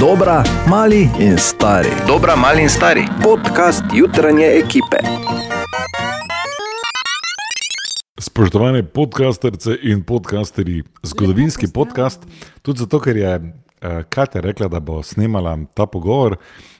[0.00, 1.88] Dobra, mali in stari.
[2.06, 3.06] Dobra, mali in stari.
[3.22, 4.96] Podcast jutranje ekipe.
[8.20, 12.26] Spoštovane podcasterce in podcasterji, zgodovinski podcast,
[12.62, 13.50] tudi zato, ker je uh,
[14.08, 16.36] Katja rekla, da bo snemala ta pogovor,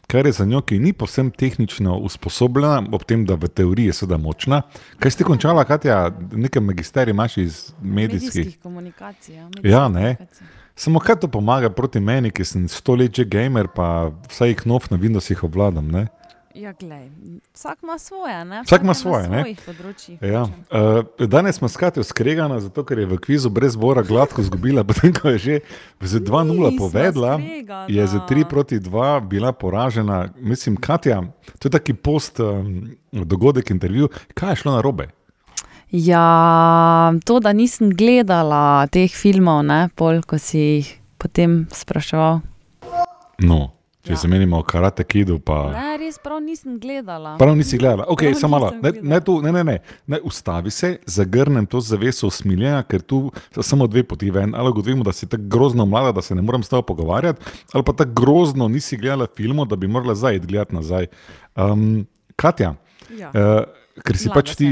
[0.06, 3.92] kar je za njo, ki ni povsem tehnično usposobljena, ob tem, da v teoriji je
[3.92, 4.62] seveda močna.
[4.98, 8.34] Kaj si ti končala, Katja, nekaj magisterij imaš iz medijskih?
[8.36, 9.34] medijskih komunikacij.
[9.34, 10.14] Ja, Ja, ne.
[10.14, 10.46] komunikacij.
[10.78, 15.40] Samo kaj to pomaga proti meni, ki sem stoletje gamer, pa vsaj knov na Windowsih
[15.42, 15.88] obvladam.
[15.90, 16.04] Ne?
[16.54, 17.08] Ja, glej,
[17.54, 18.44] vsak ima svoje.
[18.44, 18.62] Ne?
[18.62, 19.40] Vsak ima na svoje, ne?
[19.42, 20.22] svojih področjih.
[20.22, 20.44] Ja.
[20.70, 25.10] Uh, danes smo skratili skregana, zato ker je v kvizu brez bora gladko izgubila, potem
[25.18, 25.58] ko je že
[25.98, 27.90] z 2-0 Nisva povedala, skregana.
[27.98, 30.28] je za 3 proti 2 bila poražena.
[30.38, 31.24] Mislim, Katja,
[31.58, 34.14] to je taki post um, dogodek, intervju.
[34.30, 35.10] Kaj je šlo na robe?
[35.90, 42.40] Ja, to, da nisem gledala teh filmov, ne, pol, ko si jih potem spraševal.
[43.40, 43.70] No,
[44.04, 44.16] če Ja.
[44.16, 45.70] se menimo o karate kidu, pa.
[45.72, 47.36] Ne, res prav nisem gledala.
[47.38, 48.04] Prav nisi gledala.
[48.06, 48.70] Okay, Prav samo malo.
[48.82, 49.78] Ne, ne, tu, ne, ne, ne.
[50.06, 54.54] ne, ustavi se, zagrnem to zaveso usmiljenja, ker tu so samo dve poti ven.
[54.54, 57.40] Ali ugotovimo, da si tako grozno mlada, da se ne morem s tabo pogovarjati,
[57.72, 61.06] ali pa tako grozno nisi gledala filmov, da bi morala zdaj gledati nazaj.
[61.56, 62.74] Um, Katja,
[63.10, 63.28] Ja.
[63.30, 64.68] uh, ker si Mlada pač ti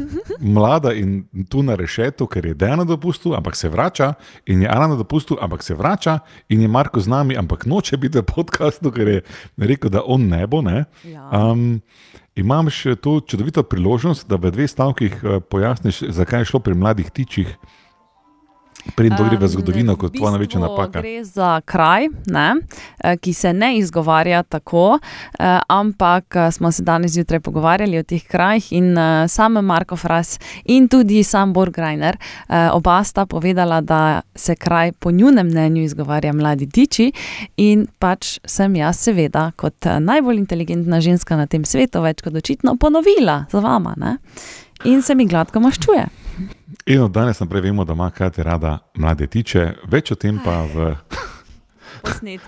[0.54, 4.14] mlada in tu na rešetu, ker je Dejana na dopustu, ampak se vrača,
[4.46, 7.96] in je Ana na dopustu, ampak se vrača, in je Marko z nami, ampak noče
[7.96, 9.20] biti v podkastu, ker je
[9.58, 10.62] rekel, da on ne bo.
[10.62, 10.84] Ne?
[11.04, 11.28] Ja.
[11.30, 11.82] Um,
[12.38, 16.78] imam še to čudovito priložnost, da v dveh stavkih eh, pojasniš, zakaj je šlo pri
[16.78, 17.52] mladih tičih.
[18.94, 21.02] Preden to gre v zgodovino, kot tvoja največja napaka.
[21.04, 22.48] Gre za kraj, ne,
[23.04, 28.02] eh, ki se ne izgovarja tako, eh, ampak eh, smo se danes zjutraj pogovarjali o
[28.02, 28.96] teh krajih in
[29.28, 32.16] sam Marko Fras in tudi sam Borg Reiner,
[32.48, 37.12] eh, oba sta povedala, da se kraj po njunem mnenju izgovarja mladi tiči
[37.56, 42.76] in pač sem jaz seveda kot najbolj inteligentna ženska na tem svetu več kot očitno
[42.76, 44.16] ponovila za vama ne.
[44.84, 46.29] in se mi gladko maščuje.
[46.86, 50.62] In od danes naprej vemo, da ima Katja rada mlade tiče, več o tem pa
[50.64, 50.94] v.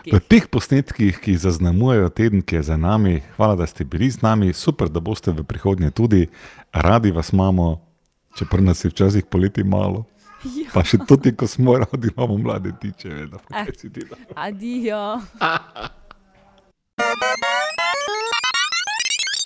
[0.08, 4.22] V teh posnetkih, ki zaznamujejo teden, ki je za nami, hvala, da ste bili z
[4.24, 6.30] nami, super, da boste v prihodnje tudi,
[6.72, 7.76] radi vas imamo,
[8.32, 10.06] čeprav nas je včasih poleti malo.
[10.44, 10.72] Ja.
[10.72, 13.08] Pa še tudi, ko smo radi, imamo mlade tiče.
[13.08, 13.66] Vedno, Eh.
[13.66, 14.16] kaj si ti da.
[14.36, 15.20] Adijo.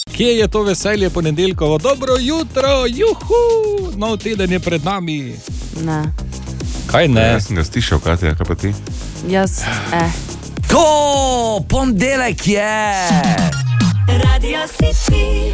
[0.07, 1.79] Kje je to veselje ponedeljkovo?
[1.79, 3.43] Dobro jutro, juhu,
[3.97, 5.35] nov teden je pred nami.
[5.83, 6.03] Ne,
[6.87, 7.21] Kaj ne?
[7.23, 8.73] Jaz sem ga stišal, Katja, kaj pa ti?
[9.29, 9.61] jaz,
[9.93, 10.11] eh.
[10.69, 10.87] To,
[11.69, 12.93] ponedeljek je.
[14.09, 15.53] Radio City.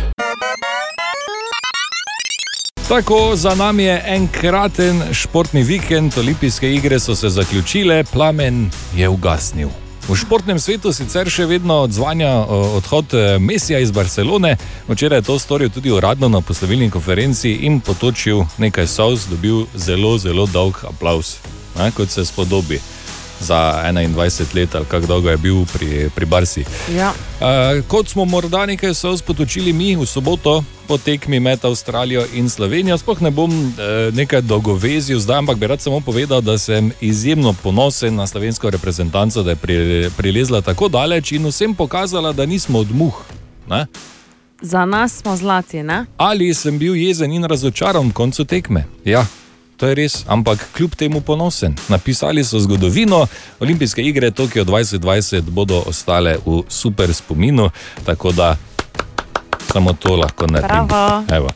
[2.89, 9.69] Tako, za nami je enkraten športni vikend, olimpijske igre so se zaključile, plamen je ugasnil.
[10.09, 14.57] V športnem svetu sicer še vedno odzvanja odhod eh, Mesija iz Barcelone.
[14.89, 20.19] Včeraj je to storil tudi uradno na poslovilni konferenci in potočil nekaj solz, dobil zelo,
[20.19, 21.37] zelo dolg aplaus,
[21.79, 22.81] ne, kot se spodobi
[23.43, 26.65] za 21 let ali kako dolgo je bil pri, pri Barsi.
[26.97, 27.13] Ja.
[27.41, 32.51] Uh, kot smo morda nekaj so spotočili mi v soboto po tekmi med Avstralijo in
[32.51, 36.93] Slovenijo, sploh ne bom uh, nekaj dolgovezil zdaj, ampak bi rad samo povedal, da sem
[37.01, 42.47] izjemno ponosen na slovensko reprezentanco, da je pri, prilezla tako daleč in vsem pokazala, da
[42.47, 43.23] nismo od muh.
[43.69, 43.87] Ne?
[44.61, 46.05] Za nas smo zlati, ne?
[46.17, 48.85] Ali sem bil jezen in razočaran v koncu tekme?
[49.05, 49.27] Ja.
[49.83, 51.75] To je res, ampak kljub temu ponosen.
[51.89, 53.27] Napisali so zgodovino,
[53.61, 57.71] olimpijske igre Tokio 2020 bodo ostale v super spominu,
[58.07, 58.57] tako da
[59.73, 60.87] samo to lahko naredim.
[60.87, 61.25] Bravo.
[61.33, 61.49] Evo.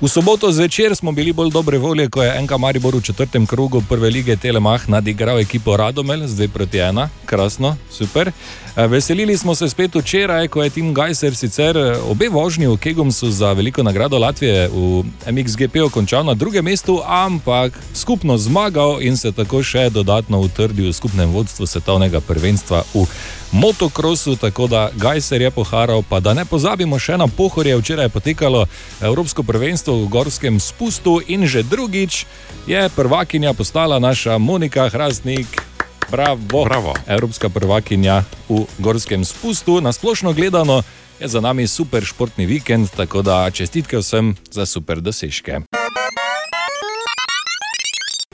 [0.00, 3.82] V soboto zvečer smo bili bolj dobre volje, ko je NK Maribor v četrtem krogu
[3.88, 8.32] prve lige Telemah nadigral ekipo Radomel z 2 proti 1, krasno, super.
[8.76, 12.76] Eh, Veselili smo se spet včeraj, ko je Tim Gajser sicer eh, obe vožnji v
[12.76, 19.16] Kegumsu za veliko nagrado Latvije v MXGP končal na drugem mestu, ampak skupno zmagal in
[19.16, 23.04] se tako še dodatno utrdil v skupnem vodstvu svetovnega prvenstva v
[23.52, 28.14] motokrosu, tako da Gajser je poharal, pa da ne pozabimo še na pohorje, včeraj je
[28.16, 28.66] potekalo
[29.00, 32.24] Evropsko prvenstvo v gorskem spustu in že drugič
[32.66, 35.71] je prvakinja postala naša Monika Hrastnik.
[36.12, 36.64] Bravo.
[36.64, 36.94] Bravo.
[37.06, 39.80] Evropska prvakinja v gorskem spustu.
[39.80, 40.82] Na splošno gledano
[41.20, 45.60] je za nami super športni vikend, tako da čestitke vsem za super dosežke.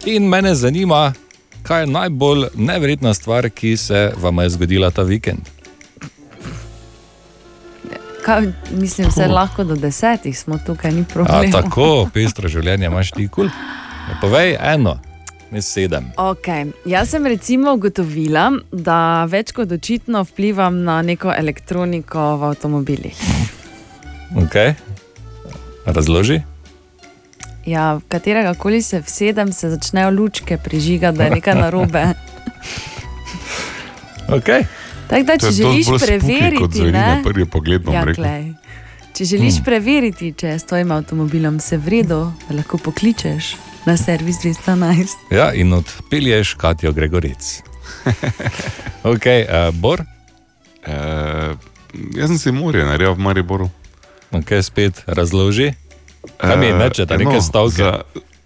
[0.04, 1.12] In mene zanima,
[1.62, 5.40] kaj je najbolj neverjetna stvar, ki se vam je zgodila ta vikend.
[8.24, 11.52] Kaj, mislim, se lahko do desetih smo tukaj, ni A, problem.
[11.52, 13.48] tako, pestro življenje imaš ti kul.
[13.48, 14.20] Cool.
[14.20, 14.98] Povej eno.
[15.50, 16.10] Ne sedem.
[16.16, 16.72] Okay.
[16.84, 23.22] Jaz sem recimo ugotovila, da več kot očitno vplivam na neko elektroniko v avtomobilih.
[24.44, 24.74] Okay.
[25.86, 26.42] Razloži.
[27.68, 32.06] Ja, katerega koli se vsedem, se začnejo lučke prižigati, da je nekaj narobe.
[34.28, 34.66] Okay.
[35.08, 38.20] Tako da, če želiš preveriti, ne, prvi pogled, bom ja, rekel.
[38.20, 38.42] glej,
[39.16, 42.18] če želiš preveriti, če je s tvojim avtomobilom vse v redu,
[42.52, 43.54] lahko pokličeš
[43.88, 45.16] na servis 211.
[45.30, 47.62] Ja, in odpelješ Katijo Gregoric.
[49.04, 50.04] okay, uh, Bor,
[50.80, 51.52] Uh,
[52.14, 53.66] jaz sem si morje naredil v Mariboru.
[54.30, 55.72] okay, spet razloži.
[56.38, 57.74] Kaj mi Eh, mečete, no, neke stavke?
[57.74, 57.92] Za,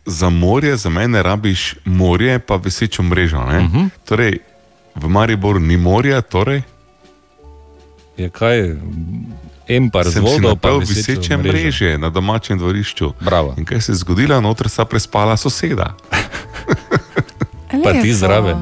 [0.07, 3.39] za morje, za mene rabiš morje, pa visečo mrežo.
[3.39, 3.67] Uh Mhm.
[3.69, 3.89] -huh.
[4.05, 4.39] Torej,
[4.95, 6.63] v Mariboru ni morja, torej
[8.17, 8.75] Je kaj,
[9.69, 13.13] empar z sem si vodo, pa visečo viseče mreže na domačem dvorišču.
[13.21, 13.55] Bravo.
[13.59, 15.95] In kaj se je zgodilo, noter sta prespala soseda.
[17.85, 18.57] Pa ti zraven.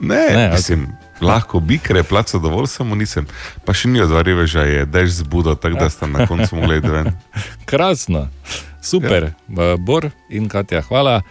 [0.00, 0.50] Ne, Ne, okej.
[0.56, 0.88] mislim,
[1.20, 3.26] lahko bi, ker je plačal dovolj, samo nisem.
[3.64, 7.12] Pa še ni od reveža, je dež zbudo, tako da sta na koncu mogli ven.
[7.70, 8.28] Krasno,
[8.82, 9.76] super, ja.
[9.76, 11.22] Bor in Katja, hvala.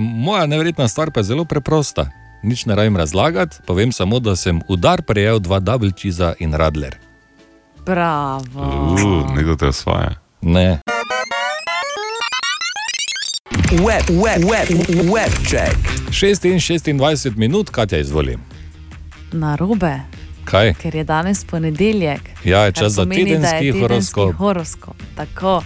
[0.00, 2.08] Moja neverjetna stvar pa je zelo preprosta.
[2.42, 6.96] Nič ne rabim razlagati, povem samo, da sem udar prejel dva double cheese in radler.
[7.86, 8.94] Bravo.
[8.94, 10.14] Uh, nekdo te osvaja.
[10.42, 10.78] Ne.
[13.70, 14.68] Web, web, web,
[15.14, 15.76] web check.
[16.10, 18.38] 6 in 26 minut, Katja, izvoli.
[19.32, 20.00] Na robe,
[20.44, 20.74] Kaj?
[20.74, 22.20] ker je danes ponedeljek.
[22.44, 24.34] Ja, je čas za pomeni, tedenski tedenski horoskop.
[24.34, 24.96] horoskop.
[25.16, 25.62] Tako.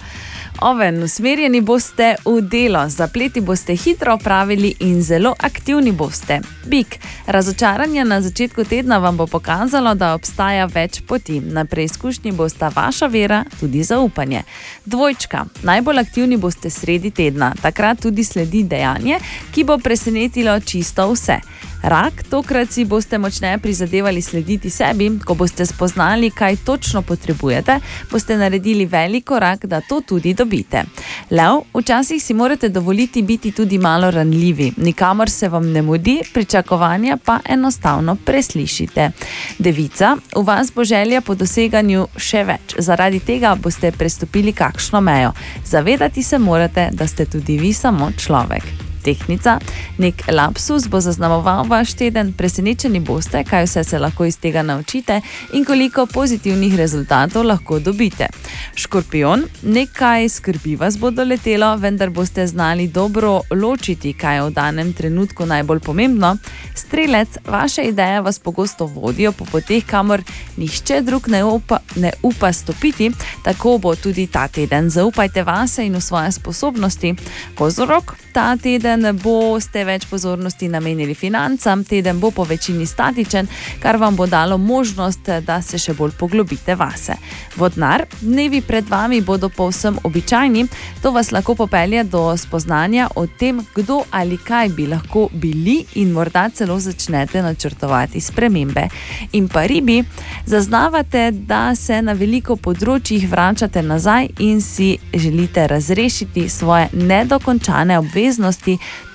[0.60, 6.40] Oven, usmerjeni boste v delo, zapleti boste hitro opravili in zelo aktivni boste.
[6.66, 11.40] Bik, razočaranje na začetku tedna vam bo pokazalo, da obstaja več poti.
[11.40, 14.42] Na preizkušnji bosta vaša vera, tudi zaupanje.
[14.84, 19.16] Dvojčka, najbolj aktivni boste sredi tedna, takrat tudi sledi dejanje,
[19.54, 21.40] ki bo presenetilo čisto vse.
[21.82, 27.78] Rak, tokrat si boste močneje prizadevali slediti sebi, ko boste spoznali, kaj točno potrebujete,
[28.10, 30.84] boste naredili velik korak, da to tudi dobite.
[31.30, 37.16] Lev, včasih si morate dovoliti biti tudi malo ranljivi, nikamor se vam ne mudi, pričakovanja
[37.24, 39.10] pa enostavno preslišite.
[39.58, 45.32] Devica, v vas bo želja po doseganju še več, zaradi tega boste prestopili kakšno mejo.
[45.64, 48.89] Zavedati se morate, da ste tudi vi samo človek.
[49.04, 49.58] Tehnica,
[49.98, 55.20] nek lapsus bo zaznamoval vaš teden, presenečeni boste, kaj vse se lahko iz tega naučite
[55.52, 58.28] in koliko pozitivnih rezultatov lahko dobite.
[58.74, 64.92] Škorpion, nekaj skrbi vas bo doletelo, vendar boste znali dobro ločiti, kaj je v danem
[64.92, 66.36] trenutku najbolj pomembno.
[66.74, 70.22] Strelec, vaše ideje vas pogosto vodijo po poteh, kamor
[70.56, 73.10] nihče drug ne upa, ne upa stopiti,
[73.44, 74.90] tako bo tudi ta teden.
[74.90, 77.14] Zaupajte vase in v svoje sposobnosti.
[77.54, 83.48] Kozorok, ta teden boste več pozornosti namenili financam, teden bo po večini statičen,
[83.82, 87.16] kar vam bo dalo možnost, da se še bolj poglobite vase.
[87.56, 90.66] Vodnar, dnevi pred vami bodo povsem običajni,
[91.02, 96.12] to vas lahko popelje do spoznanja o tem, kdo ali kaj bi lahko bili in
[96.12, 98.86] morda celo začnete načrtovati spremembe.
[99.32, 100.04] In pa ribi,
[100.46, 108.19] zaznavate, da se na veliko področjih vračate nazaj in si želite razrešiti svoje nedokončane obveznosti,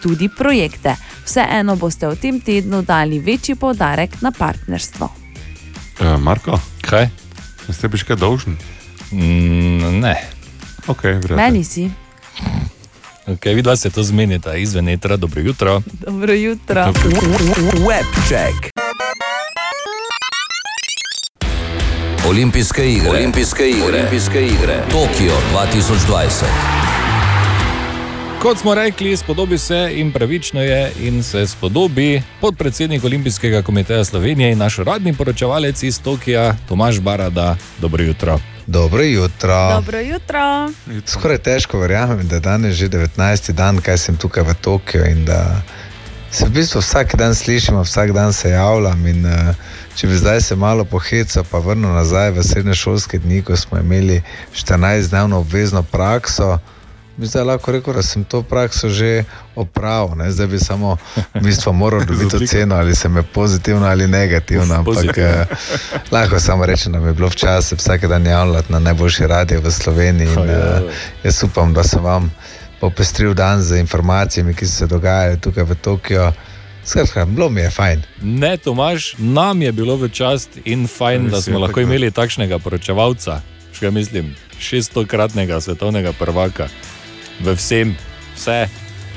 [0.02, 0.96] tudi projekte.
[1.25, 5.10] Vseeno boste v tem tednu dali večji poudarek na partnerstvo.
[6.00, 7.10] Uh, Marko, Kaj?
[7.74, 8.56] ste bi še kaj dolžni?
[9.12, 10.15] Mm, ne.
[10.88, 11.89] Okay, Meni si.
[13.25, 15.82] Okay, Vidva se to zmenita izven etra, dobro jutro.
[16.06, 16.86] Dobro jutro.
[17.88, 18.70] Web check.
[22.30, 23.10] Olimpijske igre.
[23.10, 23.86] Olimpijske igre.
[23.86, 24.84] Olimpijske igre.
[24.91, 26.85] Tokio 2020.
[28.46, 34.52] Kot smo rekli, spodobi se in pravično je, in se spodobi podpredsednik Olimpijskega komiteja Slovenije
[34.52, 37.56] in naš radni poročevalec iz Tokija, Tomaš Barada.
[37.82, 38.40] Dobro jutro.
[38.68, 39.74] Dobro jutro.
[39.75, 40.70] Dobro jutro.
[41.06, 43.52] Skoraj težko verjamem, da je danes že 19.
[43.52, 45.62] dan, kaj sem tukaj v Tokiu in da
[46.32, 49.08] se v bistvu vsak dan slišimo, vsak dan se javljam.
[49.08, 49.56] In, uh,
[49.96, 54.22] če bi zdaj se malo pohecal, pa vrnil nazaj v srednješolske dni, ko smo imeli
[54.54, 56.60] 14-dnevno obvezno prakso.
[57.17, 59.24] Bi zdaj lahko rekel, da sem to prakso že
[59.55, 60.31] opravil, ne?
[60.31, 60.98] zdaj bi samo
[61.34, 64.75] v bistvu moral dobiti oceno, ali sem je pozitivno ali negativno.
[64.79, 65.45] Ampak eh,
[66.12, 69.72] lahko samo rečem, da mi je bilo včasih vsak dan javljati na najboljši radio v
[69.72, 70.27] Sloveniji.
[70.27, 70.91] In, uh,
[71.24, 72.31] jaz upam, da sem vam
[72.79, 76.31] popestril dan z informacijami, ki so se dogajale tukaj v Tokiu.
[76.86, 78.01] Skratka, bilo mi je fajn.
[78.22, 81.88] Ne, Tomaš, nam je bilo v čast in fajn, Res da smo lahko tako.
[81.88, 83.41] imeli takšnega poročevalca.
[83.74, 86.67] Še mislim, 600-kratnega svetovnega prvaka
[87.44, 87.96] v vsem,
[88.36, 88.65] vse,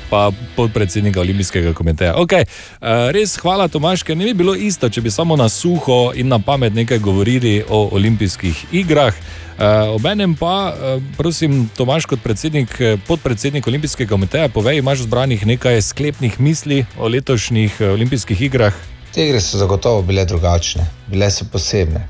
[0.09, 2.15] pa podpredsednika Olimpijskega komiteja.
[2.17, 2.45] Okay.
[2.81, 6.27] Uh, res hvala, Tomaš, ker ne bi bilo isto, če bi samo na suho in
[6.31, 9.13] na pamet nekaj govorili o olimpijskih igrah.
[9.59, 15.45] Uh, Obenem pa, uh, prosim, Tomaš, kot predsednik, eh, podpredsednik Olimpijskega komiteja, povej, imaš zbranih
[15.45, 18.73] nekaj sklepnih misli o letošnjih uh, olimpijskih igrah?
[19.13, 22.07] Te igre so zagotovo bile drugačne, bile so posebne.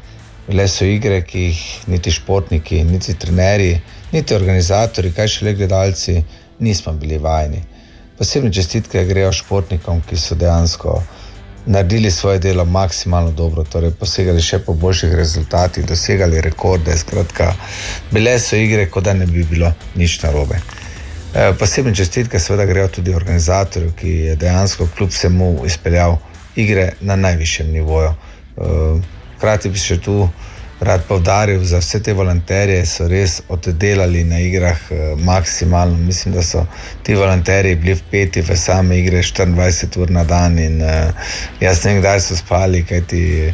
[0.47, 3.79] Bile so igre, ki jih niti športniki, niti trenerji,
[4.11, 6.23] niti organizatori, kaj šele gledalci,
[6.59, 7.63] nismo bili vajeni.
[8.17, 11.01] Posebne čestitke grejo športnikom, ki so dejansko
[11.65, 16.97] naredili svoje delo maksimalno dobro, torej posegali še po boljših rezultatih, dosegali rekorde.
[16.97, 17.53] Skratka,
[18.11, 20.59] bile so igre, kot da ne bi bilo nič narobe.
[21.33, 26.17] E, posebne čestitke seveda grejo tudi organizatorju, ki je dejansko kljub vsemu izpeljal
[26.55, 28.09] igre na najvišjem nivoju.
[28.09, 28.73] E,
[29.37, 30.25] Hkrati bi še tu
[30.79, 35.97] rad povdaril, za vse te volonterje so res oddelali na igrah eh, maksimalno.
[35.97, 36.65] Mislim, da so
[37.03, 41.11] ti volonterji bili vpeti v same igre 24 ur na dan in uh,
[41.59, 43.53] jaz ne vem, kdaj so spali, kajti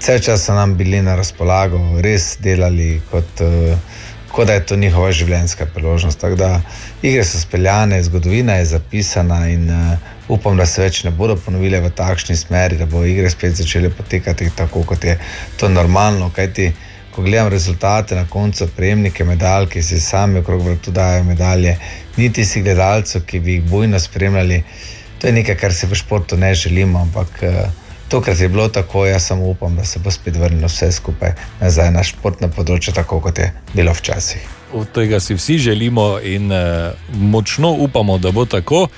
[0.00, 3.40] vse čas so nam bili na razpolago, res delali kot.
[3.40, 3.97] Uh,
[4.32, 6.20] Kot da je to njihova življenjska priložnost.
[6.20, 6.60] Tako da
[7.02, 11.80] igre so speljane, zgodovina je zapisana in uh, upam, da se več ne bodo ponovile
[11.80, 15.16] v takšni smeri, da bo igre spet začele potekati tako, kot je
[15.56, 16.30] to normalno.
[16.36, 16.72] Kajti,
[17.14, 21.78] ko gledam rezultate na koncu, prejemnike medalj, ki si sami okrog vrtu dajo medalje,
[22.16, 24.62] niti si gledalcev, ki bi jih bojno spremljali,
[25.18, 27.00] to je nekaj, kar si v športu ne želimo.
[27.08, 30.92] Ampak uh, tokrat je bilo tako, jaz samo upam, da se bo spet vrnilo vse
[30.92, 34.44] skupaj nazaj na športno področje, tako kot je bilo včasih.
[34.72, 38.88] Od tega si vsi želimo in uh, močno upamo, da bo tako.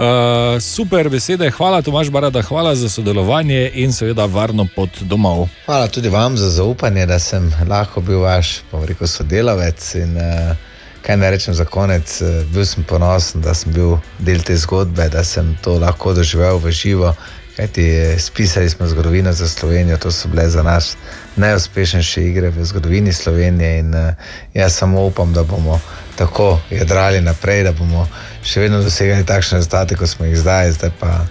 [0.00, 5.48] Uh, super besede, hvala Tomaš Barada, hvala za sodelovanje in seveda varno pot domov.
[5.66, 9.94] Hvala tudi vam za zaupanje, da sem lahko bil vaš rekel, sodelavec.
[10.00, 10.56] In, uh,
[11.02, 15.24] kaj naj rečem za konec, bil sem ponosen, da sem bil del te zgodbe, da
[15.24, 17.14] sem to lahko doživel v živo.
[17.60, 20.96] Kajti spisali smo zgodovino za Slovenijo, to so bile za nas
[21.36, 23.78] najuspešnejše igre v zgodovini Slovenije.
[23.78, 24.14] In uh,
[24.54, 25.80] jaz samo upam, da bomo
[26.16, 28.06] tako jadrali naprej, da bomo
[28.42, 30.72] še vedno dosegali takšne rezultate, kot smo jih zdaj.
[30.72, 31.26] Zdaj pa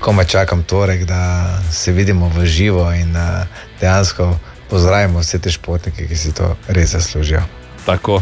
[0.00, 3.48] komaj čakam torek, da se vidimo v živo in uh,
[3.80, 4.36] dejansko
[4.70, 7.40] pozdravimo vse te športnike, ki si to res zaslužijo.
[7.86, 8.20] Tako.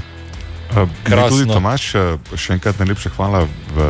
[1.02, 1.28] Krasno.
[1.28, 1.84] Tudi Tomaš,
[2.37, 3.87] še enkrat najlepša hvala v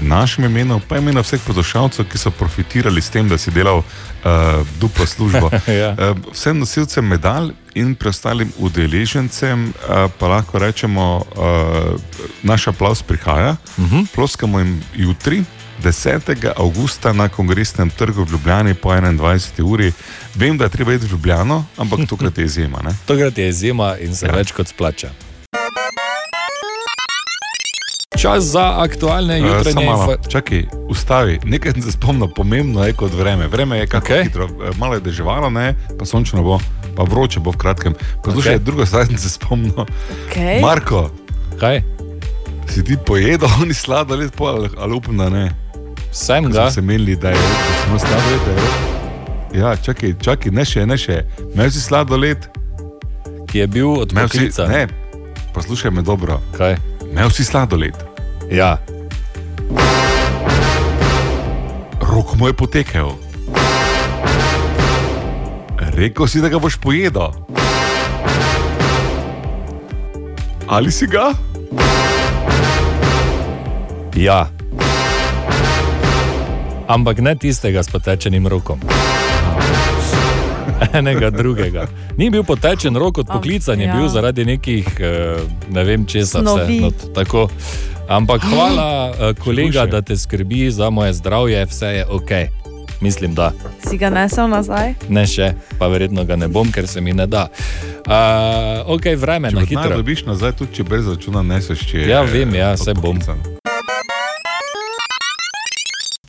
[0.00, 4.64] našem imenu, pa imenu vseh poslušalcev, ki so profitirali s tem, da si delal uh,
[4.80, 5.52] duplo službo.
[5.82, 5.92] ja.
[5.92, 12.00] uh, vsem nosilcem medalj in preostalim udeležencem uh, pa lahko rečemo, uh,
[12.42, 14.06] naš aplaus prihaja, uh -huh.
[14.14, 15.44] ploskamo jim jutri.
[15.82, 16.52] 10.
[16.56, 19.62] avgusta na kongresnem trgu v Ljubljani po 21.
[19.62, 19.92] uri.
[20.34, 22.78] Vem, da je treba iti v Ljubljano, ampak tokrat je izjema.
[23.06, 24.32] tokrat je izjema in se ja.
[24.32, 25.10] več kot splača.
[28.22, 30.30] Čas za aktualne jutranje informacije.
[30.30, 33.46] Čakaj, ustavi, nekaj sem se spomnil, pomembno je kot vreme.
[33.46, 34.22] Vreme je kako okay.
[34.22, 35.74] hitro, eh, malo je deževalo, ne?
[35.98, 36.58] pa sončno bo,
[36.96, 37.94] pa vroče bo v kratkem.
[38.24, 38.58] Poslušaj, okay.
[38.58, 39.72] drugo stvar sem se spomnil.
[39.74, 40.60] Okay.
[40.62, 41.10] Marko,
[41.60, 41.82] kaj?
[42.70, 45.50] Si ti pojedel, oni sladoled, ali, ali upam, da ne.
[46.12, 46.70] Sem ga.
[46.70, 47.36] Se menili, da je
[47.84, 48.40] samo sladoled.
[49.54, 51.24] Ja, čakaj, čakaj, ne še, ne še.
[51.54, 52.46] Imel si sladoled?
[53.50, 54.68] Ki je bil od Meksa.
[54.70, 54.86] Ne,
[55.54, 56.38] poslušaj me dobro.
[56.54, 56.78] Kaj?
[57.10, 58.11] Imel si sladoled.
[58.52, 58.78] Ja.
[62.00, 63.08] Rok mu je potekel.
[65.78, 67.32] Rekl si, da ga boš pojedel.
[70.66, 71.32] Ali si ga?
[74.16, 74.48] Ja.
[76.88, 78.80] Ampak ne tistega s potečenim rokom.
[80.92, 81.86] Enega drugega.
[82.16, 83.96] Ni bil potečen rok od poklicanja, ja.
[83.96, 85.40] bil zaradi nekih, eh,
[85.72, 86.80] ne vem, česa vse.
[86.80, 87.48] No, tako.
[88.08, 92.30] Ampak hvala, eh, kolega, da te skrbi za moje zdravje, vse je ok.
[93.00, 93.52] Mislim, da.
[93.88, 94.94] Si ga nesel nazaj?
[95.08, 97.48] Ne še, pa verjetno ga ne bom, ker se mi ne da.
[98.06, 99.88] Uh, ok, vreme če na hitro.
[99.90, 102.06] Če dobiš nazaj, tudi če brez računa neseš, če je.
[102.12, 103.18] Ja, vem, ja, se bom.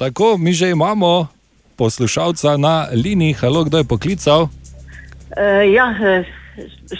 [0.01, 1.27] Tako, mi že imamo
[1.77, 4.49] poslušalca na liniji, halo, kdo je poklical?
[5.37, 5.93] Uh, ja,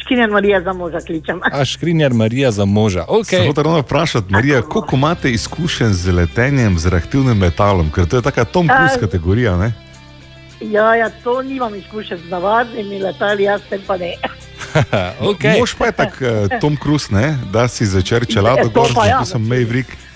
[0.01, 1.39] Škrinjar Marija za moža kličem.
[1.51, 3.05] A škrinjar Marija za moža.
[3.09, 3.53] Okay.
[3.53, 8.21] Samo da vprašati, Marija, koliko imate izkušenj z letenjem z reaktivnim metalom, ker to je
[8.21, 9.73] taka Tom Cruise kategorija, ne?
[10.61, 14.13] Ja, ja, to nimam izkušenj z navadnimi letali, jaz sem pa ne.
[15.31, 15.59] okay.
[15.59, 17.37] Mož pa je tak uh, Tom Cruise, ne?
[17.51, 19.89] da si začer čelado gor, ja, da sem Maverick.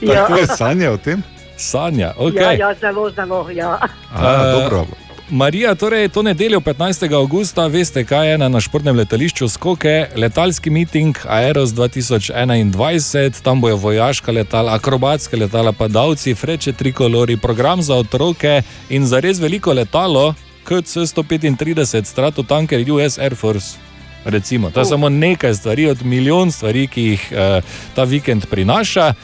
[0.00, 0.14] ja.
[0.14, 1.22] Tako je sanja o tem?
[1.56, 2.34] Sanja, ok.
[2.34, 3.78] Ja, ja zelo, zelo, ja.
[4.12, 5.05] A, uh, dobro.
[5.30, 7.14] Marija, torej to nedeljo 15.
[7.14, 13.76] augusta, veste, kaj je na, na športnem letališču skoke, letalski miting Aeros 2021, tam bojo
[13.76, 20.34] vojaška letala, akrobatska letala, padalci, freče trikolori, program za otroke in za res veliko letalo,
[20.68, 23.76] KC-135, stratotanker US Air Force.
[24.24, 27.64] Recimo, to je samo nekaj stvari od milijon stvari, ki jih uh,
[27.94, 29.14] ta vikend prinaša.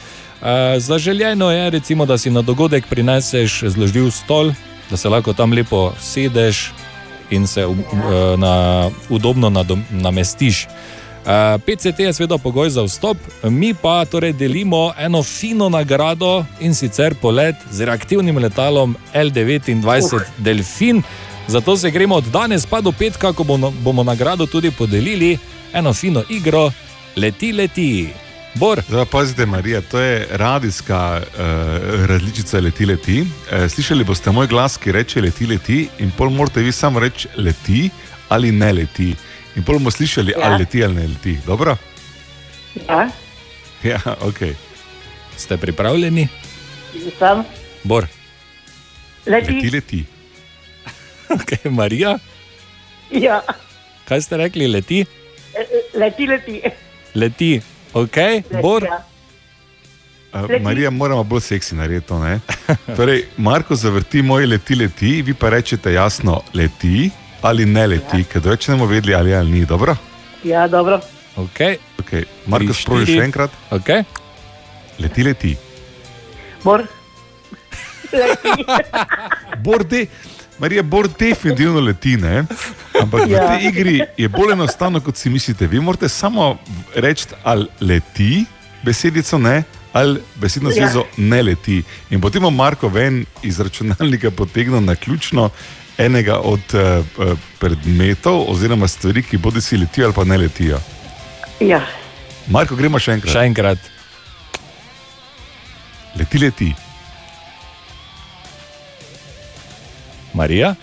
[0.41, 4.51] Uh, zaželjeno je, recimo, da si na dogodek prineseš zložljiv stol,
[4.93, 6.71] da se lahko tam lepo sedeš
[7.29, 7.75] in se uh,
[8.37, 10.67] na, udobno nadom, namestiš.
[10.67, 11.29] Uh,
[11.65, 17.15] PCT je seveda pogoj za vstop, mi pa torej delimo eno fino nagrado in sicer
[17.21, 20.21] polet z reaktivnim letalom L29 uh.
[20.37, 21.01] Delfin.
[21.47, 25.37] Zato se gremo od danes pa do petka, ko bomo, bomo nagrado tudi podelili,
[25.73, 26.71] eno fino igro,
[27.15, 28.13] leti, leti.
[28.55, 28.81] Bor.
[28.87, 33.21] Zdaj, pazite, Marija, to je radijska uh, različica leti, leti.
[33.21, 37.27] Uh, slišali boste moj glas, ki reče leti, leti, in pol morate vi samo reči
[37.37, 37.89] leti
[38.29, 39.15] ali ne leti.
[39.55, 40.37] In pol bomo slišali, ja.
[40.41, 41.37] ali leti ali ne leti.
[41.45, 41.77] Dobro?
[42.89, 43.09] Ja,
[43.83, 44.39] Ja, ok.
[45.37, 46.27] Ste pripravljeni?
[47.19, 47.43] sem.
[47.83, 48.07] Bor,
[49.25, 49.53] Leti.
[49.53, 50.05] Leti, leti.
[51.35, 52.17] okay, Marija,
[53.11, 53.41] Ja,
[54.07, 55.05] kaj ste rekli, leti?
[55.53, 55.65] E,
[55.99, 56.61] leti, leti.
[57.13, 57.61] Leti,
[57.93, 58.17] ok,
[58.61, 58.83] Bor.
[58.83, 59.13] Uh.
[60.61, 62.19] Marija, moramo bolj seksi narediti to.
[62.19, 62.39] ne?
[62.97, 67.09] Torej, Marko zavrti moj leti, leti, vi pa rečete jasno leti
[67.41, 68.29] ali ne leti, ja.
[68.31, 69.65] ker več ne bomo vedeli ali, ali ni.
[69.65, 69.95] Dobro?
[70.43, 70.99] ja, dobro.
[71.35, 71.77] Okay.
[71.99, 72.25] Okay.
[72.47, 73.53] Marko, sproži še enkrat.
[73.73, 74.03] Okay.
[74.99, 75.55] Leti, leti.
[76.63, 76.85] Bor.
[78.13, 78.65] Leti.
[79.65, 80.05] Borde,
[80.59, 82.43] Marija, Bor definitivno leti, ne?
[83.01, 83.47] ampak v Ja.
[83.47, 85.67] tej igri je bolj enostavno, kot si mislite.
[85.67, 86.57] Vi morate samo
[86.95, 88.45] reči, ali leti,
[88.83, 90.75] besedico ne, ali besedno Ja.
[90.75, 91.81] zvezo ne leti.
[92.09, 95.49] In potem bo Marko ven iz računalnika potegnil na ključno
[95.97, 97.05] enega od uh,
[97.59, 100.79] predmetov oziroma stvari, ki bodi si letijo ali pa ne letijo.
[101.59, 101.81] Ja,
[102.47, 103.33] Marko, gremo še enkrat.
[103.33, 103.77] Še enkrat.
[106.15, 106.73] Leti, leti.
[110.33, 110.75] Marija,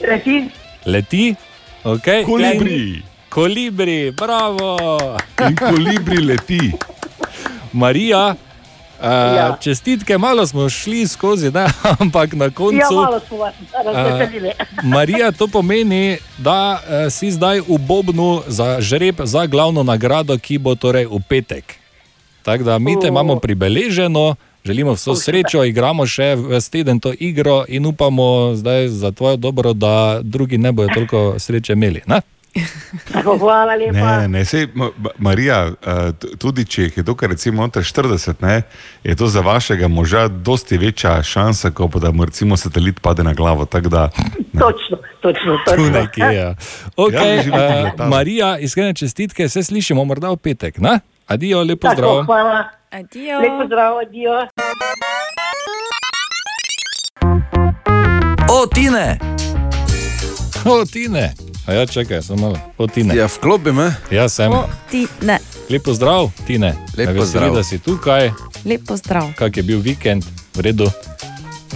[0.00, 0.48] leti.
[0.86, 1.34] leti,
[1.84, 2.06] ok.
[2.26, 3.02] Kolibri.
[3.28, 4.76] Kolibri, bravo.
[5.40, 6.72] In kolibri leti.
[7.72, 8.34] Marija,
[8.98, 9.34] uh, ja.
[9.34, 9.56] Ja.
[9.56, 11.66] čestitke, malo smo šli skozi, ne?
[12.00, 12.94] ampak na Ja, koncu.
[12.94, 13.54] malo smo vas
[13.86, 14.50] razveselili.
[14.82, 20.58] Marija, to pomeni, da uh, si zdaj v Bobnu za žreb za glavno nagrado, ki
[20.58, 21.74] bo torej v petek.
[22.42, 27.64] Tako da mi te imamo pribeleženo, želimo vso srečo, igramo še v teden to igro
[27.68, 32.00] in upamo zdaj za tvojo dobro, da drugi ne bodo toliko sreče imeli.
[32.06, 32.20] Ne?
[33.38, 33.92] Hvala lepa.
[34.18, 38.34] Ne, ne, sej, Ma- Ma- Marija, eh, tudi če jih je tukaj recimo noter 40,
[38.40, 38.62] ne,
[39.04, 43.22] je to za vašega moža dosti večja šansa, kot pa da mu recimo satelit pade
[43.22, 43.64] na glavo.
[43.64, 44.10] Da,
[44.52, 44.60] ne.
[44.60, 45.56] Točno, točno.
[45.56, 45.90] Tu točno.
[45.90, 46.34] nekje.
[46.34, 46.54] Ja.
[46.96, 48.08] Okay, Ja, uh.
[48.08, 50.78] Marija, iskrene čestitke, se slišimo morda v petek.
[50.78, 50.98] Ne?
[51.26, 52.24] Adijo, lepo zdrav.
[52.24, 52.79] hvala.
[52.90, 53.40] Adijo.
[53.40, 54.32] Lepo zdrav, adijo.
[58.50, 59.18] O, Tine!
[60.64, 61.34] O, Tine.
[61.66, 62.58] A ja, čakaj, samo malo.
[62.78, 63.16] O, Tine.
[63.16, 63.94] Ja, vklopi me.
[64.10, 64.52] Jaz sem.
[64.52, 65.38] O, ti ne.
[65.68, 66.66] Lepo zdrav, Tine.
[66.96, 67.54] Lep Me veseli, pozdrav.
[67.54, 68.30] da si tukaj.
[68.64, 69.32] Lepo zdrav.
[69.36, 70.24] Kak je bil vikend,
[70.54, 70.90] v redu,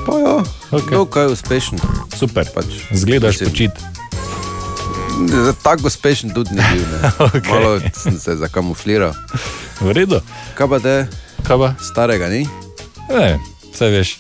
[0.05, 0.91] Pa ja, Ok.
[0.91, 1.79] dokaj uspešen.
[2.11, 2.45] super.
[2.55, 2.65] Pač.
[2.93, 3.71] Zgledaš počit.
[5.63, 6.83] Tako uspešen tudi ni bil.
[6.83, 7.09] Ne.
[7.29, 7.53] Okej.
[7.53, 9.15] Malo sem se zakamufliral.
[9.81, 10.21] V redu.
[10.55, 10.95] Kaj pa te
[11.43, 11.69] Kaj pa?
[11.79, 12.45] starega ni?
[13.07, 14.11] Ne, vse veš.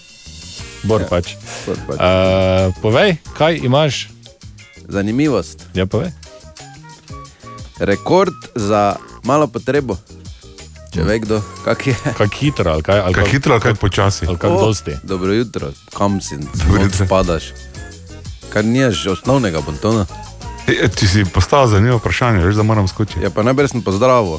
[0.83, 1.09] Bor ja.
[1.09, 1.35] pač.
[1.65, 1.97] Kot pač.
[1.97, 4.09] Uh, povej, kaj imaš?
[4.85, 5.65] Zanimivost.
[5.73, 6.13] Ja, povej.
[7.79, 9.97] Rekord za malo potrebo.
[10.91, 11.95] Če ve kdo, kak je.
[12.19, 12.99] Kaj hitro ali kaj?
[13.01, 14.23] Ali Kaj kak- hitro, ali kaj počasi.
[14.29, 14.93] Ali kaj O, dosti?
[15.03, 17.03] Dobro jutro, kam si jutro.
[17.03, 17.51] spadaš?
[18.49, 20.07] Kar nimaš osnovnega bontona.
[20.65, 23.21] E, Če si postavil zanimivo vprašanje, veš, da moram skočiti.
[23.21, 24.39] Ja, pa najprej sem pozdravil.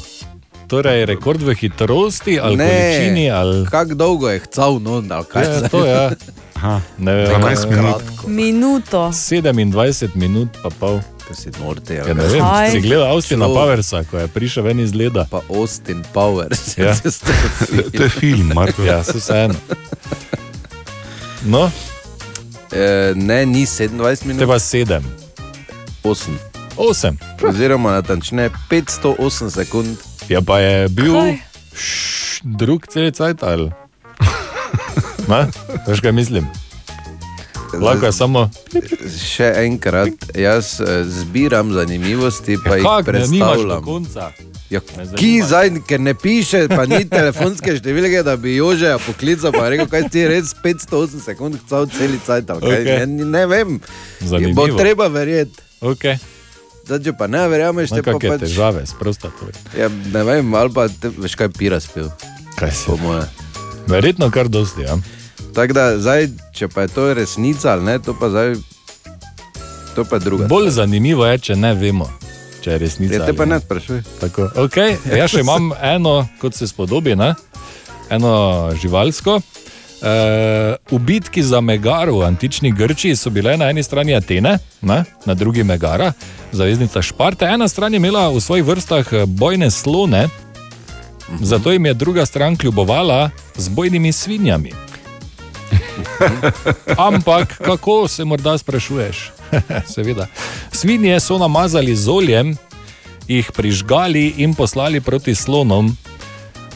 [0.66, 2.66] Torej, rekord v hitrosti ali Ne.
[2.66, 6.10] količini ali Kako dolgo je hcal, no, ali kaj Ja, se to je.
[6.54, 8.02] Aha, Ne vem, 12 minut.
[8.26, 9.08] Minuto.
[9.08, 10.98] 27 minut, pa pol.
[11.28, 12.70] To si norte, Ja, ja, ne vem, Kaj?
[12.70, 13.46] si gledal Austina.
[13.46, 15.26] Powersa, ko je prišel ven iz leda.
[15.30, 16.74] Pa Austin Powers.
[16.78, 16.94] Ja.
[17.92, 18.82] To je film, Marko.
[18.82, 19.54] Ja, se vseeno.
[21.42, 21.70] No,
[22.72, 25.02] e, ne, ni 27 te minut, pa 7,
[26.02, 26.30] 8.
[26.76, 27.16] 8.
[27.42, 29.96] Oziroma, natančneje 508 sekund.
[30.28, 31.14] Ja, pa je bil
[31.74, 33.70] š, drug cel cajt ali.
[35.30, 35.46] Ma?
[35.86, 36.46] Veš kaj mislim?
[37.80, 38.50] Lahko je samo.
[39.22, 44.52] Še enkrat, jaz eh, zbiram zanimivosti, pa jih Kak, ne, nimaš do predstavljam.
[44.70, 44.80] Ja,
[45.14, 49.86] ki zdaj, ker ne piše, pa ni telefonske številke, da bi Jožeja poklical, pa rekel,
[49.90, 52.50] kaj ti je res 508 sekund, cel celi cajt.
[52.56, 52.80] Okay.
[52.82, 53.04] Okej.
[53.06, 53.76] Ne, ne vem,
[54.18, 54.64] Zanimivo.
[54.64, 55.62] bo treba verjeti.
[55.86, 56.18] Okay.
[56.86, 58.44] Zdaj, če pa ne verjameš, te pa pač...
[58.44, 59.48] težave s prostato.
[59.74, 62.06] Ja, ne vem, ali pa te, veš kaj pira spil.
[62.54, 62.86] Kaj si?
[62.86, 63.24] Po moje.
[63.90, 64.86] Verjetno kar dosti.
[64.86, 64.94] Ja.
[65.56, 68.54] Tako da, zdaj, če pa je to resnica ali ne, to pa zdaj,
[69.96, 70.46] to pa je druga.
[70.46, 72.06] Bolj zanimivo je, če ne vemo,
[72.62, 73.18] če je resnica.
[73.18, 73.58] Ja, te pa ne.
[73.58, 74.02] ne sprašuj.
[74.22, 74.94] Tako, okay.
[75.10, 77.32] Jaz še imam eno, kot se spodobi, ne?
[78.14, 78.36] eno
[78.78, 79.40] živalsko.
[80.90, 85.04] V bitki za Megaro v antični Grčiji so bile na eni strani Atene, ne?
[85.26, 86.12] na drugi Megara,
[86.52, 87.44] zaveznica Šparte.
[87.44, 90.28] Ena stran je imela v svojih vrstah eh, bojne slone,
[91.40, 94.72] zato jim je druga stran kljubovala z bojnimi svinjami.
[96.98, 99.32] Ampak kako se morda sprašuješ?
[99.94, 100.26] Seveda.
[100.72, 102.56] Svinje so namazali z oljem,
[103.28, 105.96] jih prižgali in poslali proti slonom.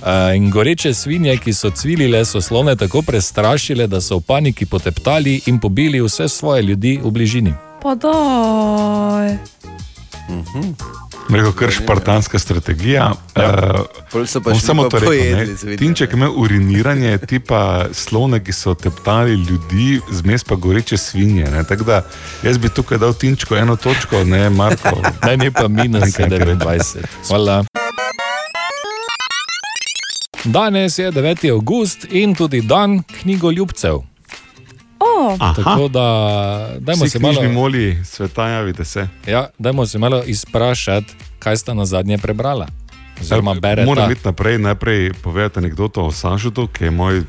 [0.00, 4.66] Uh, in goreče svinje, ki so cvilile, so slone tako prestrašile, da so v paniki
[4.66, 7.54] poteptali in pobili vse svoje ljudi v bližini.
[7.82, 9.36] Pa daj.
[11.30, 13.12] Rekel, kar špartanska strategija.
[13.36, 13.84] Ja.
[14.12, 15.76] Šli samo to rekel.
[15.78, 21.44] Tinček ima uriniranje, tipa slone, ki so teptali ljudi, zmes pa goreče svinje.
[21.44, 21.64] ne.
[21.64, 22.02] Tako da
[22.42, 25.02] jaz bi tukaj dal Tinčku eno točko, ne Marko.
[25.26, 26.54] Naj ne pa minus Nekaj, kar je.
[26.54, 27.04] 27.
[27.28, 27.64] Hvala.
[30.44, 31.20] Danes je 9.
[31.50, 33.94] august in tudi dan knjigoljubcev.
[35.00, 36.00] O, Tako da,
[36.78, 39.08] dajmo Vsi se malo, moli sveta, javite se.
[39.26, 41.06] ja, dajmo se malo izprašati,
[41.38, 42.66] kaj sta na zadnje prebrala.
[43.20, 43.86] Oziroma, berete.
[43.86, 47.24] Moram iti naprej, najprej povedati anekdoto o Sažutu, ki je moj, uh,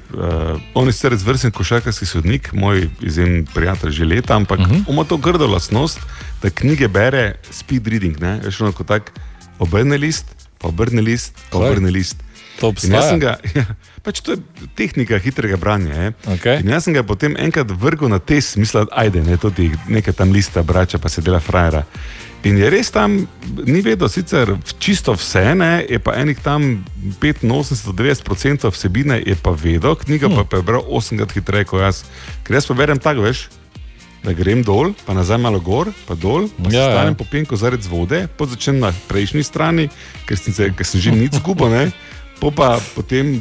[0.74, 4.76] on je sicer izvrsten košarkarski sodnik, moj izjemen prijatelj že leta, ampak uh Mhm.
[4.76, 4.90] -huh.
[4.90, 6.00] ima to grdo lastnost,
[6.42, 9.12] da knjige bere speed reading, ne, veš, ono kot tak
[9.60, 10.26] obrne list,
[10.58, 11.70] pa obrne list, pa Kaj?
[11.70, 12.24] obrne list.
[12.62, 13.18] To obstaja.
[13.18, 13.66] ga, ja,
[14.06, 15.94] pač to je tehnika hitrega branja.
[15.98, 16.14] Je.
[16.38, 16.62] Okej.
[16.62, 20.30] In jaz sem ga potem enkrat vrgel na te smisle, ajde, ne, tudi nekaj tam
[20.36, 21.88] lista, brača, pa se dela frajera.
[22.42, 23.20] In je res tam,
[23.70, 26.82] ni vedel, sicer čisto vse, ne, je pa enih tam
[27.22, 30.36] 85-90% vsebine je pa vedel, knjiga hmm.
[30.36, 32.06] pa je prebral 8krat hitreje kot jaz.
[32.46, 33.46] Ker jaz pa berem tako, veš.
[34.22, 36.90] Da grem dol, pa nazaj malo gor, pa dol, pa Ja, ja, ja.
[36.94, 39.90] stanem po penku zaradi vode, pa začnem na prejšnji strani,
[40.30, 41.90] ker sem, se, ker sem že nič zgubil, ne,
[42.42, 43.38] po pa potem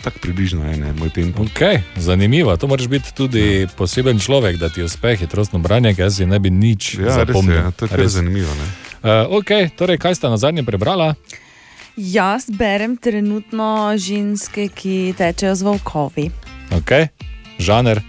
[0.00, 1.44] tako približno je, ne, moj tempo.
[1.44, 6.26] Okay, zanimivo, to moraš biti tudi poseben človek, da ti uspe hitrostno branje, ker si
[6.26, 7.56] ne bi nič Ja, res je, zapomnil.
[7.56, 8.12] ja, to je Res.
[8.12, 8.50] zanimivo.
[8.50, 8.66] Ne.
[9.00, 11.14] Uh, okay, torej, kaj sta na zadnje prebrala?
[11.92, 16.24] jaz berem trenutno ženske, ki tečejo z volkovi.
[16.72, 17.12] Okay.
[17.58, 18.00] Žaner,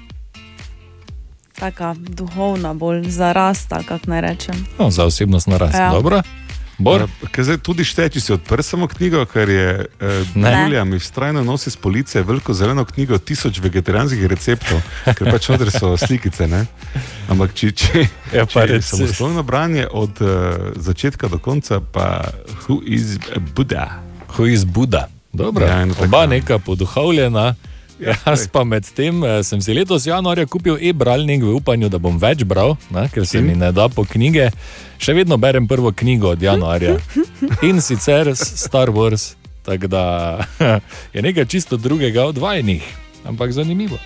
[1.53, 4.55] Taka duhovna, bolj zarasta, kako naj rečem.
[4.79, 5.75] no, za osebnostno rast.
[5.75, 5.91] Ja.
[5.91, 6.21] Dobro.
[6.77, 9.67] Bor, Ja, ker zdaj tudi šteje, če si odprl samo knjigo, ker je
[10.01, 10.33] eh.
[10.35, 15.71] Julija mi vztrajno nosi z police veliko zeleno knjigo, tisoč vegetarijanskih receptov, ker pač noter
[15.71, 16.47] so slikice.
[16.49, 16.65] Ne?
[17.29, 20.29] Ampak če, če, Ja, pa če samostojno branje od uh,
[20.75, 22.33] začetka do konca, pa
[22.65, 23.19] who is
[23.53, 24.01] Buddha?
[24.37, 25.07] Who is Buddha?
[25.33, 27.53] Dobro, Ja, oba neka poduhovljena.
[27.99, 32.17] Ja, Jaz pa medtem eh, sem si letos januarja kupil e-bralnik v upanju, da bom
[32.19, 33.45] več bral, ne, ker se In?
[33.47, 34.49] mi ne da po knjige.
[34.97, 36.97] Še vedno berem prvo knjigo od januarja
[37.67, 40.03] in sicer Star Wars, tako da
[41.15, 42.83] je nekaj čisto drugega od vajnih,
[43.29, 44.01] ampak zanimivo.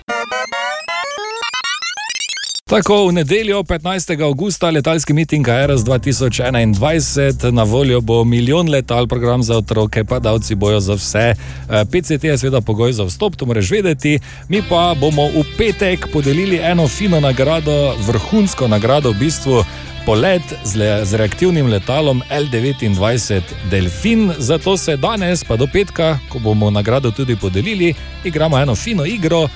[2.68, 4.22] Tako, v nedeljo 15.
[4.22, 10.54] augusta letalski miting Aeros 2021, na voljo bo milijon letal, program za otroke, pa davci
[10.54, 11.18] bojo za vse.
[11.18, 14.18] Eh, PCT je seveda pogoj za vstop, to moraš vedeti.
[14.48, 19.64] Mi pa bomo v petek podelili eno fino nagrado, vrhunsko nagrado, v bistvu
[20.06, 24.32] polet z, le, z reaktivnim letalom L29 Delfin.
[24.38, 29.48] Zato se danes, pa do petka, ko bomo nagrado tudi podelili, igramo eno fino igro.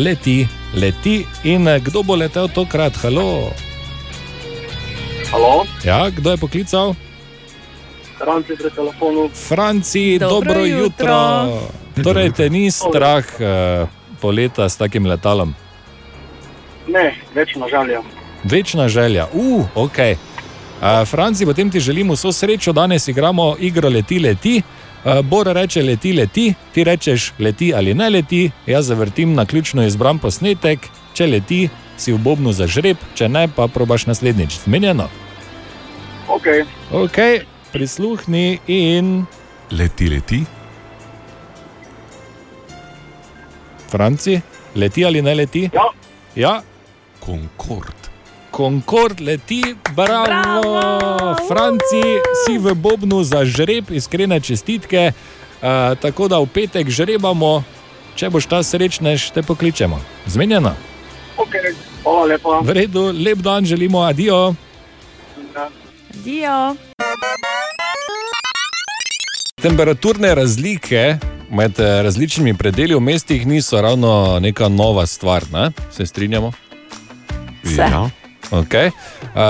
[0.00, 2.96] Leti, leti in eh, kdo bo letel tokrat?
[3.04, 3.52] Halo.
[5.30, 6.94] Halo, Ja, kdo je poklical?
[8.16, 9.28] Franci pri telefonu.
[9.28, 11.16] Franci, dobro, Dobro jutro.
[11.44, 12.02] jutro.
[12.02, 13.88] Torej, te ni strah uh,
[14.20, 15.54] poleta s takim letalom?
[16.88, 18.02] Ne, večno žaljem.
[18.44, 19.98] Večna želja, uf, uh, ok.
[20.00, 24.62] Uh, Franci, potem ti želim vso srečo, danes igramo igro Leti, leti.
[24.64, 24.89] Uh,
[25.24, 30.18] Bor reče leti, leti, ti rečeš leti ali ne leti, jaz zavrtim na ključno izbran
[30.18, 30.78] posnetek,
[31.14, 34.58] če leti, si v bobnu za žreb, če ne, pa probaš naslednjič.
[34.64, 35.08] Zmenjeno.
[36.28, 36.46] Ok,
[36.92, 37.18] Ok,
[37.72, 39.24] prisluhni in
[39.70, 40.44] Leti, leti.
[43.90, 44.40] Franci,
[44.74, 45.70] leti ali ne leti?
[45.72, 45.88] ja,
[46.36, 46.62] Ja,
[47.24, 48.09] Concord.
[48.56, 49.62] Concord leti,
[49.96, 51.36] bravo, bravo!
[51.48, 52.02] Franci,
[52.44, 55.12] si v Bobnu za žreb, iskrene čestitke.
[55.60, 57.62] Uh, tako da v petek žrebamo,
[58.16, 60.00] če boš ta srečnež, te pokličemo.
[60.26, 60.74] Zmenjeno.
[61.36, 61.74] Okay.
[62.04, 62.60] Lepa.
[62.64, 64.54] V redu, lep dan želimo, adijo.
[66.24, 66.76] Dio.
[69.62, 71.18] Temperaturne razlike
[71.50, 75.70] med eh, različnimi predeli v mestih niso ravno neka nova stvar, ne?
[75.90, 76.52] se strinjamo?
[77.64, 77.80] Se.
[77.80, 78.10] Ja.
[78.52, 78.92] Okay.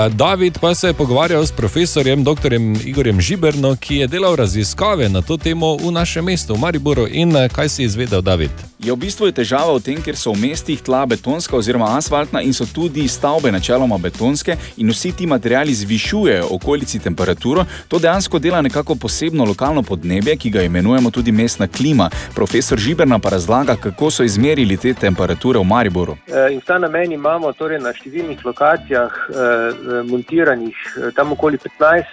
[0.09, 2.53] David pa se je pogovarjal s profesorjem dr.
[2.85, 7.07] Igorjem Žiberno, ki je delal raziskave na to temo v našem mestu, v Mariboru.
[7.11, 8.51] In kaj si izvedel, David?
[8.81, 12.41] Je v bistvu je težava v tem, ker so v mestih tla betonska oziroma asfaltna
[12.41, 17.65] in so tudi stavbe načeloma betonske in vsi ti materiali zvišujejo okolici temperaturo.
[17.87, 22.09] To dejansko dela nekako posebno lokalno podnebje, ki ga imenujemo tudi mestna klima.
[22.35, 26.17] Profesor Žiberna pa razlaga, kako so izmerili te temperature v Mariboru.
[26.27, 29.70] Eh, In v ta namen imamo torej na številnih lokacijah eh,
[30.07, 32.05] montiranih eh, tam okoli 15 eh,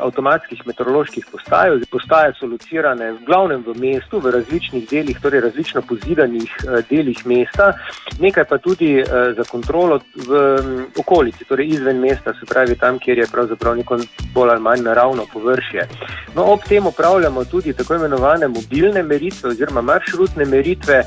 [0.00, 1.70] avtomatskih meteoroloških postaj.
[1.90, 7.26] Postaje so locirane v glavnem v mestu, v različnih delih, torej različno pozidanih eh, delih
[7.26, 7.72] mesta,
[8.18, 10.30] nekaj pa tudi eh, za kontrolo v
[10.62, 13.98] mm, okolici, torej izven mesta, se pravi tam, kjer je pravzaprav neko
[14.34, 15.88] bolj ali manj naravno površje.
[16.34, 21.02] No, ob tem upravljamo tudi tako imenovane mobilne meritve oziroma maršrutne meritve,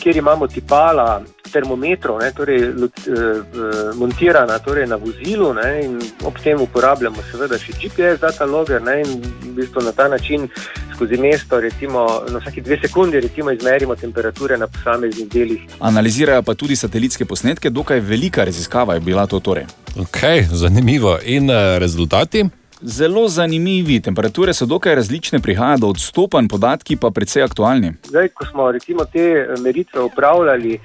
[0.00, 6.00] kjer imamo tipala termometrov, ne, torej, lo- eh, eh, montirana torej, na vozilu ne, in
[6.24, 10.48] ob tem uporabljamo seveda še GPS dataloger ne, in v bistvu na ta način
[10.94, 16.54] skozi mesto, recimo na vsaki dve sekundi, recimo izmerimo temperature na posameznih delih Analizirajo pa
[16.54, 19.64] tudi satelitske posnetke, dokaj velika raziskava je bila to torej.
[19.96, 21.18] Okay, zanimivo.
[21.24, 22.44] In uh, rezultati?
[22.82, 27.92] Zelo zanimivi, temperature so dokaj različne, prihaja do odstopanj, podatki pa precej aktualni.
[28.08, 30.80] Zdaj, ko smo recimo te meritve upravljali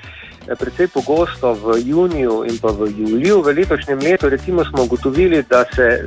[0.55, 5.65] precej pogosto v juniju in pa v juliju v letošnjem letu, recimo smo ugotovili, da
[5.75, 6.01] se eh,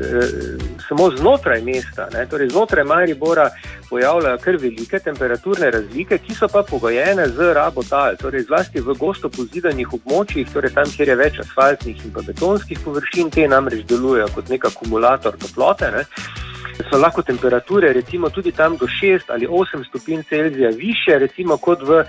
[0.88, 3.50] samo znotraj mesta, ne, torej znotraj Maribora,
[3.90, 8.94] pojavljajo kar velike temperaturne razlike, ki so pa pogojene z rabo tal, torej zlasti v
[8.98, 14.28] gosto pozidanih območjih, torej tam, kjer je več asfaltnih in betonskih površin, te namreč delujejo
[14.34, 15.90] kot nek akumulator toplote.
[15.92, 16.06] Ne.
[16.90, 21.82] So lahko temperature recimo tudi tam do 6 ali 8 stopinj Celzija više, recimo kot
[21.82, 22.06] v eh,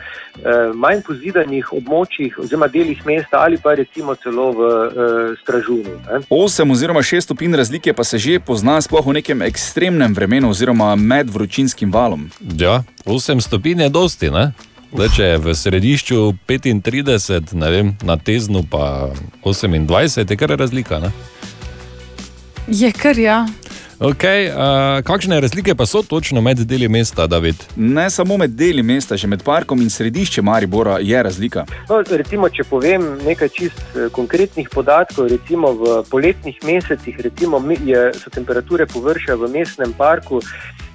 [0.73, 5.95] manj pozidanih območjih oziroma delih mesta ali pa recimo celo v eh, Stražunu.
[6.07, 6.19] Ne.
[6.29, 10.95] 8 oziroma 6 stopinj razlike pa se že pozna sploh v nekem ekstremnem vremenu oziroma
[10.95, 12.29] med vročinskim valom.
[12.57, 14.53] Ja, 8 stopinj je dosti, ne?
[14.93, 19.09] Zdaj, če je v središču 35, ne vem, na teznu pa
[19.41, 20.99] 28, je kar razlika.
[21.01, 21.09] Ne?
[22.69, 23.47] Je kar ja.
[24.03, 27.55] Okay, uh, kakšne razlike pa so točno med deli mesta, David?
[27.75, 31.63] Ne samo med deli mesta, že med parkom in središčem Maribora je razlika.
[31.87, 38.01] No, recimo, če povem nekaj čist eh, konkretnih podatkov, recimo v poletnih mesecih recimo, je,
[38.19, 40.41] so temperature površja v mestnem parku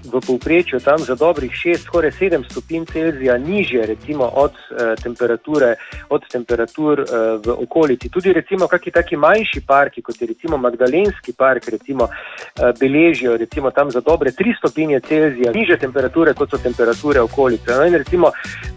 [0.04, 5.74] v povprečju tam za dobrih 6, skoraj 7 stopinj Celzija nižje recimo, od, eh, temperature,
[6.08, 7.06] od temperatur eh,
[7.44, 8.08] v okolici.
[8.08, 13.70] Tudi recimo kakšni taki manjši parki, kot je recimo Magdalenski park, recimo, eh, beležijo recimo,
[13.70, 17.70] tam za dobre 3 stopinje Celzija nižje temperature, kot so temperature okolice.
[17.76, 18.32] No, in recimo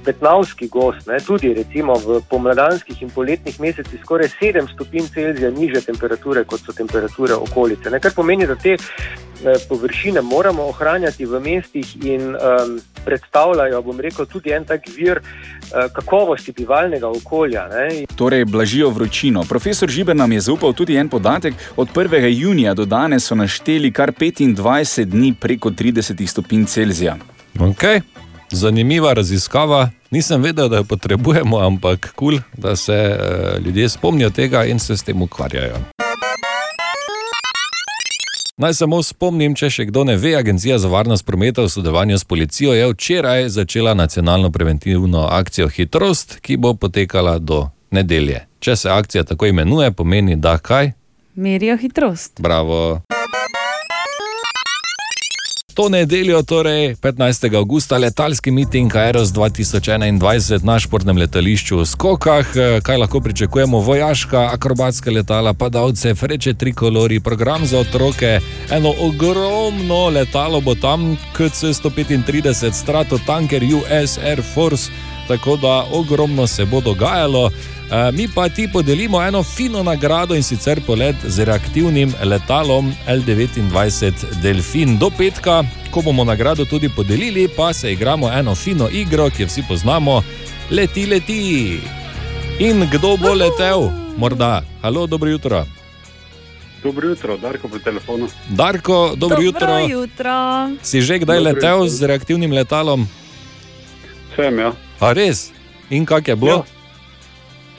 [0.05, 5.81] Betnavski gost, ne, tudi recimo v pomladanskih in poletnih mesecih skoraj 7 stopinj Celzija nižje
[5.81, 7.89] temperature, kot so temperature okolice.
[7.89, 8.79] Ne, kar pomeni, da te eh,
[9.69, 15.88] površine moramo ohranjati v mestih in um, predstavljajo, bom rekel, tudi en tak vir uh,
[15.93, 17.67] kakovosti bivalnega okolja.
[17.71, 18.06] Ne.
[18.15, 19.43] Torej, blažijo vročino.
[19.50, 21.54] Profesor Žiber nam je zaupal tudi en podatek.
[21.76, 22.28] Od 1.
[22.30, 27.17] junija do danes so našteli kar 25 dni preko 30 stopinj Celzija.
[27.60, 28.02] Okay.
[28.52, 29.89] Zanimiva raziskava.
[30.12, 34.80] Nisem vedel, da jo potrebujemo, ampak kul, cool, da se uh, ljudje spomnijo tega in
[34.80, 35.76] se s tem ukvarjajo.
[38.62, 42.28] Naj samo spomnim, če še kdo ne ve, Agencija za varnost prometa v sodelovanju s
[42.30, 48.43] policijo je včeraj začela nacionalno preventivno akcijo Hitrost, ki bo potekala do nedelje.
[48.60, 50.91] Če se akcija tako imenuje, pomeni, da kaj?
[51.36, 52.41] Merijo hitrost.
[52.41, 53.02] Bravo.
[55.73, 57.55] To nedeljo, torej 15.
[57.55, 62.47] augusta, letalski miting Aeros 2021 na športnem letališču v Skokah.
[62.84, 63.79] Kaj lahko pričakujemo?
[63.79, 68.39] Vojaška, akrobatska letala, padalce, freče trikolori, program za otroke,
[68.71, 74.91] eno ogromno letalo bo tam, KC-135, Stratotanker US Air Force,
[75.27, 77.51] tako da ogromno se bo dogajalo.
[77.91, 84.97] Mi pa ti podelimo eno fino nagrado in sicer polet z reaktivnim letalom L29 Delfin
[84.97, 89.47] do petka, ko bomo nagrado tudi podelili, pa se igramo eno fino igro, ki jo
[89.47, 90.23] vsi poznamo,
[90.69, 91.80] leti, leti.
[92.60, 93.91] In kdo bo letel?
[94.17, 94.63] Morda.
[94.82, 95.65] Halo, dobro jutro.
[96.84, 98.27] Dobro jutro, Darko po telefonu.
[98.49, 99.80] Darko, dobro, Dobro jutro.
[99.80, 100.36] jutro.
[100.82, 101.88] Si že kdaj Dobro letel jutro.
[101.89, 103.04] z reaktivnim letalom?
[104.36, 104.71] Sem, ja.
[104.99, 105.51] A res?
[105.89, 106.63] In kak je bilo?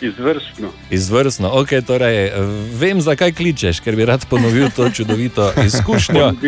[0.03, 0.69] Izvrstno.
[0.91, 1.51] Izvrstno.
[1.63, 2.33] Okay, torej,
[2.79, 6.33] vem, zakaj kličeš, ker bi rad ponovil to čudovito izkušnjo.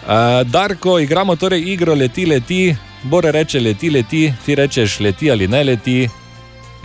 [0.00, 2.76] Uh, Darko, igramo torej igro leti, leti.
[3.02, 6.08] Bore reče leti, leti, ti rečeš leti ali ne leti.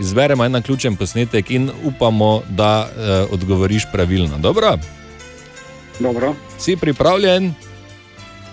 [0.00, 4.38] Izberemo en ključen posnetek in upamo, da uh, odgovoriš pravilno.
[4.38, 4.78] Dobro?
[6.00, 6.34] Dobro.
[6.58, 7.54] Si pripravljen?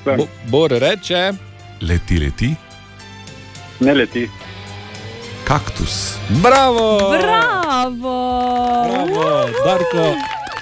[0.05, 1.31] Bo, Bor reče.
[1.81, 2.55] Leti, leti.
[3.79, 4.29] Ne leti.
[5.43, 6.15] Kaktus.
[6.29, 6.99] Bravo!
[7.11, 8.17] Bravo!
[8.87, 10.15] Bravo, Darko,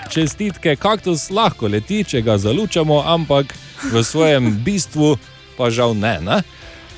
[0.10, 0.76] čestitke.
[0.76, 3.54] Kaktus lahko leti, če ga zalučamo, ampak
[3.94, 5.18] v svojem bistvu
[5.58, 6.18] pa žal ne.
[6.22, 6.42] ne?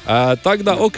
[0.07, 0.97] Uh, Tako da, ok,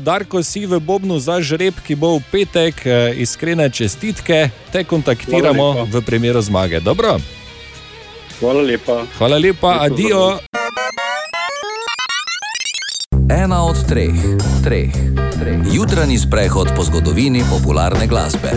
[0.00, 2.74] Darko si v Bobnu za žreb, ki bo v petek,
[3.16, 5.90] iskrene čestitke, te kontaktiramo lepa.
[5.92, 6.80] v primeru zmage.
[6.80, 7.20] Dobro?
[8.40, 9.06] Hvala lepa.
[9.18, 10.24] Hvala lepa, Lepo adijo.
[13.30, 14.14] Ena od treh,
[14.64, 14.94] treh,
[15.38, 15.58] treh.
[15.74, 18.50] Jutranji sprehod po zgodovini popularne glasbe.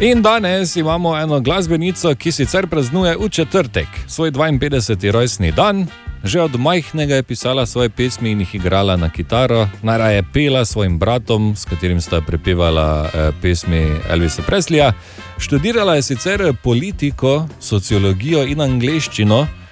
[0.00, 5.10] In danes imamo eno glasbenico, ki sicer praznuje v četrtek svoj 52.
[5.10, 5.86] rojstni dan.
[6.24, 10.98] Že od majhnega je pisala svoje pesmi in jih igrala na kitaro, najraje pela svojim
[10.98, 14.92] bratom, s katerim sta prepevala eh, pesmi Elvisa Presleja.
[15.38, 19.65] Študirala je sicer politiko, sociologijo in angleščino, eh,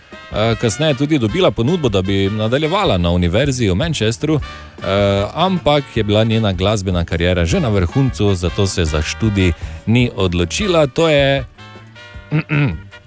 [0.61, 6.03] kasneje je tudi dobila ponudbo, da bi nadaljevala na univerzi v Manchesteru, eh, ampak je
[6.03, 9.53] bila njena glasbena karijera že na vrhuncu, zato se za študij
[9.87, 10.87] ni odločila.
[10.87, 11.45] To je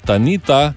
[0.05, 0.73] Tanita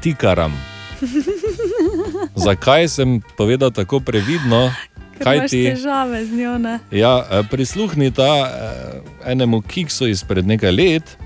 [0.00, 0.52] Tikaram.
[2.44, 4.72] Zakaj sem povedal tako previdno?
[5.18, 5.64] Kaj ti?
[5.64, 6.58] težave z njo.
[6.58, 6.78] Ne?
[6.90, 11.16] Ja, eh, prisluhnita eh, enemu kiksu izpred nekaj let.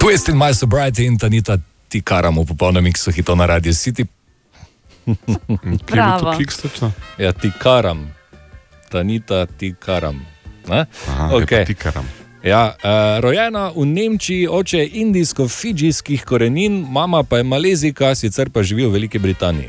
[0.00, 4.08] Twist in my sobriety in Tanita ti karamo v popolnem miksu hitov na Radio City.
[5.86, 6.92] Kje je to kiks točno?
[7.18, 8.08] Ja, ti karam.
[8.88, 10.24] Tanita ti karam.
[10.68, 10.88] Ne?
[11.08, 11.64] Aha, je pa Okej.
[11.66, 12.08] Tikaram.
[12.40, 18.62] Ja, uh, rojena v Nemčiji, oče je indijsko-fidžijskih korenin, mama pa je malezika, sicer pa
[18.62, 19.68] živi v Veliki Britaniji.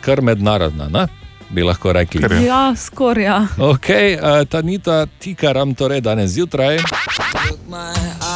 [0.00, 1.06] Kar mednarodna, ne?
[1.50, 2.22] bi lahko rekli.
[2.46, 3.46] Ja, skorja.
[3.58, 6.78] Ok, uh, Tanita Tikaram, torej danes zjutraj.
[7.66, 7.90] My
[8.22, 8.35] eyes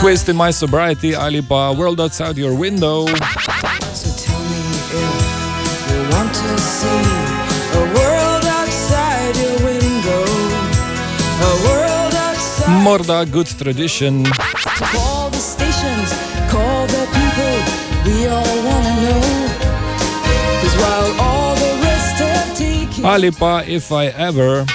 [0.00, 3.06] Twist in my sobriety ali pa World Outside Your Window.
[3.92, 4.62] So tell me
[4.94, 5.12] if
[5.90, 7.04] you want to see
[7.76, 10.24] a world outside your window.
[11.42, 12.80] A world outside.
[12.82, 14.24] Morda good tradition.
[14.94, 16.10] Call the stations,
[16.50, 17.56] call the people.
[18.08, 18.47] We all
[23.04, 24.66] Ali pa If I Ever.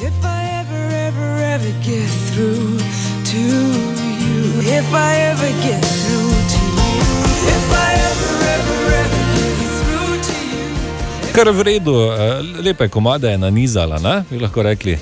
[0.00, 2.78] If I ever, ever, ever get through
[3.32, 3.40] to
[4.20, 4.60] you.
[4.60, 7.08] If I ever get through to you.
[7.48, 11.32] If I ever, ever, ever get through to you.
[11.32, 12.16] Kar v redu, eh,
[12.62, 14.24] lepe komade je nanizala, ne?
[14.30, 14.98] bi lahko rekli.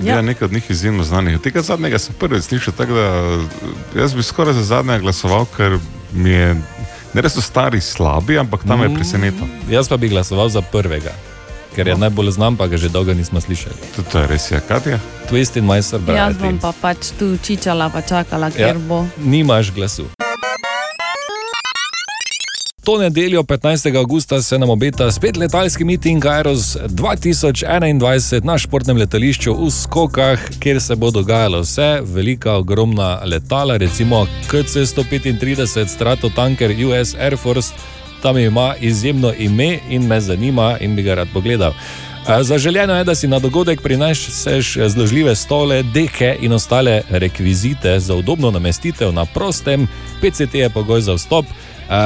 [0.00, 0.14] Ja.
[0.16, 1.40] ja, nekaj od njih izjemno znanih.
[1.40, 5.78] Tega zadnjega sem prvič slišal, tako da eh, jaz bi skoraj za zadnjega glasoval, ker
[6.12, 6.54] mi je,
[7.14, 8.82] ne res so stari slabi, ampak tam Mm.
[8.82, 9.46] je presenetil.
[9.70, 11.12] Jaz pa bi glasoval za prvega,
[11.74, 13.96] ker je najbolj znan, pa ga že dolgo nismo slišali.
[13.96, 15.00] To, to je res, ja, Katja.
[15.30, 16.18] Twist in my sobriety.
[16.18, 19.06] Jaz bom pa pač tu čičala, pa čakala, ker bo.
[19.18, 20.10] Nimaš glasu.
[22.84, 23.96] To nedeljo, 15.
[23.96, 30.80] augusta, se nam obeta spet letalski miting Aeros 2021 na športnem letališču v Skokah, kjer
[30.80, 37.72] se bo dogajalo vse, velika, ogromna letala, recimo KC-135 Stratotanker US Air Force,
[38.22, 41.72] tam ima izjemno ime in me zanima in bi ga rad pogledal.
[42.40, 48.50] Zaželjeno je, da si na dogodek prineseš zložljive stole, deke in ostale rekvizite za udobno
[48.50, 49.88] namestitev na prostem,
[50.20, 51.46] PCT je pogoj za vstop.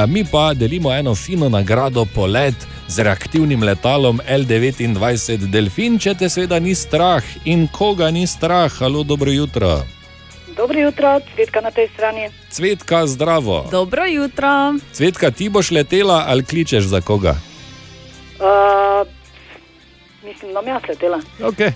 [0.07, 2.55] Mi pa delimo eno fino nagrado polet
[2.87, 8.71] z reaktivnim letalom L29 Delfin, če te seveda ni strah in koga ni strah.
[8.79, 9.94] Halo, dobro jutro.
[10.55, 12.29] Dobro jutro, cvetka na tej strani.
[12.49, 13.67] Cvetka, zdravo.
[13.71, 14.79] Dobro jutro.
[14.91, 17.35] Cvetka, ti boš letela ali kličeš za koga?
[18.39, 19.07] Uh,
[20.23, 21.19] mislim, da bom jaz letela.
[21.39, 21.71] Okay.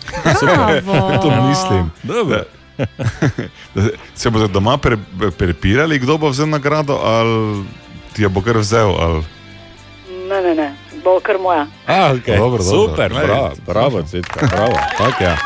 [1.22, 1.92] To mislim.
[2.04, 2.44] Dobro.
[4.16, 4.98] Se bodo doma pre,
[5.38, 7.64] prepirali, kdo bo vzel nagrado, ali
[8.14, 8.96] ti jo bo kar vzel.
[9.00, 9.24] Ali...
[10.30, 11.68] Ne, ne, ne, bo kar moja.
[11.88, 12.38] A, okay.
[12.38, 12.64] Dobro, dobro.
[12.64, 14.74] Super, bravo, bravo, Cvetka, bravo.
[14.98, 15.38] Tak, ja.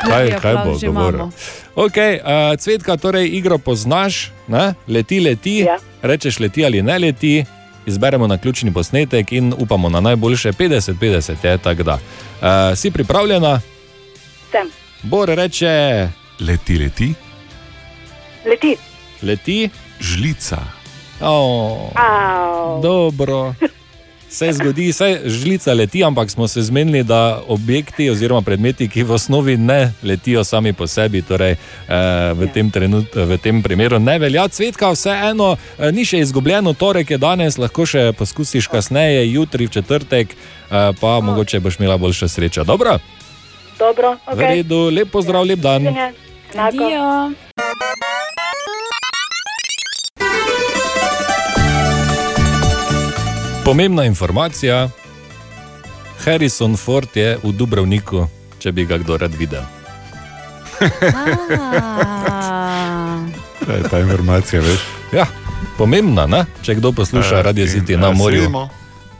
[0.00, 1.14] Kaj, kaj bo že govoril?
[1.16, 1.32] imamo.
[1.76, 4.74] Okay, uh, cvetka, torej igro poznaš, ne?
[4.88, 5.76] leti, leti, Ja.
[6.02, 7.44] rečeš leti ali ne leti,
[7.86, 11.94] izberemo na ključni posnetek in upamo na najboljše 50-50 je tako da.
[11.94, 13.60] Uh, si pripravljena?
[14.50, 14.68] Sem.
[15.02, 16.08] Bor reče
[16.40, 17.14] Leti, leti,
[18.44, 18.76] Leti.
[19.22, 19.68] leti,
[20.00, 20.58] žlica.
[21.20, 22.80] oh, Au.
[22.82, 23.54] dobro.
[24.30, 29.12] Se zgodi, se žlica leti, ampak smo se zmenili, da objekti oziroma predmeti, ki v
[29.12, 31.58] osnovi ne letijo sami po sebi, torej eh,
[32.34, 37.10] v, tem trenut, v tem primeru ne velja cvetka, vseeno eh, ni še izgubljeno, torek
[37.10, 42.28] je danes, lahko še poskusiš kasneje, jutri v četrtek, eh, pa mogoče boš imela boljša
[42.28, 42.64] sreča.
[42.64, 43.00] Dobro,
[43.78, 44.46] Dobro, v ok.
[44.46, 45.90] redu, lep pozdrav, lep dan.
[46.54, 47.34] Adijo.
[53.70, 54.88] Pomembna informacija.
[56.24, 58.26] Harrison Ford je v Dubrovniku,
[58.58, 59.62] če bi ga kdo rad videl.
[61.54, 63.22] Ah.
[63.66, 64.80] To je ta informacija, veš.
[65.14, 65.26] Ja,
[65.78, 66.44] pomembna, ne?
[66.66, 68.42] če kdo posluša Eh, Radio City eh, na morju.
[68.42, 68.68] sedimo.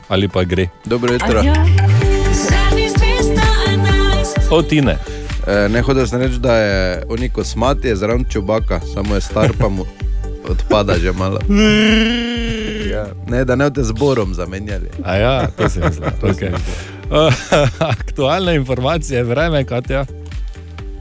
[0.09, 0.67] Ali pa gre.
[0.85, 1.43] Dobro jutro.
[4.51, 4.99] O, Tine.
[5.47, 9.69] E, ne hodim reči, da je oni kosmati, je zraven čubaka, samo je star, pa
[9.69, 9.87] mu
[10.49, 11.39] odpada že malo.
[12.91, 13.07] Ja.
[13.28, 14.91] Ne, da ne boste zborom zamenjali.
[15.05, 16.03] A ja, to se mi zdi.
[16.22, 16.53] Okay.
[17.99, 20.07] Aktualna informacija je vreme, Katja.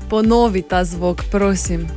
[0.09, 1.87] Ponovi ta zvok, prosim.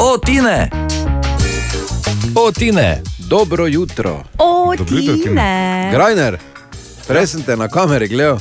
[0.00, 0.70] O, Tine!
[2.34, 3.02] O, Tine.
[3.28, 4.22] Dobro jutro.
[4.38, 5.90] O, Dobro jutro, Tine.
[5.92, 6.38] Grajner,
[7.08, 8.38] prej sem te na kameri gledal.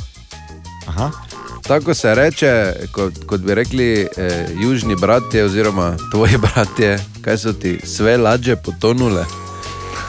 [0.87, 1.22] Aha.
[1.63, 7.53] Tako se reče, kot, kot bi rekli eh, južni bratje, oziroma tvoji bratje, kaj so
[7.53, 9.25] ti sve lađe potonule.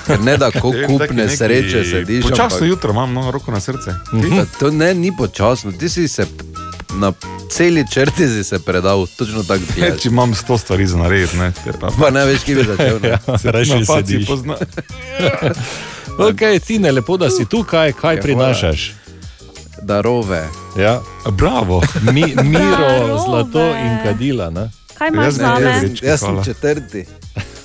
[0.07, 2.23] Ker ne da ko kupne sreče sediš.
[2.23, 3.91] Počasno jutro imam no, roko na srce.
[4.13, 6.27] Da, To ne, ni počasno, ti si se
[6.93, 7.13] na
[7.51, 10.01] celi črti si se predal, točno tako gledaš.
[10.01, 12.99] če imam sto stvari za narediti, ne, pa, Pa ne veš, kje bi začel.
[13.03, 13.09] Ne?
[13.09, 13.19] Ja,
[13.87, 14.27] faci sediš.
[14.27, 14.57] pozna.
[16.19, 18.95] Ok, Tine, lepo, da si tukaj, kaj Ja, prinašaš?
[19.85, 20.49] Darove.
[20.77, 21.01] Ja.
[21.29, 21.83] Bravo.
[22.05, 23.19] Mi, miro, Darove.
[23.21, 24.51] zlato in kadila.
[24.51, 24.71] Ne?
[24.95, 25.71] Kaj imaš Jaz- za jaz- me?
[25.83, 26.45] jaz- Jaz sem hvala.
[26.45, 27.05] četrti.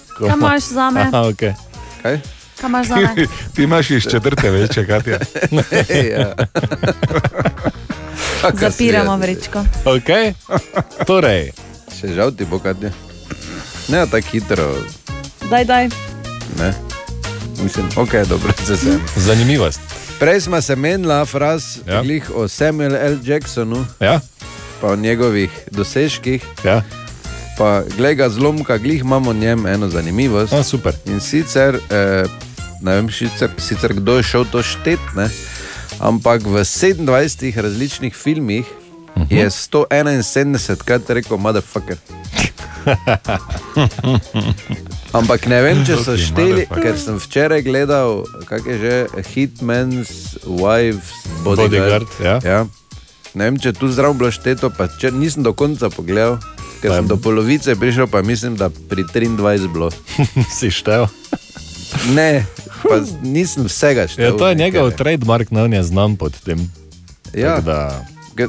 [0.09, 1.01] Kaj imaš za me?
[1.01, 1.53] Aha, okay.
[2.01, 2.19] Kaj?
[2.55, 3.27] Kaj imaš za me?
[3.53, 5.19] Ti imaš iz četrte večje, Katja.
[6.11, 6.33] ja.
[8.41, 9.21] Kaka si Zapiramo jaz.
[9.21, 9.63] vrečko.
[9.85, 10.33] Okay.
[11.05, 11.51] Torej,
[11.91, 12.91] Še žal ti bo, kaj je.
[13.87, 14.75] Ne tako hitro,
[15.49, 15.89] Daj, daj.
[16.57, 16.73] ne.
[17.59, 19.01] Mislim, ok, dobro, se sem.
[19.17, 19.79] zanimivost.
[20.19, 22.03] Prej smo se menila fraz Ja.
[22.35, 23.17] o Samuelu L.
[23.23, 24.19] Jacksonu, Ja?
[24.81, 26.43] pa o njegovih dosežkih.
[26.63, 26.83] Ja?
[27.57, 30.53] Pa glej ga zlomka, glih imamo njem eno zanimivost.
[30.53, 30.93] A, super.
[31.05, 32.23] In sicer, eh,
[32.81, 35.29] ne vem sicer, sicer kdo je šel to štet, ne?
[35.99, 38.65] ampak v 27 različnih filmih
[39.15, 39.37] uh -huh.
[39.37, 41.97] je 171 krat rekel, motherfucker.
[45.09, 48.95] Ampak ne vem, če so šteli, ker sem včeraj gledal, kaj je že
[49.33, 51.09] Hitman's Wives
[51.41, 52.05] Bodyguard.
[52.05, 52.35] Bodyguard, ja.
[52.45, 52.59] Ja.
[53.33, 56.37] Ne vem, če tu zraven bilo šteto, pa če, nisem do konca pogledal,
[56.81, 59.89] ker sem do polovice prišel, pa mislim, da pri 23 bilo.
[60.57, 61.09] si štev.
[62.13, 62.45] Ne,
[62.85, 64.25] pa nisem vsega štel.
[64.25, 66.69] Ja, to je njegov ker- trademark, on je znam pod tem.
[67.33, 67.81] Ja, Tako Da,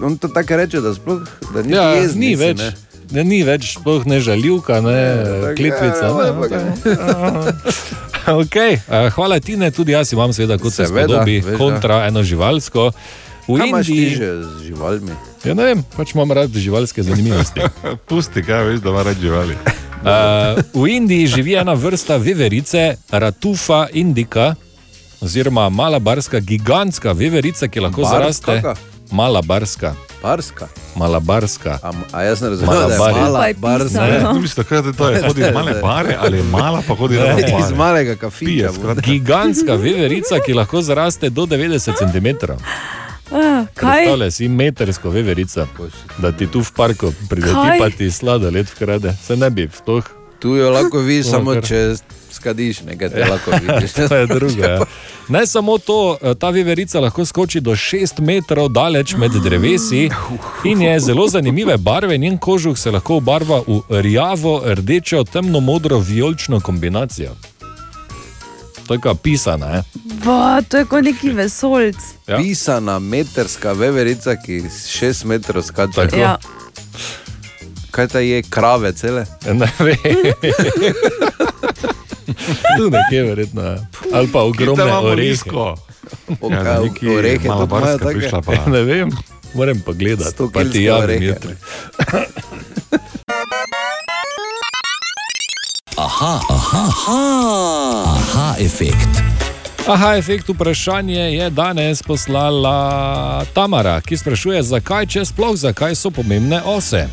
[0.01, 2.59] on to tako reče, da sploh da ni, ja, jezni ni več.
[2.59, 2.90] ne.
[3.11, 5.15] Ne, ni več, sploh ne žaljivka, ne ja,
[5.51, 6.31] Ne, ja, ne,
[8.39, 8.79] okay.
[8.87, 11.59] uh, hvala ti, ne, tudi jaz imam, seveda, kot se spodobi, veš, da.
[11.59, 12.91] kontra eno živalsko.
[13.49, 15.15] V Kaj imaš Indiji, že z živalmi?
[15.45, 17.67] ja, ne vem, pač imam rad živalske zanimivosti.
[18.09, 19.57] Pusti, kaj veš, da ima rad živali.
[20.01, 24.55] Uh, v Indiji živi ena vrsta veverice, Ratufa indika,
[25.21, 28.61] oziroma malabarska, gigantska veverica, ki lahko Bar- zaraste.
[28.63, 28.77] kaka?
[29.11, 29.95] Malabarska.
[30.23, 30.67] Barska.
[30.97, 31.79] Malabarska.
[31.83, 33.15] A, a jaz ne razumem, da je Malabari.
[33.15, 33.89] mala Skupaj barska.
[33.89, 34.33] pisano.
[34.33, 37.25] Ne, mislim, da je to, je hodi iz male bare ali mala, pa hodi Ne,
[37.27, 38.17] na Iz malega
[38.73, 39.01] skratka.
[39.03, 42.53] Gigantska veverica, ki lahko zraste do 90 cm.
[43.33, 43.91] Ah, Kaj?
[43.93, 45.67] Predstavljaj si metersko veverico,
[46.19, 47.79] da ti tu v parku prideti Kaj?
[47.79, 49.15] pa ti sladoled vkrade.
[49.23, 50.05] Se ne bi sploh.
[50.39, 51.95] Tu jo lahko vidiš, samo kar- če
[52.41, 53.93] skadiš, nekaj te lahko vidiš.
[54.09, 54.63] to je drugo.
[54.63, 54.81] Ja.
[55.29, 60.11] Ne samo to, eh, ta veverica lahko skoči do 6 metrov daleč med drevesi
[60.65, 62.19] in je zelo zanimive barve.
[62.19, 67.37] Njen kožuh se lahko obarva v rjavo, rdečo, temno modro, vijolično kombinacijo.
[68.87, 69.77] To je kao pisana.
[69.77, 69.83] Eh?
[70.25, 71.97] Ba, to je kot neki vesolc.
[72.27, 72.37] Ja.
[72.37, 76.09] Pisana meterska veverica, ki 6 metrov skače.
[76.19, 76.39] Ja.
[77.91, 79.27] Kaj ta je, krave cele?
[79.53, 79.97] Ne ve.
[82.77, 83.63] Tu nekje verjetno.
[83.63, 83.77] ja.
[84.13, 84.43] Ali pa
[85.03, 85.29] orehe.
[85.29, 85.75] nizko.
[86.43, 86.63] Ja,
[87.03, 88.19] Ja, orehe imajo barska take?
[88.19, 88.53] prišla pa.
[88.67, 89.11] Ne vem,
[89.55, 90.31] moram pogledati.
[90.33, 91.55] 100 Pa ti javim jutri.
[95.97, 97.21] Aha, aha, aha,
[98.07, 99.21] aha, efekt.
[99.87, 106.63] Aha, efekt vprašanje je danes poslala Tamara, ki sprašuje, zakaj, če sploh, zakaj so pomembne
[106.65, 107.05] ose.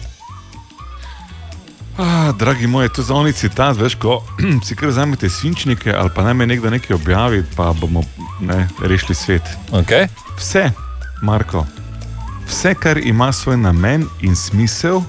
[1.97, 4.23] Ah, dragi moj, to je za oni citat, veš, ko
[4.65, 8.03] si kar vzamete svinčnike ali pa naj me nekdo nekaj objavi, pa bomo
[8.39, 9.41] ne, rešili svet.
[9.71, 10.07] Okay.
[10.37, 10.71] Vse,
[11.21, 11.65] Marko,
[12.47, 15.01] vse, kar ima svoj namen in smisel,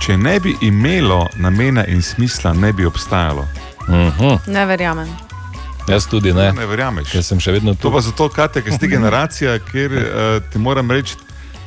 [0.00, 3.46] če ne bi imelo namena in smisla, ne bi obstajalo.
[3.88, 4.38] Uh -huh.
[4.46, 5.08] Ne verjamem.
[5.88, 6.52] Jaz tudi ne.
[6.52, 7.14] Ne verjameš.
[7.14, 7.80] Jaz sem še vedno tu.
[7.80, 11.16] To pa zato, Kate, ker si ti generacija, ker uh, ti moram reči,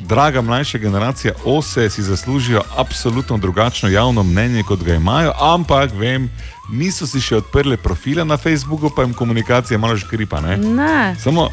[0.07, 6.29] draga mlajša generacija, ose si zaslužijo absolutno drugačno javno mnenje, kot ga imajo, ampak vem,
[6.71, 10.41] niso si še odprli profila na Facebooku, pa jim komunikacija malo škripa.
[10.41, 10.57] Ne?
[10.57, 11.15] Ne.
[11.19, 11.49] Samo,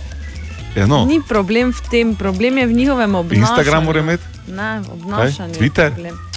[0.76, 3.46] ja, no, Ni problem v tem, problem je v njihovem obnašanju.
[3.46, 4.24] Instagram mora imeti?
[4.48, 5.54] Ne, v obnašanju.
[5.54, 5.92] je Twitter?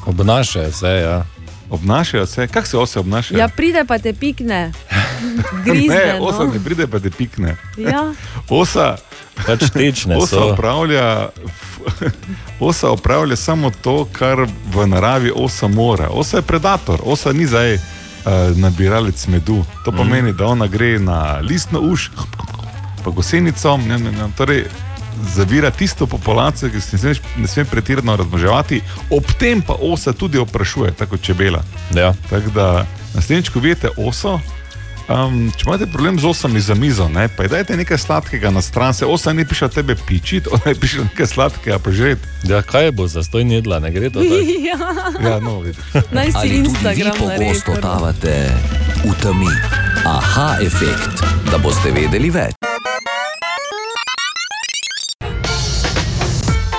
[0.06, 1.26] Obnašajo se, ja.
[1.70, 3.40] Obnašajo se, kako se ose obnašajo?
[3.40, 4.72] Ja, pride pa te pikne.
[5.66, 6.54] Grizne, ne, osa no.
[6.54, 7.56] ne pride, pa te pikne.
[7.78, 8.14] Ja.
[8.50, 8.98] Osa,
[9.46, 10.52] pač tečne osa so.
[10.54, 11.30] opravlja,
[12.60, 16.10] osa opravlja samo to, kar v naravi osa mora.
[16.10, 17.82] Osa je predator, osa ni zdaj uh,
[18.58, 19.66] nabiralec medu.
[19.86, 19.98] To Mhm.
[19.98, 22.12] pomeni, da ona gre na listno uš,
[23.04, 24.66] pa gosenico, ne, ne, ne, torej
[25.36, 30.14] zavira tisto populacijo, ki se ne sme, ne sme pretirano razmnoževati, ob tem pa osa
[30.14, 31.64] tudi oprašuje, tako kot čebela.
[31.96, 32.14] Ja.
[32.30, 34.40] Tako da naslednjič, ko vidite oso.
[35.10, 38.94] Um, če imate problem z osami za mizo, ne, pa dajte nekaj sladkega na stran,
[38.94, 42.20] se osa ne piše tebe pičit, ona je piše nekaj sladkega požet.
[42.44, 44.40] Ja, kaj bo za stoj jedla, ne gre to tako?
[44.70, 44.80] ja.
[45.30, 45.84] Ja, no, vidiš.
[46.12, 48.52] Naj si Instagram pogosto totavate
[49.04, 49.52] v temi?
[50.06, 52.73] Aha, efekt, da boste vedeli več.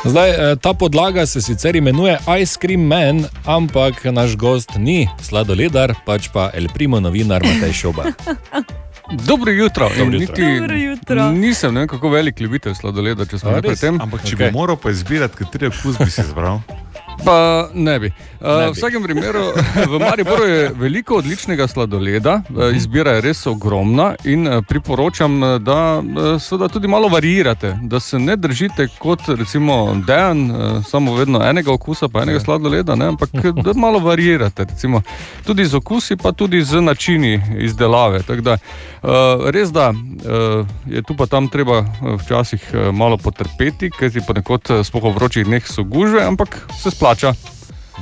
[0.04, 5.94] Zdaj, eh, ta podlaga se sicer imenuje Ice Cream Man, ampak naš gost ni sladoledar,
[6.06, 8.04] pač pa El Primo novinar Matej Šoba.
[9.28, 9.88] Dobro jutro.
[9.98, 10.18] Dobro jutro.
[10.18, 11.30] niti Dobro jutro.
[11.32, 14.00] Nisem ne vem, kako velik ljubitelj sladoleda, če smo pri tem.
[14.00, 14.46] Ampak če okay.
[14.46, 16.60] bi moral pa izbirati, kateri okus bi si izbral,
[17.24, 18.12] Pa ne bi.
[18.40, 18.78] Uh, Ne v bi.
[18.78, 19.44] vsakem primeru,
[19.92, 25.58] v Mariboru je veliko odličnega sladoleda, uh, izbira je res ogromna in uh, priporočam, eh,
[25.58, 26.02] da
[26.40, 30.50] seveda tudi malo varirate, da se ne držite kot recimo Dejan,
[30.88, 35.02] samo vedno enega okusa, pa enega sladoleda, ne, ampak eh, da malo varirate, recimo,
[35.46, 38.22] tudi z okusi, pa tudi z načini izdelave.
[38.22, 38.58] Tako Da,
[39.02, 41.84] uh, res da uh, je tu pa tam treba
[42.18, 42.60] včasih
[42.92, 47.34] malo potrpeti, ker ti ponekod uh, spoh v vročih dneh so gužve, ampak se splača.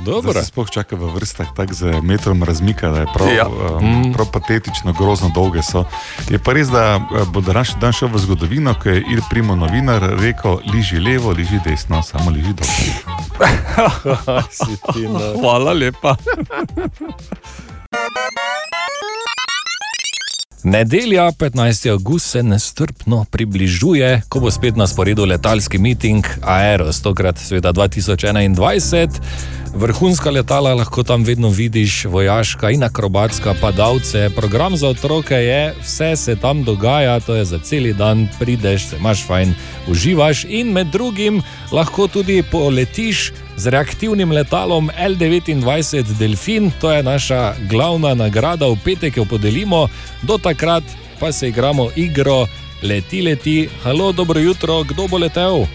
[0.05, 0.33] Dobro.
[0.33, 3.47] se sploh čaka v vrstah tako z metrom razmika, da je prav, Ja.
[3.47, 5.85] um, prav patetično, grozno dolge so.
[6.29, 9.55] Je pa res, da eh, bo današnji dan šel v zgodovino, ko je Il Primo
[9.55, 12.67] novinar rekel: liži levo, liži desno, samo liži dol.
[14.57, 15.19] Si ti no.
[15.41, 16.15] Hvala lepa.
[20.63, 21.89] Nedelja, 15.
[21.91, 29.19] august se nestrpno približuje, ko bo spet na sporedu letalski miting Aeros, tokrat seveda 2021.
[29.75, 34.29] Vrhunska letala lahko tam vedno vidiš, vojaška in akrobatska padalce.
[34.35, 38.95] Program za otroke je, vse se tam dogaja, to je za cel dan, prideš, se
[38.97, 39.53] imaš fajn,
[39.87, 41.41] uživaš in med drugim
[41.71, 49.17] lahko tudi poletiš z reaktivnim letalom L29 Delfin, to je naša glavna nagrada v petek,
[49.17, 49.87] jo podelimo,
[50.21, 50.83] do takrat
[51.19, 52.47] pa se igramo igro
[52.83, 55.65] Leti, leti, halo, dobro jutro, kdo bo letel?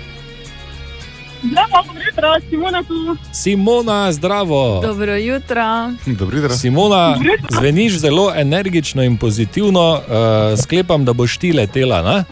[1.42, 3.16] Zdravo, dobro jutro, Simona tu.
[3.32, 4.80] Simona, zdravo.
[4.80, 5.64] Dobro jutro.
[6.06, 6.58] Dobri dan.
[6.58, 7.18] Simona,
[7.50, 12.02] zveniš zelo energično in pozitivno, uh, sklepam, da boš ti letela.
[12.02, 12.24] Ne?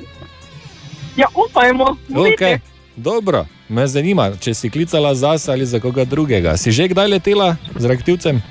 [1.16, 1.96] Ja, upajmo.
[2.08, 2.58] Okay.
[2.96, 6.56] Dobro, me zanima, če si klicala zase ali za koga drugega.
[6.56, 8.42] Si že kdaj letela z reaktivcem?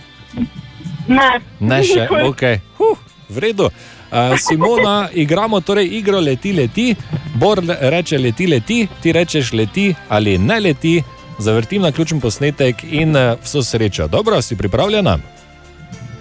[1.07, 1.29] Ne.
[1.59, 2.43] Ne še, ok.
[2.77, 2.97] Huh,
[3.29, 3.69] v redu.
[4.15, 6.95] Uh, Simona, igramo torej igro leti, leti.
[7.35, 11.03] Bor reče leti, leti, ti rečeš leti ali ne leti.
[11.39, 14.07] Zavrtim na ključen posnetek in uh, vso srečo.
[14.07, 15.17] Dobro, si pripravljena?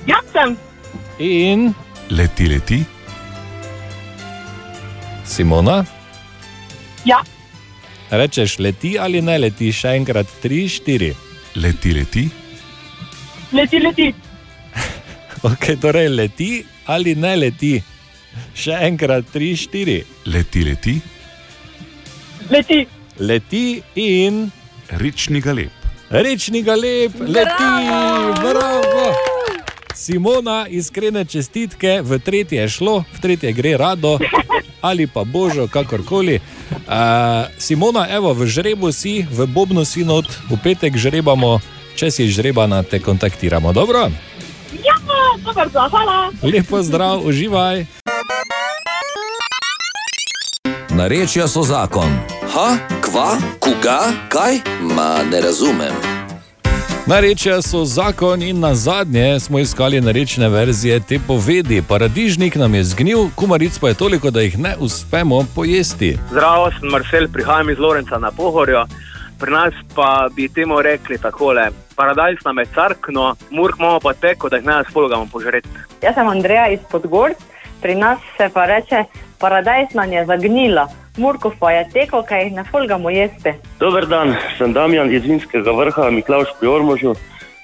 [0.06, 0.56] Ja, sem.
[1.18, 1.72] In
[2.10, 2.84] Leti, leti,
[5.24, 5.84] Simona,
[7.04, 7.20] Ja,
[8.10, 11.14] rečeš leti ali ne leti, še enkrat tri, štiri.
[11.56, 12.28] leti, leti,
[13.52, 14.14] leti, leti.
[15.48, 17.82] Ok, torej leti ali ne leti,
[18.54, 20.02] še enkrat tri, štiri.
[20.26, 21.00] leti, leti,
[22.50, 22.86] Leti.
[23.18, 24.50] Leti in
[24.90, 25.70] rečni galeb.
[26.10, 27.70] rečni galeb, leti,
[28.42, 29.14] bravo.
[29.94, 34.18] Simona, iskrene čestitke, v tretje je šlo, v tretje gre rado
[34.84, 36.44] ali pa božo, kakorkoli.
[36.84, 41.64] Uh, Simona, evo, v žrebu si, v Bobnu si not, v petek žrebamo,
[41.96, 43.72] če si žrebana, te kontaktiramo.
[43.72, 44.12] Dobro?
[44.84, 44.96] Ja,
[45.40, 46.28] super, hvala.
[46.44, 47.88] Lepo zdrav, uživaj.
[50.92, 52.12] Narečja so zakon.
[52.54, 54.60] Ha, kva, koga, kaj?
[54.94, 56.13] Ma ne razumem.
[57.06, 61.82] Narečja so zakon in na zadnje smo iskali narečne verzije te povedi.
[61.88, 66.16] Paradižnik nam je zgnil, kumaric pa je toliko, da jih ne uspemo pojesti.
[66.30, 68.86] Zdravo, sem Marcel, prihajam iz Lorenca na Pohorju.
[69.40, 74.48] Pri nas pa bi temu rekli takole: paradajz nam je carkno, murk imamo pa teko,
[74.48, 75.68] da jih ne spolgamo požreti.
[76.02, 77.36] Jaz sem Andreja iz Podgorc,
[77.84, 79.04] pri nas se pa reče,
[79.40, 83.52] paradajz nam je zagnila, murkov pa je teko, kaj jih ne folgamo jeste.
[83.80, 87.12] Dober dan, sem Damjan iz Vinskega vrha, Miklaš pri Ormožu.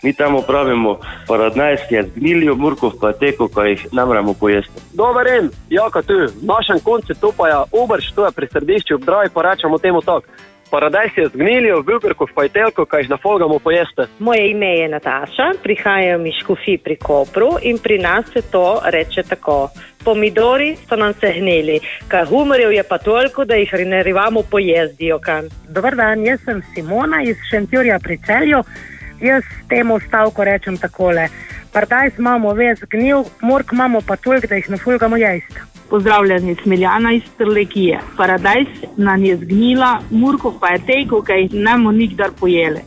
[0.02, 0.98] Mi temu pravimo
[1.28, 4.84] paradajz, ki je zgnilil, murkov pa je teko, kaj jih ne moremo pojesti.
[4.92, 9.00] Dober en, jaka tu, v našem koncu to pa je obrš, to je pri središču
[9.00, 10.28] obdravi, pa rečemo temu tako.
[10.70, 14.06] Paradajz je zgnilil, vilberkov pa je telko, kaj jih ne folgamo pojesti.
[14.18, 19.22] Moje ime je Nataša, prihajam iz Škofi pri Kopru in pri nas se to reče
[19.22, 19.70] tako.
[20.04, 25.20] Pomidori so nam se gnili, kaj humorjev je pa toliko, da jih ne rivamo pojezdijo.
[25.68, 28.62] Dobar dan, jaz sem Simona iz Šentjurja pri Celju.
[29.20, 31.28] Jaz temu stavku rečem takole.
[31.72, 35.54] Paradajz imamo ves gnil, mork imamo pa toliko, da jih ne fulgamo jesti.
[35.90, 38.00] Pozdravljeni, Smiljana iz Trlekije.
[38.16, 38.66] Paradajz
[38.96, 42.80] nam je zgnila, murko pa je teko, kaj jih ne bomo nikdar pojeli.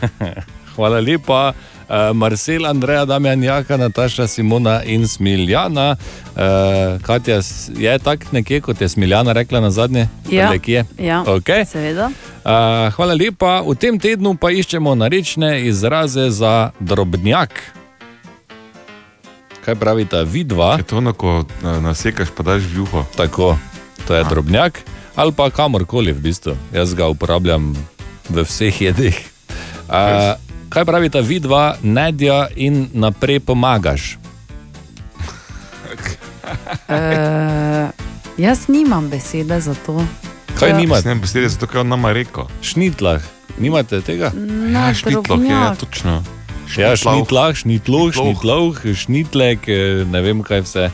[0.74, 1.52] Hvala lepa.
[1.88, 5.96] Uh, Marcel, Andreja, Damjan, Jaka, Nataša, Simona in Smiljana.
[6.28, 6.42] Uh,
[7.02, 10.08] Katja, s- je tako nekje, kot je Smiljana rekla na zadnje?
[10.30, 10.84] Ja, Nekje?
[10.98, 11.64] ja, Okay.
[11.64, 12.06] seveda.
[12.06, 12.52] Uh,
[12.92, 13.62] hvala lepa.
[13.62, 17.50] V tem tednu pa iščemo narečne izraze za drobnjak.
[19.68, 20.80] Kaj pravita vidva?
[20.80, 23.04] Je to ono, ko nasekaš, pa daš v juho.
[23.12, 23.60] Tako,
[24.08, 24.80] to je drobnjak
[25.12, 26.56] ali pa kamorkoli v bistvu.
[26.72, 27.76] Jaz ga uporabljam
[28.32, 29.12] v vseh jedeh.
[29.92, 30.40] Uh,
[30.72, 34.16] kaj pravita vidva, nedja in naprej pomagaš?
[36.88, 37.92] Uh,
[38.48, 40.00] jaz nimam besede za to.
[40.56, 40.80] Kaj Ja.
[40.80, 41.12] nimate?
[41.12, 42.48] Ne, besede zato, ker on nama rekel.
[42.64, 43.20] Šnitlah,
[43.60, 44.32] nimate tega?
[44.72, 45.76] Na drobnjak.
[45.76, 46.37] je točno.
[46.76, 47.54] Ja, Šnitlah.
[47.54, 50.90] šnitloh, šnitloh, šnitlek, eh, ne vem kaj vse.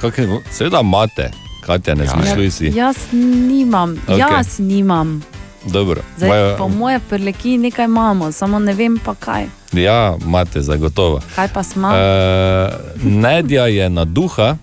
[0.00, 0.18] Kak
[0.50, 2.72] Seveda imate, Katja, ne zmišljuj si.
[2.74, 4.18] Jaz nimam, okay.
[4.18, 5.22] jaz nimam.
[5.64, 6.02] Dobro.
[6.16, 9.46] Zdaj, Vajo- po moje prleki nekaj imamo, samo ne vem pa kaj.
[9.72, 11.20] Ja, imate zagotovo.
[11.34, 11.88] Kaj pa smo?
[11.88, 11.94] Uh,
[13.02, 14.56] nedja je na duha,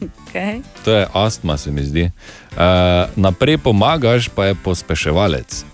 [0.00, 0.62] Okay.
[0.84, 2.10] to je astma, se mi zdi.
[2.50, 2.58] Uh,
[3.16, 5.64] naprej pomagaš, pa je pospeševalec.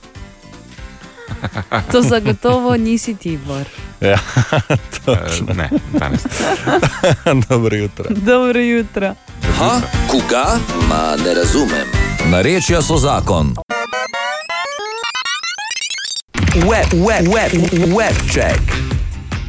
[1.93, 3.65] To zagotovo nisi Tibor.
[4.01, 4.19] Ja,
[5.05, 5.55] točno.
[5.55, 6.21] Ne, danes.
[7.49, 8.05] Dobro jutro.
[8.11, 9.15] Dobro jutro.
[9.59, 10.59] Ha, koga?
[10.89, 11.87] Ma ne razumem.
[12.31, 13.55] Narečja so zakon.
[16.55, 17.53] Web, web, web,
[17.97, 18.61] web check.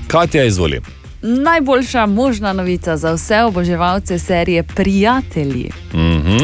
[0.08, 0.82] Katja, izvoli.
[1.28, 5.72] Najboljša možna novica za vse oboževalce serije Prijatelji.
[5.94, 6.38] Mhm.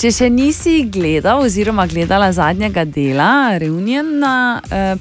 [0.00, 4.96] Če še nisi gledal oziroma gledala zadnjega dela, Reuniona, eh,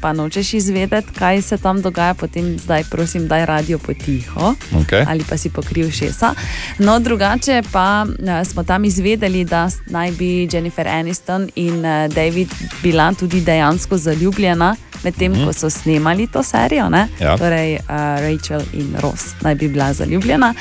[0.00, 5.04] pa nočeš izvedeti, kaj se tam dogaja, potem zdaj prosim, daj radio potiho Okej.
[5.08, 6.34] ali pa si pokril šesa.
[6.78, 12.48] No, drugače pa eh, smo tam izvedeli, da naj bi Jennifer Aniston in eh, David
[12.82, 14.76] bila tudi dejansko zaljubljena.
[15.04, 15.44] Medtem Mhm.
[15.44, 17.08] ko so snemali to serijo, ne?
[17.20, 17.36] Ja.
[17.38, 17.82] torej uh,
[18.20, 20.54] Rachel in Ross naj bi bila zaljubljena.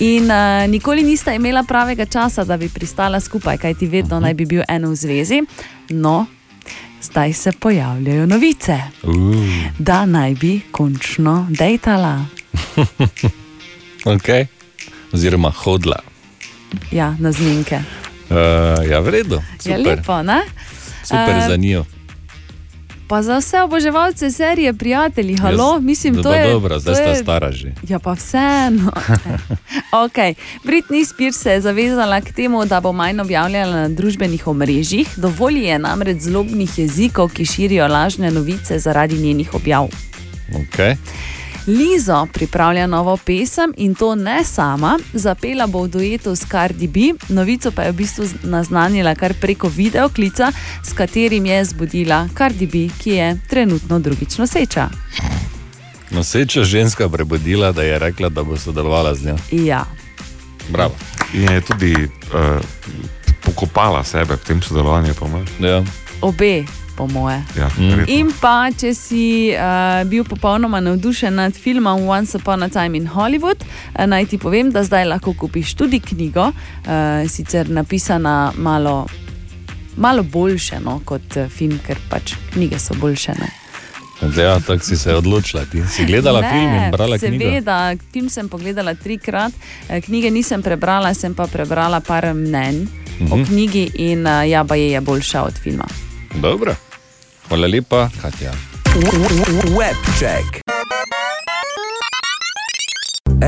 [0.00, 0.36] In uh,
[0.68, 4.90] nikoli nista imela pravega časa, da bi pristala skupaj, kajti vedno naj bi bil eno
[4.90, 5.42] v zvezi.
[5.90, 6.26] No,
[7.02, 9.14] zdaj se pojavljajo novice, Uh,
[9.78, 12.24] da naj bi končno dejtala.
[14.06, 14.46] okay.
[15.12, 15.96] Oziroma hodla.
[16.90, 17.80] Ja, na zmenke.
[18.30, 18.36] Uh,
[18.84, 19.34] ja, v redu.
[19.56, 20.40] Je Super, lepo, ne?
[21.02, 21.84] Super Eh, za njo.
[23.08, 26.52] Pa za vse oboževalce serije, prijatelji, halo, Jaz- mislim, to dobro, je.
[26.52, 27.72] Dobro, zdaj to je- stara že.
[27.88, 28.92] Ja, pa vseeno.
[29.94, 30.34] okay.
[30.66, 35.08] Britney Spears se je zavezala k temu, da bo manj objavljala na družbenih omrežjih.
[35.16, 39.88] Dovolj je namreč zlobnih jezikov, ki širijo lažne novice zaradi njenih objav.
[40.50, 40.96] Okay.
[41.68, 47.00] Lizo pripravlja novo pesem in to ne sama, zapela bo v duetu s Cardi B,
[47.28, 50.48] novico pa je v bistvu naznanila kar preko videoklica,
[50.84, 54.88] s katerim je zbudila Cardi B, ki je trenutno drugič noseča.
[56.10, 59.36] Noseča ženska prebudila, da je rekla, da bo sodelovala z njo.
[59.52, 59.84] Ja.
[60.68, 60.94] Bravo.
[61.34, 62.64] In je tudi uh,
[63.44, 65.14] pokopala sebe v tem sodelovanju.
[65.14, 65.46] po mojem.
[65.60, 65.84] Ja.
[66.20, 66.64] Obe
[66.98, 67.38] po moje.
[67.56, 68.04] Ja, Mm.
[68.10, 69.24] In pa, če si
[69.54, 74.38] uh, bil popolnoma navdušen nad filmom Once Upon a Time in Hollywood, uh, naj ti
[74.38, 76.90] povem, da zdaj lahko kupiš tudi knjigo, uh,
[77.30, 79.06] sicer napisana malo,
[79.96, 83.36] malo boljše no, kot uh, film, ker pač knjige so boljše.
[83.38, 83.50] Ne?
[84.36, 85.62] Ja, tako si se odločila.
[85.70, 87.44] Ti si gledala ne, film in brala knjigo.
[87.44, 87.76] Seveda,
[88.12, 89.54] film sem pogledala trikrat,
[90.04, 92.82] knjige nisem prebrala, sem pa prebrala par mnenj
[93.20, 93.32] mhm.
[93.32, 93.44] o Mhm.
[93.44, 95.86] knjigi in uh, ja, pa je, je boljša od filma.
[96.42, 96.74] Dobro.
[97.48, 98.52] Hvala lepa, Katja.
[99.78, 100.60] Webček.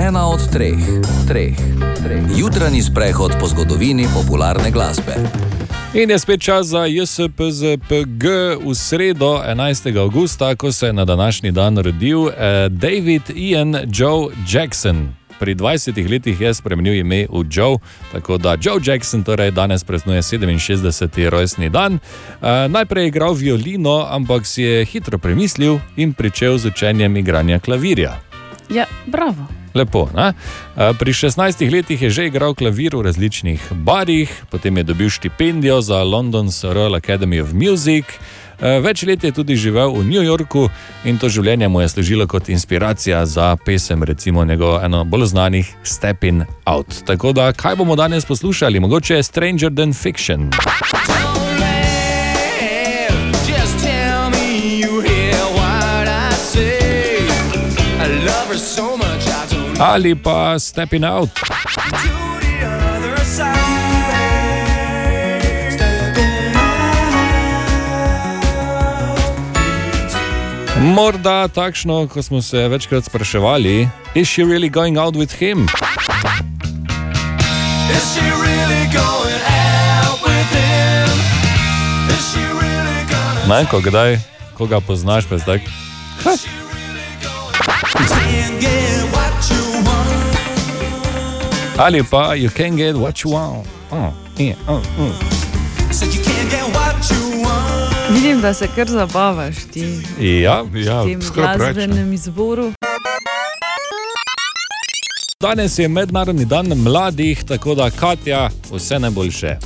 [0.09, 0.80] Ena od treh,
[1.28, 1.57] treh,
[2.03, 2.22] treh.
[2.36, 5.12] Jutranji sprehod po zgodovini popularne glasbe.
[5.94, 8.24] In je spet čas za JSPZPG
[8.64, 9.98] v sredo, 11.
[9.98, 15.19] augusta, ko se je na današnji dan rodil eh, David Ian Joe Jackson.
[15.41, 17.80] Pri 20 letih je spremenil ime v Joe,
[18.12, 21.28] tako da Joe Jackson torej danes praznuje 67.
[21.28, 21.97] rojstni dan.
[21.97, 27.59] Eh, najprej je igral violino, ampak si je hitro premislil in pričel z učenjem igranja
[27.59, 28.20] klavirja.
[28.68, 29.61] Ja, bravo.
[29.74, 30.11] Lepo.
[30.14, 30.34] Ne?
[30.76, 35.80] A, Pri 16 letih je že igral klavir v različnih barih, potem je dobil štipendijo
[35.80, 38.05] za London's Royal Academy of Music.
[38.61, 40.68] A, Več let je tudi živel v New Yorku
[41.04, 45.66] in to življenje mu je služilo kot inspiracija za pesem, recimo njegov eno bolj znanih
[45.82, 47.02] Stepping Out.
[47.06, 48.80] Tako da, kaj bomo danes poslušali?
[48.80, 50.50] Mogoče je Stranger Than Fiction.
[53.48, 57.24] Just tell me you hear what I say.
[57.96, 61.30] I love her so much I don't Ali pa Stepping Out.
[70.80, 75.68] Morda takšno, ko smo se večkrat spraševali, is she really going out with him?
[77.90, 81.08] Is she really going out with him?
[82.08, 84.18] Is she really gonna Ne, ko kdaj,
[84.56, 85.60] ko ga poznaš, pa zdaj.
[86.24, 86.40] want?
[91.78, 93.66] Ali pa you can get what you want.
[93.92, 95.12] Oh, yeah, oh, mm.
[95.92, 97.89] Said you can't get what you want.
[98.14, 99.84] Vidim, da se kar zabavaš ti
[100.20, 102.72] Ja, ja v glasbenem izboru.
[105.40, 109.56] Danes je mednarodni dan mladih, tako da Katja, vse najboljše.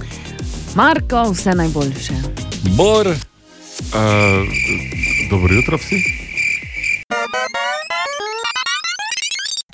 [0.75, 2.13] Marko, vse najboljše.
[2.63, 3.15] Bor, uh,
[5.31, 6.24] dobro jutro vsi.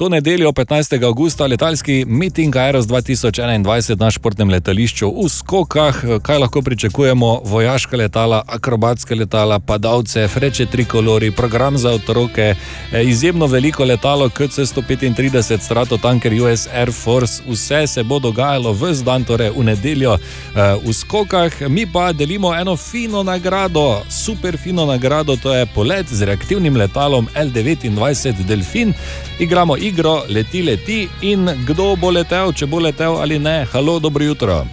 [0.01, 1.05] To nedeljo, 15.
[1.05, 5.97] augusta, letalski miting Aeros 2021 na športnem letališču v Skokah.
[6.23, 7.41] Kaj lahko pričakujemo?
[7.45, 12.55] Vojaška letala, akrobatske letala, padalce, freče trikolori, program za otroke,
[12.93, 17.43] eh, izjemno veliko letalo KC-135 Stratotanker US Air Force.
[17.49, 21.61] Vse se bo dogajalo v dan, torej v nedeljo eh, v Skokah.
[21.69, 27.29] Mi pa delimo eno fino nagrado, super fino nagrado, to je polet z reaktivnim letalom
[27.35, 28.95] L-29 Delfin.
[29.41, 29.90] Igramo igro,
[30.29, 33.67] leti, leti in kdo bo letel, če bo letel ali ne.
[33.73, 34.67] Halo, dobro jutro.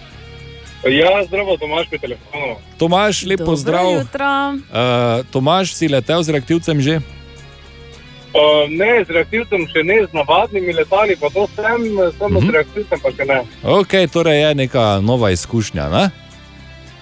[0.84, 2.56] Ja, zdravo, Tomaš pri telefonu.
[2.78, 3.84] Tomaš, lep pozdrav.
[3.84, 4.26] Dobro jutro.
[4.70, 7.00] Uh, Tomaš, si letel z reaktivcem že?
[8.28, 11.80] Uh, ne, z reaktivcem še ne, z navadnimi letali pa to sem,
[12.18, 12.46] samo Mhm.
[12.46, 13.38] z reaktivcem pa še ne.
[13.64, 16.10] Ok, torej je neka nova izkušnja, ne?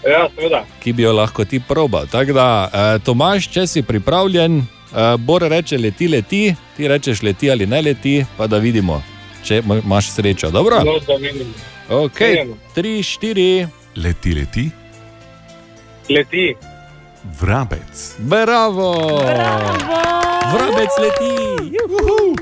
[0.06, 0.64] Ja, seveda.
[0.80, 2.06] ki bi jo lahko ti probal.
[2.06, 4.75] Tako da, uh, Tomaš, če si pripravljen, uh,
[5.18, 6.42] Bor reče leti, leti,
[6.76, 9.02] ti rečeš leti ali ne leti, pa da vidimo,
[9.44, 10.50] če ma- imaš srečo.
[10.50, 10.78] Dobro?
[10.78, 11.54] No, da vidim.
[11.90, 12.18] Ok,
[12.74, 13.66] tri, štiri.
[13.96, 14.70] Leti, leti.
[16.08, 16.54] Leti.
[17.40, 18.14] Vrabec.
[18.18, 18.94] Bravo!
[20.46, 21.34] Vrabec leti!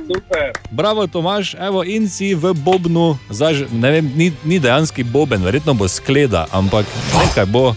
[0.06, 0.52] Super.
[0.70, 5.74] Bravo, Tomaš, evo in si v Bobnu, Zaž, ne vem, ni, ni dejanski Boben, verjetno
[5.74, 6.84] bo skleda, ampak
[7.14, 7.72] nekaj bo,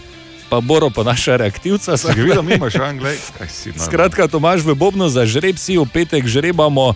[0.50, 1.96] pa Boro pa naša reaktivca.
[1.96, 3.16] Ga videl, imaš anglej?
[3.38, 3.86] Kaj si normalno?
[3.86, 6.94] Skratka, Tomaš v Bobnu za žreb si, v petek žrebamo,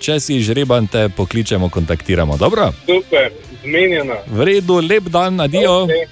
[0.00, 2.36] če si žreban, te pokličemo, kontaktiramo.
[2.36, 2.72] Dobro?
[2.86, 3.32] Super,
[3.64, 4.20] zmenjeno.
[4.28, 5.88] V redu, lep dan, adijo.
[5.88, 6.06] Okay.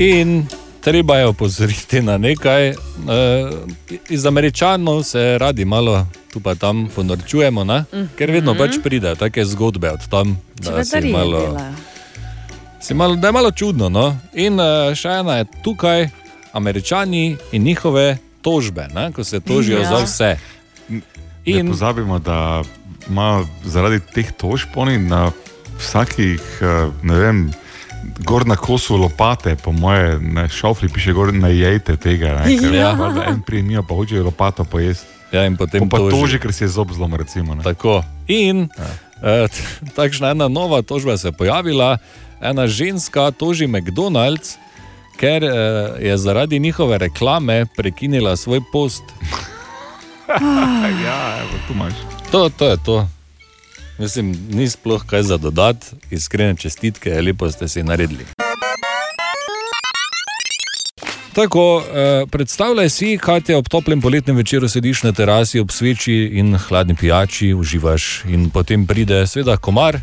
[0.00, 0.46] In
[0.80, 2.68] treba je opozoriti na nekaj.
[2.68, 2.74] E,
[4.08, 7.84] iz Američanov se radi malo tu pa tam ponorčujemo, ne?
[8.14, 11.40] ker vedno pač pride take zgodbe od tam, da si Čebedarije malo.
[11.40, 11.74] delajo.
[12.90, 13.88] Malo, da je malo čudno.
[13.88, 14.16] No?
[14.32, 16.08] In uh, še ena je tukaj,
[16.52, 19.12] američani in njihove tožbe, ne?
[19.12, 19.88] ko se tožijo Ja.
[19.88, 20.36] za vse.
[21.44, 21.66] In...
[21.66, 22.62] Ne pozabimo, da
[23.08, 25.30] ima zaradi teh tožb oni na
[25.78, 26.66] vsakih, eh,
[27.02, 27.38] ne vem,
[28.18, 32.42] gor na kosu lopate, po moje, ne šofli piše gor, ne jejte tega.
[32.44, 32.92] Ne, ker, Ja.
[32.92, 35.06] valjda En primijo, pa hočejo lopato pojesti.
[35.32, 36.10] Ja, in potem pa toži.
[36.12, 37.54] toži, ker si je zob zlom, recimo.
[37.54, 37.62] Ne.
[37.62, 38.02] Tako.
[38.26, 38.90] In ja.
[39.22, 39.48] Eh,
[39.96, 41.98] Takšna ena nova tožba se je pojavila.
[42.40, 44.56] Ena ženska toži McDonald's,
[45.16, 45.50] ker eh,
[46.00, 49.02] je zaradi njihove reklame prekinila svoj post.
[51.04, 51.92] ja, evo, tu imaš.
[52.32, 53.08] To, to je to.
[53.98, 58.24] Mislim, ni sploh kaj za dodati, iskrene čestitke, lepo ste si naredili.
[61.32, 66.30] Tako, eh, predstavljaj si, kaj te ob toplem poletnem večeru sediš na terasi ob sveči
[66.32, 70.00] in hladni pijači, uživaš, in potem pride, seveda, komar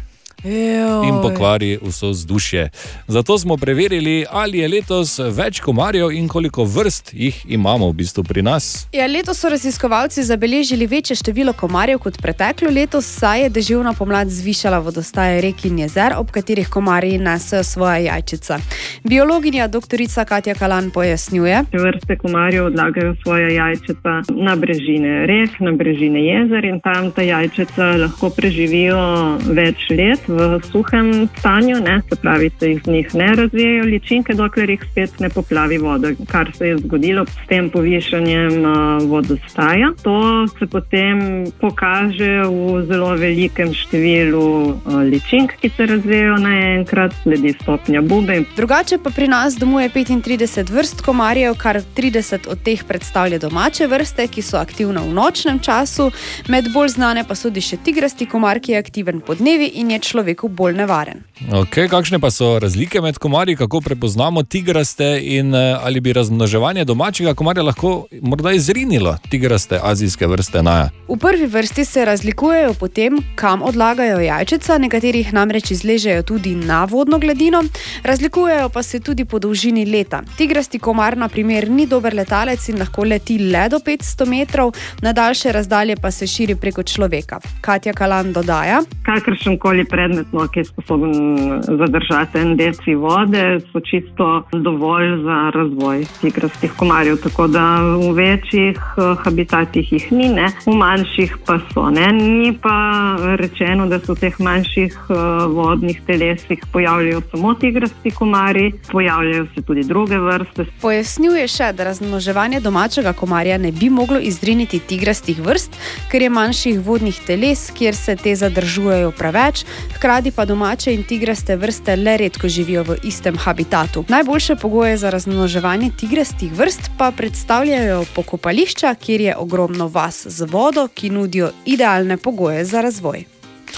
[1.08, 2.70] in pokvari vso vzdušje.
[3.08, 8.24] Zato smo preverili, ali je letos več komarjev in koliko vrst jih imamo v bistvu
[8.24, 8.88] pri nas.
[8.94, 14.30] Ja, letos so raziskovalci zabeležili večje število komarjev kot preteklo leto, saj je deževna pomlad
[14.30, 18.60] zvišala vodostaje rek in jezer, ob katerih komarji nesejo svoje jajčica.
[19.04, 19.98] Biologinja dr.
[20.28, 21.64] Katja Kalan pojasnjuje.
[21.74, 27.84] Vrste komarjev odlagajo svoje jajčica na brežine rek, na brežine jezer in tam ta jajčica
[28.02, 29.00] lahko preživijo
[29.48, 30.37] več let v
[30.72, 32.02] suhem stanju, ne?
[32.10, 36.52] se pravi, se iz njih ne razvijajo ličinke, dokler jih spet ne poplavi voda, kar
[36.58, 39.92] se je zgodilo s tem povišanjem uh, vodostaja.
[40.04, 47.54] To se potem pokaže v zelo velikem številu uh, ličink, ki se razvijajo naenkrat, sledi
[47.62, 48.42] stopnja bube.
[48.56, 54.28] Drugače pa pri nas domuje 35 vrst komarjev, kar 30 od teh predstavlja domače vrste,
[54.28, 56.12] ki so aktivne v nočnem času,
[56.48, 60.00] med bolj znane pa sodi še tigrasti komar, ki je aktiven po dnevi in je
[60.18, 61.22] človeku bolj nevaren.
[61.52, 66.86] Okay, kakšne pa so razlike med komarji, kako prepoznamo tigraste in eh, ali bi razmnoževanje
[66.86, 70.90] domačega komarja lahko morda izrinilo tigraste azijske vrste naja?
[71.08, 76.84] V prvi vrsti se razlikujejo po tem, kam odlagajo jajčica, nekaterih namreč izležejo tudi na
[76.86, 77.64] vodno gladino,
[78.04, 80.24] razlikujejo pa se tudi po dolžini leta.
[80.38, 85.14] Tigrasti komar, na primer, ni dober letalec in lahko leti le do 500 metrov, na
[85.14, 87.40] daljše razdalje pa se širi preko človeka.
[87.62, 88.82] Katja Kalan dodaja.
[89.06, 91.14] Kakršen koli predmet, no, ki je sposoben
[91.62, 97.18] zadržati en deci vode, so čisto dovolj za razvoj tigrastih komarjev.
[97.24, 100.50] Tako da v večjih eh, habitatih jih ni, ne?
[100.66, 101.90] v manjših pa so.
[101.90, 102.08] Ne?
[102.14, 105.16] Ni pa rečeno, da se v teh manjših eh,
[105.54, 110.66] vodnih telesih pojavljajo samo tigrasti komarji, pojavljajo se tudi druge vrste.
[110.82, 115.78] Pojasnjuje še, da razmnoževanje domačega komarja ne bi moglo izriniti tigrastih vrst,
[116.12, 119.64] ker je manjših vodnih teles, kjer se te zadržujejo preveč,
[119.98, 124.06] hkrati pa domače in tigraste vrste le redko živijo v istem habitatu.
[124.08, 130.88] Najboljše pogoje za razmnoževanje tigrastih vrst pa predstavljajo pokopališča, kjer je ogromno vas z vodo,
[130.88, 133.24] ki nudijo idealne pogoje za razvoj.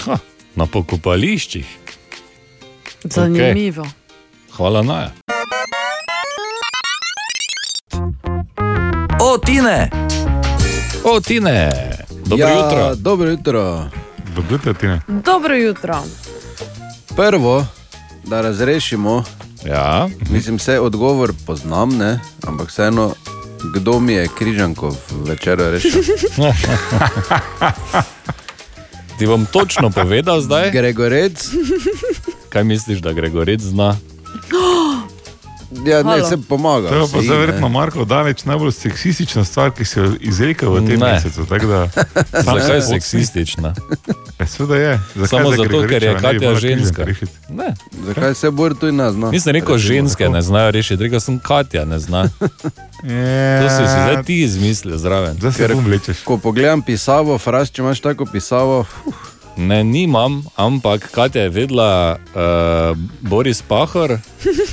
[0.04, 0.18] Ha,
[0.54, 1.66] na pokopališčih.
[3.04, 3.86] Zanimivo.
[4.52, 5.12] Hvala, Naja.
[9.22, 9.90] O, Tine!
[11.04, 11.70] O, Tine!
[12.26, 12.94] Dobro ja, jutro.
[12.94, 13.90] Dobro jutro.
[14.34, 15.00] Dobro jutro, Tine.
[15.08, 16.02] Dobro jutro.
[17.16, 17.66] Prvo,
[18.24, 19.24] da razrešimo.
[19.66, 20.08] Ja.
[20.30, 22.20] Mislim, vse odgovor poznam, ne?
[22.46, 23.14] ampak vseeno,
[23.74, 25.90] kdo mi je križanko večer rešil?
[29.18, 30.70] Ti bom točno povedal zdaj.
[30.70, 31.48] Gregorec.
[32.48, 33.96] Kaj misliš, da Gregorec zna?
[35.86, 36.88] Ja, ne, se pomaga.
[36.88, 37.36] To je pa zdaj ne.
[37.36, 41.12] verjetno Marko Danič najbolj seksistična stvar, ki se je izrekla v tem Ne.
[41.12, 41.46] mesecu.
[41.46, 41.88] tako Da,
[42.42, 43.74] Zakaj je Sam- seksistična?
[44.38, 45.00] Ja, seveda je.
[45.14, 47.04] Zakaj Samo za zato, ker je Katja ženska.
[47.48, 47.74] Ne.
[48.02, 49.30] Zakaj se bor tu in nas zna?
[49.30, 52.28] Nisem rekel, ženske ne znajo rešiti, rekel sem Katja ne zna.
[53.52, 55.36] To si si zdaj ti izmislil zraven.
[55.56, 55.74] Ker,
[56.24, 58.84] ko pogledam pisavo, fraz, če imaš tako pisavo,
[59.56, 64.18] Ne, nimam, ampak Katja je vedela uh, Boris Pahor,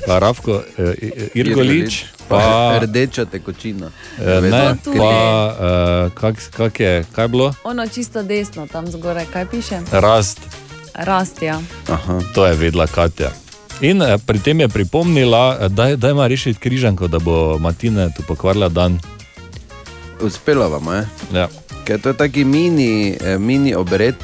[0.07, 3.91] pa Ravko uh, Irgolič, pa rdeča tekočina.
[4.19, 5.13] eh, ne, pa
[5.47, 7.53] uh, kak, kak je, kaj je bilo?
[7.63, 9.79] Ono čisto desno, tam zgoraj, kaj piše?
[9.91, 10.39] Rast.
[10.93, 11.61] Rast, ja.
[11.89, 12.19] Aha.
[12.35, 13.31] To je vedela Katja.
[13.81, 18.09] In eh, pri tem je pripomnila, eh, da, da ima rešiti križanko, da bo Matina
[18.09, 18.99] tu pokvarila dan.
[20.21, 21.07] Uspela vam je.
[21.33, 21.47] Ja.
[21.85, 24.15] Ker to je taki mini, eh, mini obred.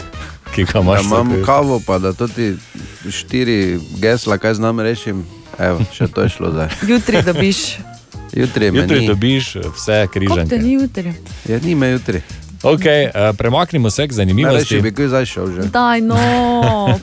[0.56, 2.56] Ki ga imaš Da imam kavo, pa da to ti
[3.10, 5.26] štiri gesla, kaj znam rešim.
[5.60, 6.70] Evo, še to je šlo zdaj.
[6.92, 7.58] Jutri dobiš.
[8.34, 11.14] Jutri Jutri dobiš vse Kako te ni jutri?
[11.50, 12.22] Ja, ni me jutri.
[12.64, 14.54] Okay, uh, premaknimo se k zanimivosti.
[14.54, 15.62] Najrešil bi kaj zdaj šel že.
[15.62, 16.20] Daj, no,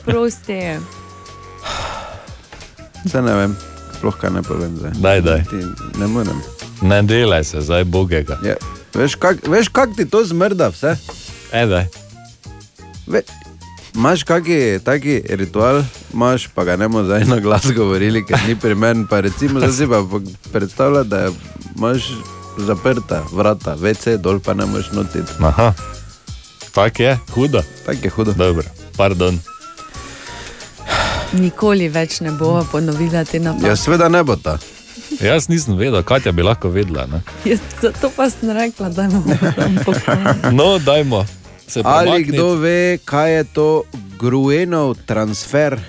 [0.05, 0.59] prosti.
[3.05, 3.55] Vse ne vem,
[3.97, 4.91] sploh kaj ne povem zdaj.
[4.97, 5.43] Daj, daj.
[5.49, 5.61] Ti,
[5.99, 6.41] ne morem.
[6.81, 8.39] Ne delaj se, zdaj bogega.
[8.45, 8.55] Ja.
[8.93, 10.95] Veš, kak, veš, kak ti to zmrda vse?
[11.53, 11.85] E, daj.
[13.07, 13.21] Ve,
[13.95, 15.83] Imaš kaki taki ritual,
[16.13, 19.07] imaš pa ga ne bomo zdaj na glas govorili, ker ni primeren.
[19.07, 20.03] Pa recimo, zdaj si pa
[20.51, 21.29] predstavljaj, da
[21.77, 22.09] imaš
[22.57, 25.31] zaprta vrata, WC dol pa ne moreš notiti.
[25.39, 25.73] Aha,
[26.71, 27.61] tako je, hudo.
[27.85, 28.33] Tako je hudo.
[28.33, 28.65] Dobro.
[28.97, 29.39] Pardon.
[31.33, 33.67] Nikoli več ne bova ponovila te napake.
[33.67, 34.57] Ja, seveda ne bo ta.
[35.21, 37.05] Jaz nisem vedel, Katja bi lahko vedela.
[37.07, 37.21] Ne?
[37.45, 39.35] Jaz Zato pa sem rekla, da imamo.
[40.57, 41.25] No, dajmo.
[41.83, 43.83] Ali kdo ve, kaj je to
[44.19, 45.79] Gruenov transfer?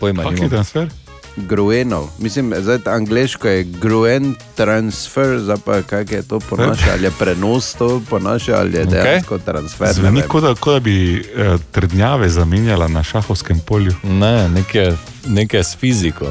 [0.00, 0.50] Pojma Kaki nimam.
[0.50, 0.88] transfer?
[1.36, 2.08] Gruenov.
[2.18, 7.10] Mislim, zdaj angliško je Gruen transfer, zdaj pa kaj je to po naše, ali je
[7.10, 9.02] prenos to po naše, ali je Okej.
[9.02, 9.86] dejansko transfer.
[9.86, 10.96] ne Zveni kot da, kot da bi
[11.36, 13.92] eh, trdnjave zamenjala na šahovskem polju.
[14.02, 14.92] Ne, nekaj,
[15.26, 16.26] nekaj s fiziko.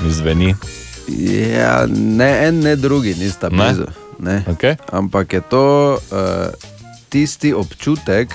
[0.00, 0.54] Mi zveni.
[1.56, 3.56] Ja, ne en, ne drugi, nista Ne?
[3.56, 3.86] blizu.
[4.18, 4.44] Ne.
[4.48, 4.76] Okay.
[4.92, 6.18] Ampak je to uh,
[7.12, 8.32] tisti občutek,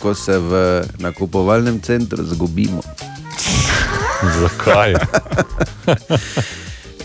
[0.00, 0.50] ko se v
[0.98, 2.80] nakupovalnem centru zgubimo.
[4.40, 4.94] Zakaj?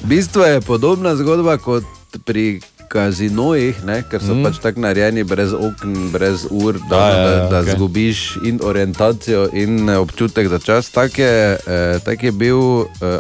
[0.02, 1.84] V bistvu je podobna zgodba kot
[2.26, 4.04] pri kazinojih, ne?
[4.04, 4.40] ker so Mm.
[4.40, 4.44] mm.
[4.44, 7.76] pač tako narejeni, brez okn, brez ur, da, Ja, da, ja, da okej.
[7.76, 10.90] zgubiš in orientacijo, in eh, občutek za čas.
[10.92, 13.20] Tak je, eh, tak je bil eh, eh,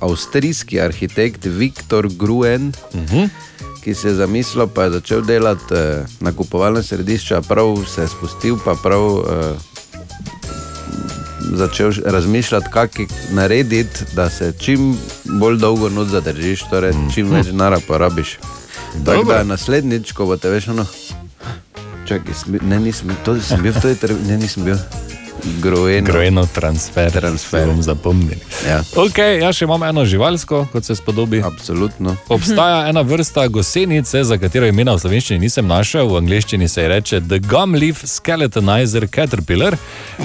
[0.00, 2.72] avstrijski arhitekt Viktor Gruen.
[2.94, 3.28] Uh -huh.
[3.82, 8.58] Ki si je zamislil, pa je začel delati eh, nakupovalne središča, prav se je spustil,
[8.64, 9.54] pa prav eh,
[11.52, 17.46] začel razmišljati, kako jih narediti, da se čim bolj dolgo noč zadržiš, torej čim več
[17.46, 18.38] denarja porabiš.
[19.04, 20.86] Tako da naslednjič, ko boste veš, ono,
[22.08, 24.78] čakaj, ne, nisem bil, to sem bil v tej trgovini, ne, nisem bil.
[25.44, 26.06] Grojeno.
[26.06, 27.10] Grojeno transfer.
[27.10, 27.66] Transfer.
[27.66, 28.38] Bom zapomnil.
[28.68, 28.82] Ja.
[28.94, 31.42] Okay, jaz še imam eno živalsko, kot se spodobi.
[31.42, 32.14] Absolutno.
[32.28, 36.92] Obstaja ena vrsta gosenice, za katero imena v slovenščini nisem našel, v angleščini se ji
[36.94, 39.76] reče The Gumleaf Skeletonizer Caterpillar.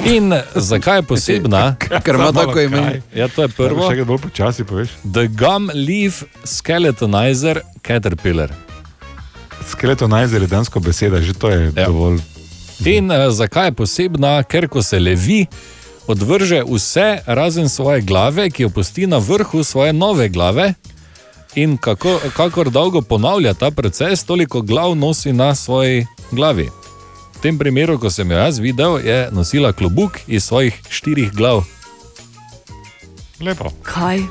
[0.06, 1.66] In zakaj je posebna?
[2.06, 3.02] Ker ima tako ime.
[3.16, 3.90] Ja, to je prvo.
[3.90, 4.94] Še bolj počasi poveš.
[5.04, 8.54] The Gumleaf Skeletonizer Caterpillar.
[9.68, 11.90] Skeletonizer je dansko beseda, že to je ja.
[11.90, 12.22] dovolj.
[12.86, 14.44] In uh, zakaj je posebna?
[14.44, 15.46] Ker ko se levi,
[16.08, 20.74] odvrže vse razen svoje glave, ki jo pusti na vrhu svoje nove glave.
[21.56, 26.70] In kako, kakor dolgo ponavlja ta proces, toliko glav nosi na svoji glavi.
[27.36, 31.64] V tem primeru, ko sem jo jaz videl, je nosila klobuk iz svojih štirih glav.
[33.40, 33.70] Lepo.
[33.84, 34.22] Kaj?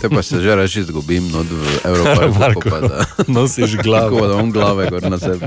[0.00, 2.26] Te pa se že reči, izgubim not v Evropi.
[2.38, 2.70] Marko,
[3.26, 4.16] nosiš glavo.
[4.16, 5.46] Tako da imam glave gor na sebi.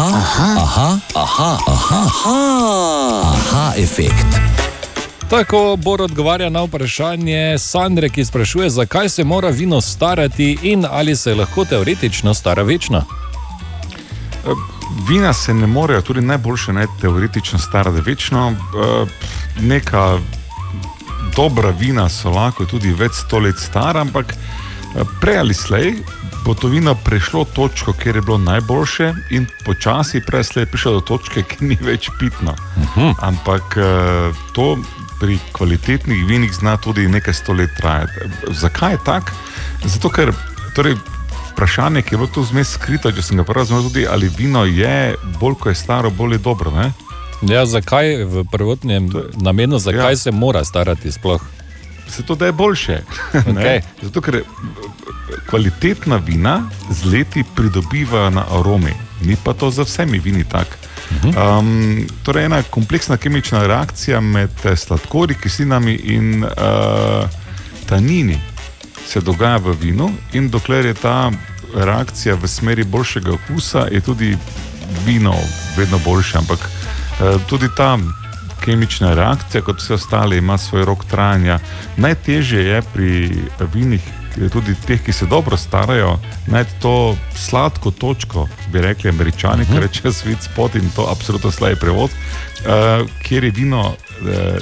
[0.00, 4.26] Aha, aha, aha, aha, aha, aha, aha efekt.
[5.30, 11.16] Tako Bor odgovarja na vprašanje Sandre, ki sprašuje, zakaj se mora vino starati in ali
[11.16, 13.04] se lahko teoretično stara večno.
[15.08, 18.50] Vina se ne morejo, tudi najboljše, ne teoretično starati večno.
[18.50, 19.06] Eh,
[19.60, 20.18] Neka
[21.36, 25.94] dobra vina so lahko tudi več sto let stara, ampak eh, prej ali slej
[26.44, 31.42] bo to vino prešlo točko, kjer je bilo najboljše, in počasi slej prišlo do točke,
[31.42, 32.54] ki ni več pitno.
[33.20, 34.76] Ampak eh, to
[35.20, 38.12] pri kvalitetnih vinih zna tudi nekaj sto let trajati.
[38.50, 39.30] Zakaj je tako?
[39.84, 40.32] Zato, ker
[40.74, 40.96] torej,
[41.52, 44.64] vprašanje, ki je bilo tu zmes skrito, če sem ga prav razumel, tudi ali vino
[44.64, 46.70] je bolj, ko je staro, bolj je dobro.
[46.70, 46.92] Ne?
[47.42, 50.16] Ja, zakaj v prvotnem namenu, zakaj ja.
[50.16, 51.59] se mora starati sploh?
[52.10, 53.00] Se to da je boljše.
[53.54, 53.80] Ne?
[54.02, 54.42] Zato, ker
[55.50, 60.76] kvalitetna vina z leti pridobivajo na aromi, ni pa to za vsemi vini tako.
[61.10, 66.50] Um, torej, ena kompleksna kemična reakcija med eh, sladkorji, kislinami in uh,
[67.86, 68.38] tanini
[69.06, 71.30] se dogaja v vinu, in dokler je ta
[71.74, 74.36] reakcija v smeri boljšega okusa, je tudi
[75.06, 75.34] vino
[75.76, 76.38] vedno boljše.
[76.38, 77.98] Ampak eh, tudi ta
[78.60, 81.58] kemična reakcija, kot vse ostale, ima svoj rok trajanja.
[81.96, 83.10] Najtežje je pri
[83.74, 84.02] vinih,
[84.52, 90.12] tudi teh, ki se dobro starajo, najti to sladko točko, bi rekli američani, ki rečejo
[90.12, 93.96] sweet spot in to absolutno slaj prevod, uh, kjer je vino uh,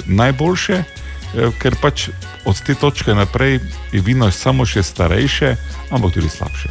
[0.05, 2.09] najboljše, uh, ker pač
[2.45, 3.59] od te točke naprej
[3.91, 5.55] je vino samo še starejše,
[5.91, 6.69] ampak tudi slabše.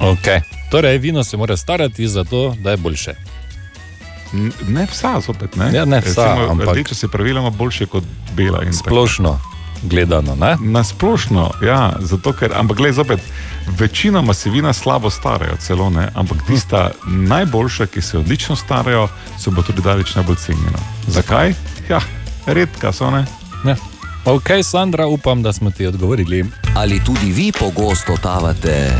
[0.00, 0.40] Okay.
[0.70, 3.14] Torej, vino se mora starati zato, da je boljše.
[4.68, 5.70] Ne vsa, zopet ne.
[5.72, 8.62] Ja, ne vsa, Recimo, ampak- Rdeča se praviloma boljše kot bela.
[8.62, 8.84] in tako.
[8.84, 9.40] Splošno
[9.82, 10.34] gledano.
[10.36, 10.56] Ne?
[10.60, 13.20] Na splošno, ja, zato ker, ampak gledaj, zopet,
[13.68, 19.08] večinoma se vina slabo starajo, celo ne, ampak tista najboljša, ki se odlično starajo,
[19.38, 20.78] so pa tudi daleč najbolj cenjena.
[21.06, 21.54] Zakaj?
[21.88, 22.00] Ja,
[22.46, 23.24] redka so ne.
[23.66, 23.76] Ja.
[24.24, 26.44] Ok, Sandra, upam, da smo ti odgovorili.
[26.76, 28.92] Ali tudi vi pogosto tavate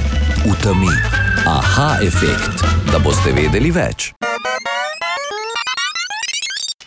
[0.44, 0.92] v temi?
[1.46, 2.60] Aha, efekt,
[2.92, 4.12] da boste vedeli več.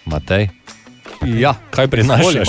[0.08, 0.50] Matej.
[1.26, 2.48] Ja, kaj prinašaš?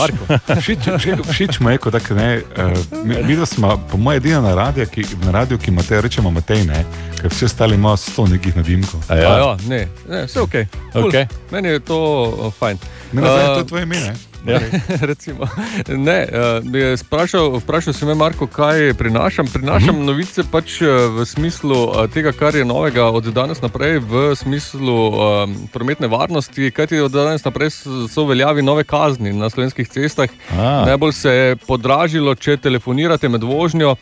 [0.61, 2.43] Všeč, všeč, všeč mu je, kot da ne.
[2.57, 5.83] Uh, mi, mi da smo, po mojem, edina na radiju, ki, na radiju, ki ima
[5.83, 6.85] te, rečemo Matej, ne,
[7.21, 9.01] ker vsi ostali imajo sto nekih nadimkov.
[9.09, 10.55] Ja, ja, ne, ne, vse ok.
[10.93, 11.09] Cool.
[11.09, 11.27] Okej.
[11.51, 11.99] Meni je to
[12.29, 12.79] uh, fajn.
[13.13, 14.15] Ne, ne, Uh, to je tvoje ime, ne?
[14.49, 14.61] Ja,
[15.11, 15.47] recimo.
[15.89, 19.47] Ne, uh, bi sprašal, vprašal si me, Marko, kaj prinašam.
[19.47, 20.05] Prinašam Mhm.
[20.07, 24.97] novice pač eh, v smislu uh, tega, kar je novega od danes naprej, v smislu
[25.09, 27.71] um, prometne varnosti, kajti od danes naprej
[28.09, 30.29] so veljavi nove kazni na slovenskih cestah.
[30.53, 30.85] A.
[30.87, 33.97] Najbolj se je podražilo, če telefonirate med vožnjo,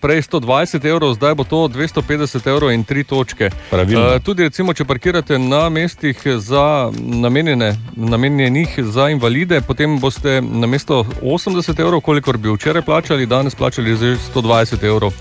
[0.00, 3.50] prej 120 evrov, zdaj bo to 250 evrov in tri točke.
[3.70, 4.14] Pravilno.
[4.14, 10.66] Uh, tudi, recimo, če parkirate na mestih za namenjene, namenjenih za invalide, potem boste na
[10.66, 15.12] mesto 80 evrov, kolikor bi včeraj plačali, danes plačali že 120 evrov.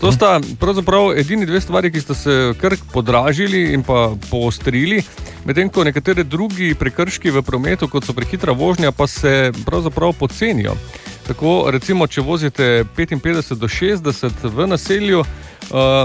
[0.00, 5.02] To sta pravzaprav edini dve stvari, ki sta se kar podražili in pa poostrili,
[5.44, 10.76] medtem ko nekateri drugi prekrški v prometu, kot so prehitra vožnja, pa se pravzaprav pocenijo.
[11.26, 15.24] Tako, recimo, če vozite 55 do 60 v naselju,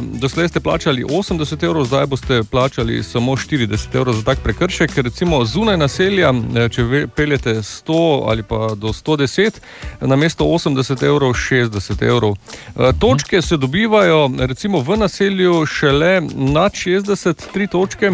[0.01, 4.93] doslej ste plačali 80 evrov, zdaj boste plačali samo 40 evrov za tak prekršek.
[4.93, 9.59] Ker Recimo zunaj naselja, eh, če peljete 100 ali pa do 110,
[10.01, 12.31] na mesto 80 evrov, 60 evrov.
[12.75, 18.11] Uh, točke se dobivajo recimo v naselju šele nad 60, 3 točke.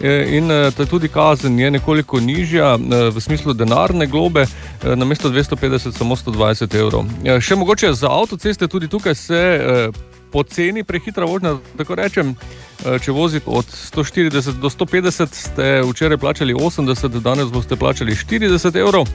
[0.00, 5.04] Eh, In eh, tudi kazen je nekoliko nižja, eh, v smislu denarne globe, eh, na
[5.04, 7.04] mesto 250 samo 120 evrov.
[7.24, 9.90] Eh, Še mogoče za avtoceste, tudi tukaj se eh,
[10.32, 12.36] poceni prehitra vožnja, tako rečem.
[12.84, 18.76] Eh, Če vozite od 140 do 150, ste včeraj plačali 80, danes boste plačali 40
[18.76, 19.08] evrov.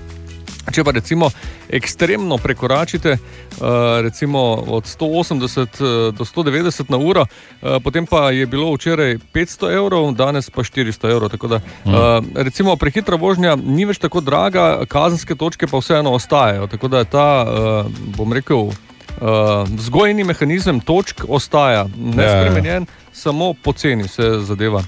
[0.71, 1.27] Če pa recimo
[1.69, 7.25] ekstremno prekoračite, eh, recimo od 180 eh, do 190 na uro,
[7.83, 11.29] potem pa je bilo včeraj 500 evrov, danes pa 400 evrov.
[11.29, 16.67] Tako Da, eh, recimo prehitra vožnja ni več tako draga, kazenske točke pa vseeno ostajajo.
[16.67, 18.71] Tako da ta, eh, bom rekel,
[19.21, 19.27] Uh,
[19.77, 24.83] vzgojni mehanizem točk ostaja nespremenjen, samo poceni se zadeva.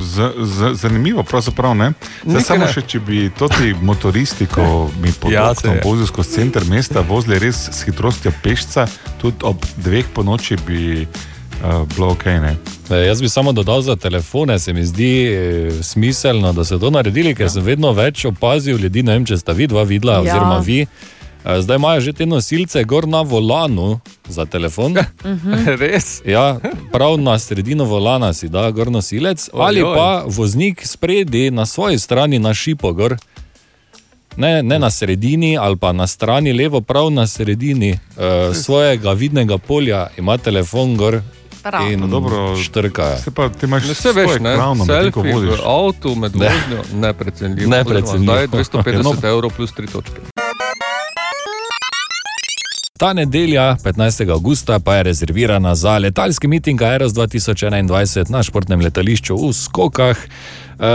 [0.00, 1.92] Z, z, zanimivo, pravzaprav ne.
[2.24, 2.72] Zdaj, samo ne.
[2.72, 7.00] še, če bi to ti motoristi, ko mi pod Ja, ja, vozijo skozi center mesta,
[7.00, 8.86] vozili res s hitrostjo pešca,
[9.20, 12.24] tudi ob dveh po noči bi uh, bilo ok.
[12.24, 12.56] Ne?
[12.90, 16.90] E, Jaz bi samo dodal za telefone, se mi zdi e, smiselno, da so to
[16.90, 19.02] naredili, ker sem vedno več opazil ljudi.
[19.02, 20.20] Ne vem, če sta vi dva videla, Ja.
[20.20, 20.86] oziroma vi.
[21.46, 24.96] E, Zdaj imajo že te nosilce gor na volanu za telefon.
[25.80, 26.22] Res?
[26.24, 26.56] Ja,
[26.92, 32.38] prav na sredino volana si da gor nosilec, ali pa voznik spredi na svoji strani
[32.38, 33.16] na šipo gor.
[34.36, 39.58] Ne, ne na sredini ali pa na strani levo, prav na sredini uh, svojega vidnega
[39.58, 41.20] polja ima telefon gor.
[41.62, 41.92] Prav.
[41.92, 43.16] In No, dobro, štrka.
[43.16, 44.56] Se pa ti imaš Ne vse veš, ne?
[44.56, 45.60] Ravno, Selfie v voziš.
[45.60, 46.48] avtu med Ne.
[46.48, 47.70] vožnjo, neprecenljivo.
[47.70, 48.24] Neprecenljivo.
[48.24, 49.28] Zdaj je 250 Ja, no.
[49.28, 50.33] evrov plus 3 točke.
[52.98, 54.30] Ta nedelja, 15.
[54.30, 60.18] augusta, pa je rezervirana za letalski miting Aeros 2021 na športnem letališču v Skokah.
[60.78, 60.86] E,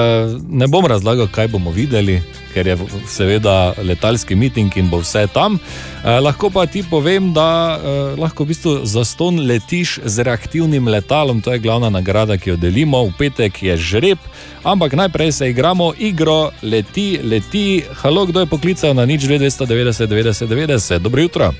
[0.49, 2.19] ne bom razlagal, kaj bomo videli,
[2.53, 2.77] ker je
[3.07, 5.55] seveda letalski miting in bo vse tam.
[6.03, 11.41] E, lahko pa ti povem, da e, lahko v bistvu zaston letiš z reaktivnim letalom,
[11.41, 13.05] to je glavna nagrada, ki jo delimo.
[13.07, 14.19] V petek je žreb,
[14.63, 17.83] ampak najprej se igramo igro, leti, leti.
[18.03, 20.99] Halo, kdo je poklical na nič 290, 90, 90.
[20.99, 21.53] Dobro jutro.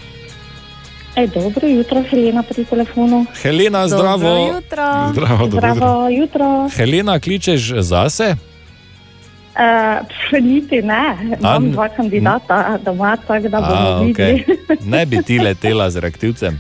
[1.20, 3.26] Ej, dobro jutro, Helena pri telefonu.
[3.36, 4.18] Helena, zdravo.
[4.20, 4.88] Dobro jutro.
[5.12, 5.76] Zdravo, dobro jutro.
[5.76, 6.70] Zdravo jutro.
[6.72, 8.36] Helena, kličeš zase?
[9.56, 10.00] Uh,
[10.42, 11.04] niti ne,
[11.36, 14.44] imam A, dva kandidata doma, tako da bomo A, videli.
[14.48, 14.78] okay.
[14.92, 16.56] Ne bi ti letela z reaktivcem.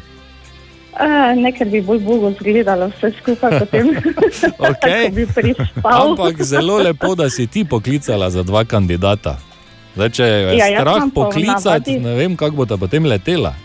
[0.91, 0.99] Uh,
[1.37, 3.87] nekaj bi bolj bogo zgledalo vse skupaj, potem
[4.69, 5.05] Okej.
[5.05, 6.11] ko bi prispal.
[6.11, 9.37] Ampak zelo lepo, da si ti poklicala za dva kandidata.
[9.95, 13.55] Zdaj, če je Ja, strah poklicati, navadi- ne vem, kako bo ta potem letela.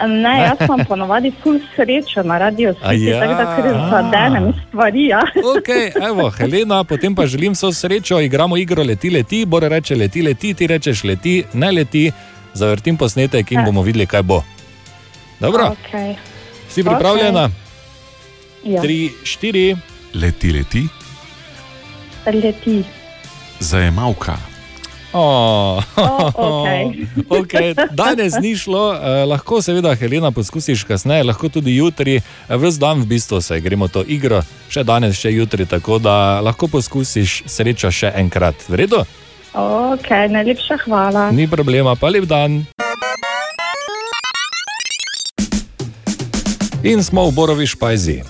[0.00, 3.20] Ne, jaz imam ponovadi ful srečo na City, ja.
[3.20, 5.06] tako da ker zadenem stvari.
[5.06, 5.22] Ja.
[5.56, 10.22] Okay, evo, Helena, potem pa želim vso srečo, igramo igro leti, leti, Bore reče leti,
[10.22, 12.12] leti, ti rečeš leti, ne leti,
[12.54, 14.42] zavrtim posnetek in bomo videli, kaj bo.
[15.40, 16.14] Dobro, Okay.
[16.68, 17.50] si pripravljena?
[18.64, 18.82] Ja.
[18.82, 19.76] Tri, štiri.
[20.14, 20.88] Leti, leti,
[22.26, 22.84] Leti.
[23.60, 24.36] zajemalka.
[25.16, 25.80] Oh,
[26.36, 27.08] okej.
[27.40, 27.74] okay.
[27.96, 33.00] Danes ni šlo, eh, lahko seveda Helena poskusiš kasneje, lahko tudi jutri, eh, ves dan
[33.00, 37.88] v bistvu se gremo to igro, še danes, še jutri, tako da lahko poskusiš srečo
[37.88, 38.68] še enkrat.
[38.68, 39.00] V redu?
[39.56, 41.30] Ok, najlepša hvala.
[41.32, 42.66] Ni problema, pa lep dan.
[46.84, 48.20] In smo v Borovi špajzi.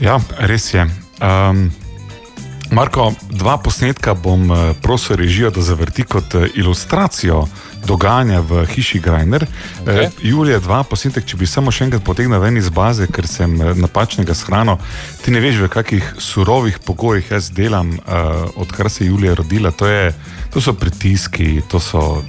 [0.00, 0.16] Ja,
[0.48, 0.88] res je.
[1.20, 1.68] Um,
[2.76, 7.46] Marko, dva posnetka bom eh, prosil režijo, da zavrti kot eh, ilustracijo
[7.86, 9.46] dogajanja v hiši Grajner.
[9.84, 10.10] Okay.
[10.20, 13.72] Julija, dva posnetek, če bi samo še enkrat potegnil ven iz baze, ker sem eh,
[13.80, 14.76] napačnega shrano.
[15.24, 17.96] Ti ne veš, v kakih surovih pogojih jaz delam,
[18.60, 19.72] odkar se je Julija rodila.
[19.72, 20.12] To, je,
[20.56, 22.24] to so pritiski, to so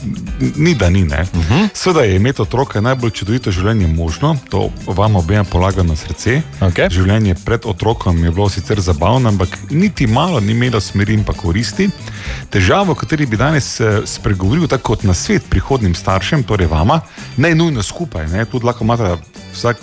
[0.56, 1.04] ni da ni.
[1.04, 1.70] Uh -huh.
[1.74, 6.42] Sveda je imeti otroka najbolj čudovito življenje možno, to vam obema polagam na srce.
[6.60, 6.92] Okay.
[6.92, 11.34] Življenje pred otrokom je bilo sicer zabavno, ampak niti malo ni imelo smeri in pa
[11.34, 11.90] koristi.
[12.50, 17.02] Težavo, o kateri bi danes eh, spregovoril, tako kot na svet prihodnim staršem, torej vama,
[17.38, 19.18] ne nujno skupaj, ne, tudi lahko imate
[19.54, 19.78] vsak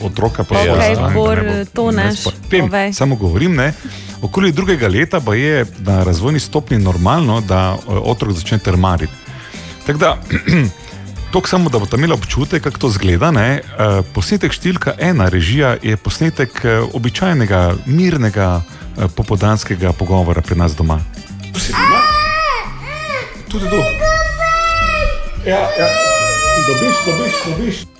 [0.00, 0.96] otroka po svoji strani.
[0.96, 2.12] da Bor, ne bo- to ne,
[2.50, 2.92] Vem, povej.
[2.92, 3.72] samo govorim, ne.
[4.24, 9.12] Okoli drugega leta pa je na razvojni stopni normalno, da eh, otrok začne trmariti.
[9.86, 10.16] Tako da,
[11.32, 13.30] to samo, da boste imeli občutek, kako to zgleda.
[13.30, 13.60] Ne?
[13.60, 18.62] Eh, Posnetek številka ena, režija, je posnetek eh, običajnega, mirnega,
[19.16, 21.00] popodanskega pogovora pri nas doma.
[23.50, 23.80] Tudi tu.
[25.44, 25.88] Ja, ja.
[26.68, 27.93] Dobiš, dobiš, dobiš.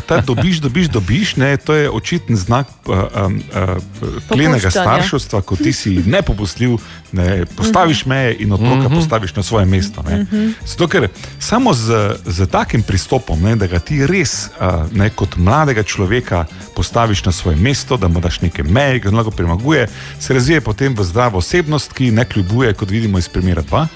[0.00, 3.78] Ta dobiš, dobiš, dobiš, ne, to je očiten znak uh, um, uh,
[4.26, 4.70] klenega Popuščanja.
[4.82, 6.74] starševstva, ko ti si nepopustljiv,
[7.12, 8.94] ne, postaviš meje in otroka Mhm.
[8.94, 10.02] postaviš na svoje mesto.
[10.02, 10.16] ne.
[10.18, 10.48] Mhm.
[10.66, 11.86] Zato, ker samo z,
[12.26, 16.44] z takim pristopom, ne, da ga ti res uh, ne, kot mladega človeka
[16.74, 19.86] postaviš na svoje mesto, da mu daš neke meje, ki ga lahko premaguje,
[20.18, 23.86] se razvije potem v zdravo osebnost, ki ne kljubuje, kot vidimo iz primera 2.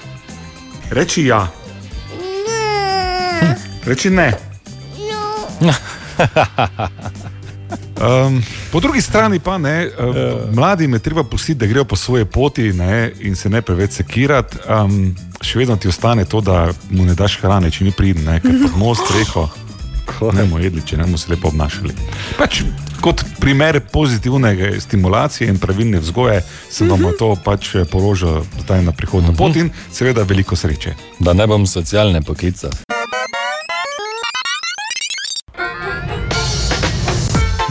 [0.89, 1.47] Reči ja.
[3.35, 3.51] Hm,
[3.83, 4.54] Reči ne.
[7.95, 12.25] Um, po drugi strani pa ne, uh, mladim je treba pustiti, da grejo po svoje
[12.25, 14.57] poti ne, in se ne preveč sekirati.
[14.69, 18.39] Um, še vedno ti ostane to, da mu ne daš hrane, če ni pridn, ne,
[18.43, 19.47] ker pod most reho.
[20.21, 21.95] Ne bomo jedli, če ne bomo se lepo obnašali.
[22.37, 22.61] Pač,
[23.01, 28.93] kot primer pozitivne stimulacije in pravilne vzgoje, sem vam to pač eh, porožil zdaj na
[28.95, 30.95] prihodnjo pot in seveda veliko sreče.
[31.19, 32.73] Da ne bom socialne poklica.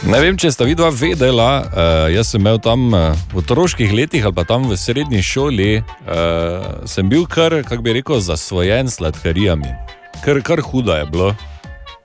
[0.05, 4.27] Ne vem, če ste vidva vedela, uh, jaz sem imel tam uh, v otroških letih
[4.29, 8.99] ali pa tam v srednji šoli, uh, sem bil kar, kako bi rekel, zasvojen s
[9.01, 9.73] sladkarijami.
[10.25, 11.31] Kar, kar huda je bilo.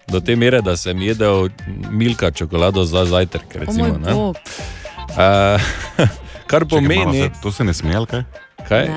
[0.09, 1.51] Do te mere, da sem jedel
[1.91, 3.59] milka čokolado za zajtrk.
[3.67, 4.15] Recimo, ne.
[4.15, 4.39] bog.
[5.19, 5.59] Uh,
[6.51, 8.23] kar pomeni, malo, se- to se ne smije, ali kaj?
[8.67, 8.87] Kaj?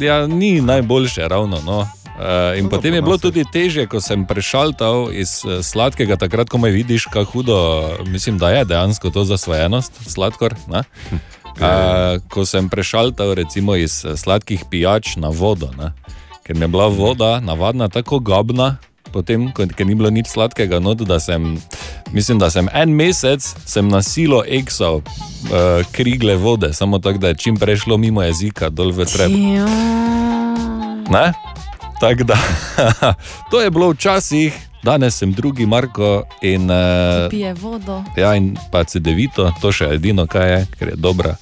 [0.00, 1.58] Ja, ni najboljše, ravno.
[1.66, 1.82] No.
[2.16, 6.56] Uh, in potem je bilo tudi težje, ko sem prešaltal iz uh, sladkega, takrat, ko
[6.56, 7.56] me vidiš, kako hudo,
[8.08, 10.56] mislim, da je dejansko to zasvojenost, sladkor.
[10.72, 10.80] ne.
[11.60, 15.92] Uh, ko sem prešaltal recimo iz eh, sladkih pijač na vodo, ne.
[16.40, 18.76] ker mi je bila voda navadna tako gobna,
[19.12, 21.60] potem, ko, ker ni bilo nič sladkega, not, da sem,
[22.16, 27.28] mislim, da sem en mesec sem na silo eksal uh, krigle vode, samo tako, da
[27.28, 29.32] je čim prej šlo mimo jezika dol v trep.
[31.12, 31.45] Ne?
[32.00, 32.36] Tako da,
[33.50, 38.02] to je bilo včasih, danes sem drugi Marko in, uh, Pije vodo.
[38.16, 41.36] ja, in pa CD-vito, to še edino, kaj je, ker je dobra.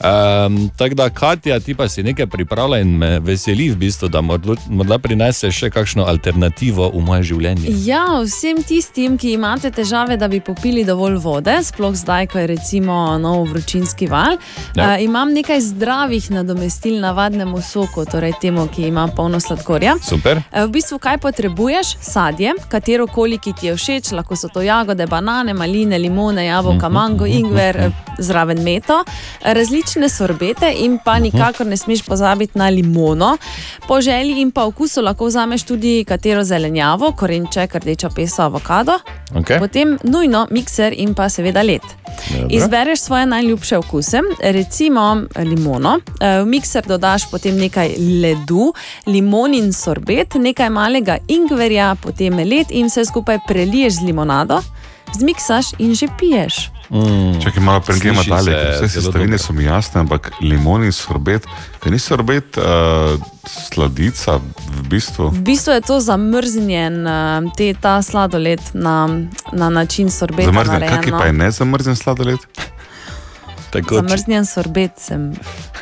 [0.00, 4.20] Um, tako da, Katja, ti pa si nekaj pripravlja in me veseli, v bistvu, da
[4.20, 7.72] morda morda prineseš še kakšno alternativo v moje življenje.
[7.86, 12.46] Ja, vsem tistim, ki imate težave, da bi popili dovolj vode, sploh zdaj, ko je
[12.46, 14.36] recimo nov vročinski val,
[14.76, 14.84] Ja.
[14.96, 19.96] uh, imam nekaj zdravih nadomestil navadnemu soku, torej temu, ki ima polno sladkorja.
[20.02, 20.42] Super.
[20.52, 21.96] Eh, V bistvu, kaj potrebuješ?
[22.00, 26.88] Sadje, katero koli, ki ti je všeč, lahko so to jagode, banane, maline, limone, jabolka,
[26.92, 29.00] mango, ingver, eh, zraven meto,
[29.40, 29.54] eh,
[29.86, 33.36] različne sorbete in pa nikakor ne smeš pozabiti na limono.
[33.88, 38.98] Po želji in pa okusu lahko vzameš tudi katero zelenjavo, korenček, rdeča pesa, avokado.
[39.34, 39.58] Okay.
[39.58, 41.80] Potem nujno mikser in pa seveda led.
[42.30, 42.48] Dobro.
[42.50, 46.00] Izbereš svoje najljubše okuse, recimo limono.
[46.20, 48.72] Eh, V mikser dodaš potem nekaj ledu,
[49.06, 54.62] limonin sorbet, nekaj malega ingverja, potem led in vse skupaj preliješ z limonado,
[55.18, 56.75] zmiksaš in že piješ.
[56.90, 57.40] Mm.
[57.42, 61.46] Čakaj malo Sliši dalje, se vse sestavine so mi jasne, ampak limon in sorbet,
[61.80, 62.64] kaj ni sorbet uh,
[63.46, 65.30] sladica v bistvu?
[65.30, 69.08] V bistvu je to zamrznjen, eh, te, ta sladoled na,
[69.52, 70.52] na način sorbeta.
[70.52, 71.18] Zamrznjen, no.
[71.18, 72.38] pa je nezamrznjen sladoled?
[73.72, 75.32] Zamrznjen sorbet sem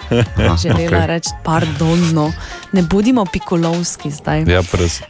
[0.63, 1.07] želela okay.
[1.07, 2.33] reči, pardon, no.
[2.73, 4.45] ne bodimo pikolovski zdaj.
[4.49, 5.01] Ja, pres,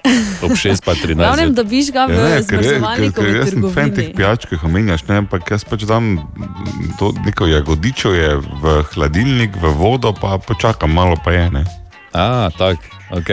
[0.43, 1.15] ob 6 pa 13.
[1.15, 4.15] Glavnem dobiš ga v Ja, ker v jaz sem fan teh trgovini.
[4.17, 6.17] pijač, ki jih omenjaš, ne, ampak jaz pač dam
[6.99, 11.51] to neko jagodičo je v hladilnik, v vodo, pa počakam malo, pa je.
[11.51, 11.65] Ne.
[12.15, 12.79] A, tak,
[13.19, 13.29] ok.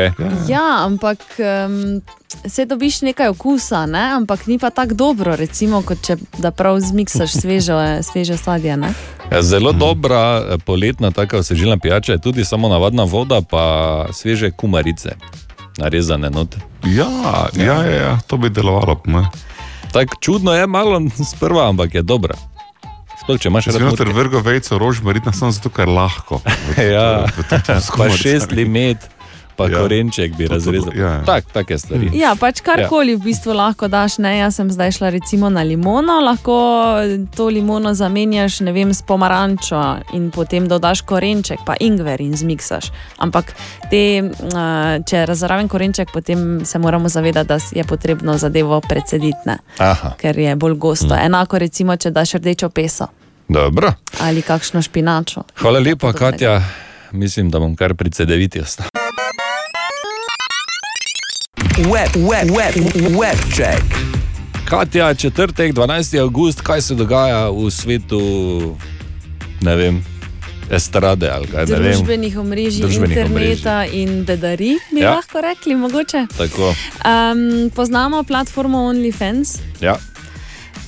[0.47, 2.01] Ja, ampak um,
[2.45, 4.11] se dobiš nekaj okusa, ne?
[4.15, 8.77] ampak ni pa tako dobro, recimo, kot če da prav zmiksaš sveže, sveže sadje.
[8.77, 8.93] Ne?
[9.31, 14.51] Ja, Zelo dobra eh, poletna, tako osvežilna pijača je tudi samo navadna voda, pa sveže
[14.51, 15.15] kumarice,
[15.77, 16.57] narezane note.
[16.85, 19.01] Ja, ja, ja, ja, to bi delovalo.
[19.91, 21.01] Tako čudno je, malo
[21.35, 22.35] sprva, ampak je dobra.
[23.21, 24.17] Sploh, če imaš Če si rad noter murke.
[24.17, 26.41] vrgo vejco rožmarina, samo zato, ker lahko.
[26.93, 28.17] Ja, v tem pa skumarici.
[28.23, 28.97] šest limet,
[29.61, 29.71] pa Ja.
[29.71, 29.79] ja.
[29.79, 30.93] korenček bi To- to- razrezal.
[30.95, 31.23] ja, ja.
[31.23, 32.09] Tak, take stvari.
[32.13, 34.17] Ja, pač karkoli v bistvu lahko daš.
[34.17, 34.37] Ne?
[34.37, 36.55] Jaz sem zdaj šla recimo na limono, lahko
[37.29, 39.81] to limono zamenjaš ne vem, s pomarančo
[40.13, 42.89] in potem dodaš korenček, pa ingver in zmiksaš.
[43.17, 43.53] Ampak
[43.89, 44.59] te, uh,
[45.01, 49.57] če razraven korenček, potem se moramo zavedati, da je potrebno zadevo predsediti, ne?
[49.77, 50.13] Aha.
[50.17, 51.07] ker je bolj gosto.
[51.07, 51.19] Mm.
[51.21, 53.07] Enako recimo, če daš rdečo peso
[53.49, 53.93] Dobro.
[54.19, 55.43] ali kakšno špinačo.
[55.55, 56.61] Hvala lepa, Katja.
[57.11, 58.87] Mislim, da bom kar pri CD-viti ostal.
[61.77, 62.75] Web, web, web,
[63.19, 63.83] web check.
[64.65, 66.19] Katja, četrtek, 12.
[66.21, 68.21] august, kaj se dogaja v svetu,
[69.61, 70.03] ne vem,
[70.71, 71.91] estrade ali kaj ne vem.
[71.93, 75.03] Družbenih omrežij, Družbenih interneta in bedari, bi Ja.
[75.05, 75.15] ja.
[75.15, 76.25] lahko rekli, mogoče.
[76.37, 76.73] Tako.
[77.05, 79.57] Um, poznamo platformo OnlyFans.
[79.81, 79.95] Ja.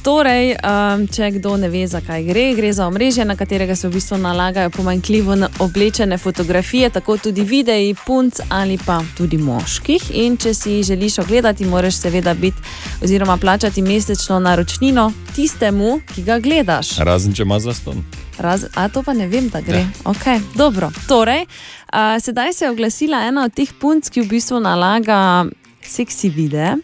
[0.04, 3.94] Torej, um, če kdo ne ve, zakaj gre, gre za omrežje, na katerega se v
[3.94, 10.12] bistvu nalagajo pomanjkljivo na- oblečene fotografije, tako tudi videi punc ali pa tudi moških.
[10.14, 12.58] In če si želiš ogledati, moraš seveda biti
[13.04, 16.98] oziroma plačati mesečno naročnino tistemu, ki ga gledaš.
[16.98, 18.04] Razen če ima zaston.
[18.38, 19.78] Raz, a to pa ne vem, da gre.
[19.80, 19.88] Ja.
[20.04, 20.92] Okay, dobro.
[21.08, 21.46] Torej,
[21.88, 25.46] a, sedaj se je oglasila ena od teh punc, ki v bistvu nalaga
[25.88, 26.76] seksi videe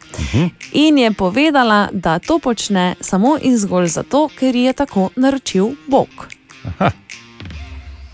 [0.72, 5.70] in je povedala, da to počne samo in zgolj zato, ker ji je tako naročil
[5.88, 6.28] Bog.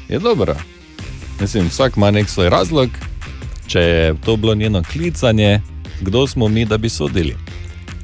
[0.10, 0.56] Je dobro.
[1.42, 2.90] Mislim, vsak ima nek svoj razlog.
[3.68, 5.62] Če je to bilo njeno klicanje,
[6.02, 7.36] kdo smo mi, da bi sodili?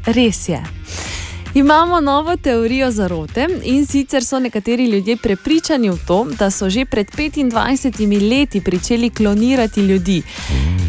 [0.05, 0.80] Res je.
[1.53, 6.85] Imamo novo teorijo zarote in sicer so nekateri ljudje prepričani v to, da so že
[6.85, 10.23] pred 25 leti pričeli klonirati ljudi.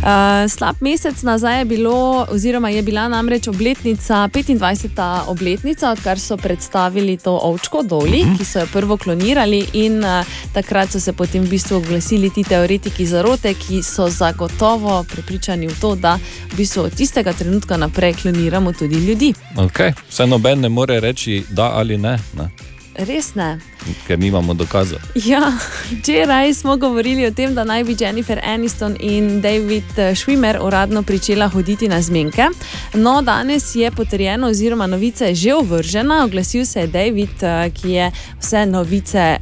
[0.03, 5.21] Uh, slab mesec nazaj je, bilo, oziroma je bila namreč obletnica, 25.
[5.27, 10.91] obletnica, odkar so predstavili to ovčko Doli, ki so jo prvo klonirali, in uh, takrat
[10.91, 15.95] so se potem v bistvu oglasili ti teoretiki zarote, ki so zagotovo prepričani v to,
[15.95, 16.19] da
[16.53, 19.35] v bistvu od tistega trenutka naprej kloniramo tudi ljudi.
[19.57, 19.93] Okay.
[20.09, 22.51] Vse noben ne more reči da ali ne, ne?
[22.95, 23.59] Res ne.
[24.07, 24.99] ker nimamo dokazov.
[25.15, 25.53] Ja,
[25.91, 31.03] včeraj smo govorili o tem, da naj bi Jennifer Aniston in David eh, Schwimmer uradno
[31.03, 32.47] pričela hoditi na zmenke.
[32.95, 36.25] No, danes je potrjeno, oziroma novica je že ovržena.
[36.25, 38.11] Oglasil se je David, eh, ki je
[38.41, 39.39] vse novice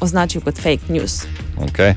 [0.00, 1.26] označil kot fake news.
[1.56, 1.94] Okay.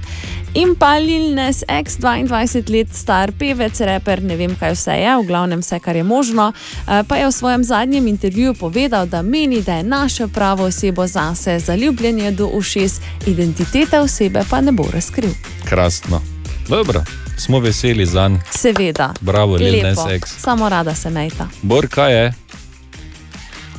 [0.53, 5.11] In pa Lil Nas X, 22 let star pevec, reper, ne vem kaj vse je,
[5.19, 6.49] v glavnem vse, kar je možno,
[6.87, 11.07] eh, pa je v svojem zadnjem intervjuju povedal, da meni, da je našel pravo osebo
[11.07, 15.31] zase, zaljubljen je do ušes, identitete osebe pa ne bo razkril.
[15.65, 16.21] Krasno.
[16.67, 17.03] Dobro,
[17.37, 18.43] smo veseli za njega.
[18.51, 19.13] Seveda.
[19.21, 19.87] Bravo, Lil Lepo.
[19.87, 20.29] Nas X.
[20.37, 21.47] Samo rada se mejta.
[21.61, 22.33] Bor, kaj je?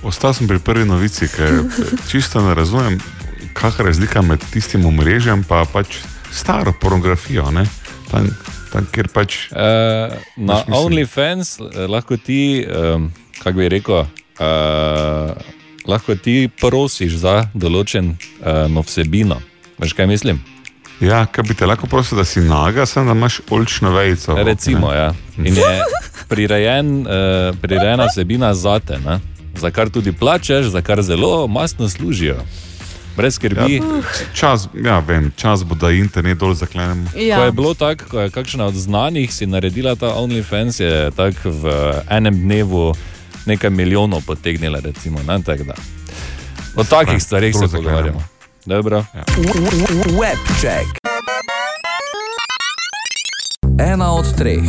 [0.02, 1.62] Ostal sem pri prvi novici, ker
[2.10, 3.00] čisto ne razumem,
[3.58, 5.98] kakšna razlika med tistim omrežjem in pa pač
[6.30, 7.50] staro pornografijo.
[7.50, 7.66] ne.
[8.10, 8.28] Tam,
[8.72, 9.50] tam, kjer pač.
[9.50, 13.10] Uh, na OnlyFans eh, lahko ti, um,
[13.42, 15.32] kako bi rekel, uh,
[15.88, 19.40] lahko ti prosiš za določen uh, vsebino.
[19.78, 20.40] Veš, kaj mislim?
[21.04, 24.38] Ja, kaj bi te lahko prosil, da si naga, sem da imaš olčno vejico.
[24.38, 24.96] Recimo, ne.
[24.96, 25.10] ja.
[25.44, 25.74] In je
[26.30, 29.18] prirejen, uh, prirejena vsebina zate, ne?
[29.58, 32.38] za kar tudi plačeš, za kar zelo masno služijo.
[33.18, 33.74] Brez skrbi.
[33.74, 33.82] Ja,
[34.34, 37.10] čas, ja, vem, čas bo, da internet dol zaklenemo.
[37.10, 41.50] Ko je bilo tako, ko je kakšna od znanih si naredila ta OnlyFans, je tako
[41.50, 42.94] v enem dnevu
[43.46, 44.78] nekaj milijonov potegnila.
[44.78, 45.74] Recimo, ne, tak da.
[46.76, 47.82] o takih stvarih se zaklenemo.
[47.82, 48.22] pogovarjamo.
[48.66, 49.04] Dobro.
[50.20, 50.86] Web check.
[53.78, 54.62] Ena od treh,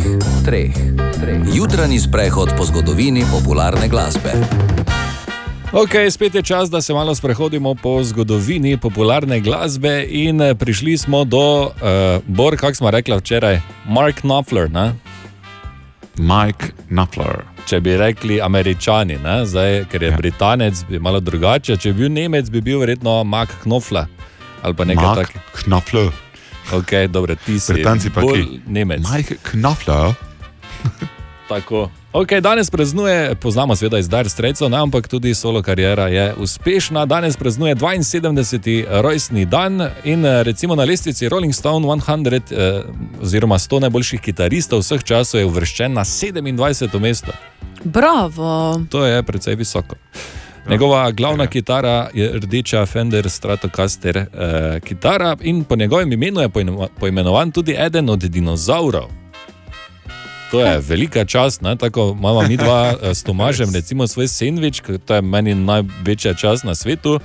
[0.44, 0.74] treh,
[1.20, 1.40] treh.
[1.54, 4.32] Jutranji sprehod po zgodovini popularne glasbe.
[5.72, 10.98] Ok, spet je čas, da se malo sprehodimo po zgodovini popularne glasbe in eh, prišli
[10.98, 14.70] smo do, uh, Bor, kako smo rekli včeraj, Mark Knopfler.
[14.70, 14.92] Ne?
[16.16, 17.44] Mike Knopfler.
[17.66, 19.46] Če bi rekli američani, ne?
[19.46, 20.16] Zdaj, ker je ja.
[20.16, 21.76] Britanec, bi malo drugače.
[21.76, 24.10] Če bi bil Nemec, bi bil verjetno Mark Knopfler
[24.62, 25.40] ali pa nekaj takega.
[25.62, 26.10] Knopfler.
[26.74, 27.72] Ok, dobro, ti si.
[27.72, 28.60] Britanci pa ki?
[28.66, 29.06] Nemec.
[29.06, 30.14] Mike Knopfler.
[31.48, 36.34] Tako, Okay, danes praznuje, poznamo seveda iz Dar Streco, ne, ampak tudi solo karijera je
[36.34, 37.06] uspešna.
[37.06, 38.84] Danes praznuje 72.
[39.00, 42.82] rojstni dan in eh, recimo na lestvici Rolling Stone 100, eh,
[43.22, 46.98] oziroma 100 najboljših kitaristov vseh časov je uvrščen na 27.
[46.98, 47.32] mesto.
[47.84, 48.80] Bravo.
[48.90, 49.96] To je precej visoko.
[50.70, 54.26] Njegova glavna kitara je rdeča Fender Stratocaster eh,
[54.84, 59.19] kitara in po njegovem imenu je poimeno- poimenovan tudi eden od dinozaurov.
[60.50, 61.76] To je velika čast, ne?
[61.76, 66.64] tako imamo mi dva eh, s Tomažem, recimo svoj sendvič, to je meni največja čast
[66.64, 67.20] na svetu.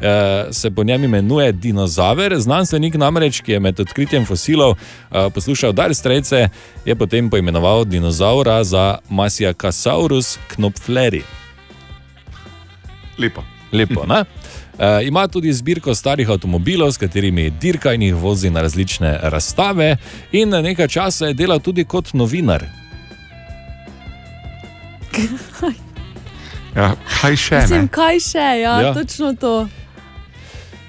[0.00, 2.38] eh, Se po njem imenuje dinozaver.
[2.38, 6.48] Znanstvenik namreč, ki je med odkritjem fosilov eh, poslušal Dar strejce,
[6.84, 11.22] je potem poimenoval dinozaura za Masiakasaurus knopfleri.
[13.18, 13.42] Lepo.
[13.72, 14.24] Lepo, ne?
[14.80, 19.96] E, ima tudi zbirko starih avtomobilov, s katerimi dirka in jih vozi na različne razstave,
[20.32, 22.64] in nekaj časa je delal tudi kot novinar.
[26.76, 27.56] Ja, kaj še?
[27.60, 27.88] Mislim, Ne?
[27.88, 28.80] kaj še, Ja.
[28.80, 28.94] ja.
[28.94, 29.68] točno to.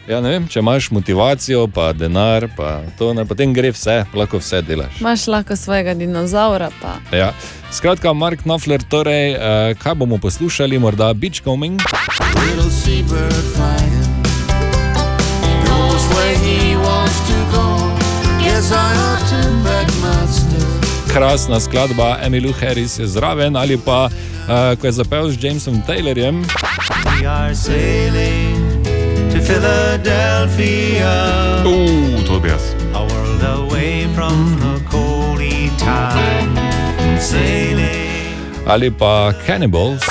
[0.09, 4.39] Ja, ne vem, če imaš motivacijo, pa denar, pa to, ne, potem gre vse, lahko
[4.41, 4.97] vse delaš.
[4.99, 6.71] Imaš lahko svojega dinozaura.
[6.81, 6.97] Pa.
[7.13, 7.31] Ja.
[7.71, 11.77] Skratka, Mark Knopfler, torej, eh, kaj bomo poslušali, morda Beachcombing.
[12.41, 14.25] Little seabird flying.
[15.45, 17.67] He goes where he wants to go.
[18.41, 21.13] Guess I ought to pack my stuff.
[21.13, 26.41] Krasna skladba Emilu Harris je zraven, ali pa uh, ko je zapel z Jamesom Taylorjem.
[27.19, 28.60] We are sailing
[29.41, 31.13] to Philadelphia.
[32.25, 32.73] To bi jaz.
[32.93, 36.49] A world away from the coldy tide.
[37.19, 38.67] Sailing.
[38.67, 40.01] Ali pa Cannibals.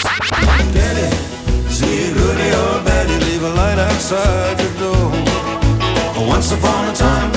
[6.91, 7.31] Time,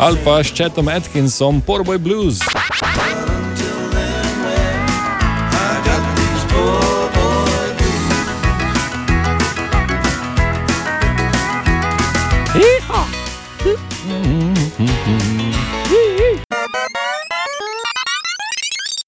[0.00, 2.42] ali pa s Chatom Atkinsom, Porboy Blues.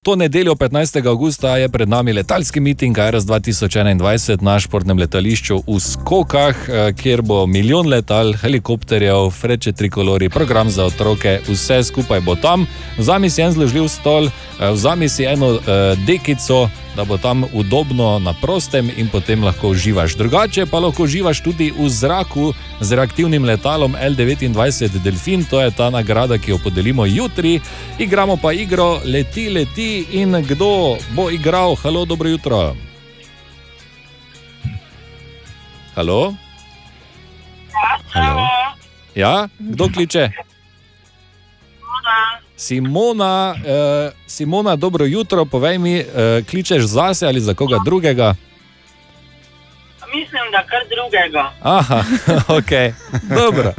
[0.05, 1.07] To nedeljo 15.
[1.07, 7.21] augusta je pred nami letalski miting ARS 2021 na športnem letališču v Skokah, eh, kjer
[7.21, 12.67] bo milijon letal, helikopterjev, freče trikolori, program za otroke, vse skupaj bo tam.
[12.97, 18.19] Vzami si en zložljiv stol, eh, vzami si eno eh, dekico, da bo tam udobno
[18.19, 20.15] na prostem in potem lahko uživaš.
[20.15, 25.89] Drugače pa lahko uživaš tudi v zraku z reaktivnim letalom L29 Delfin, to je ta
[25.89, 27.59] nagrada, ki jo podelimo jutri.
[27.99, 31.75] Igramo pa igro Leti, leti in kdo bo igral?
[31.75, 32.75] Halo, dobro jutro.
[35.95, 36.33] Halo?
[38.11, 38.47] Halo?
[39.15, 40.29] Ja, kdo kliče?
[42.57, 46.05] Simona, eh, Simona, dobro jutro, povej mi, eh,
[46.49, 48.35] kličeš zase ali za koga drugega?
[50.15, 51.51] Mislim, da kar drugega.
[51.61, 52.03] Aha,
[52.57, 52.71] ok,
[53.35, 53.73] dobro.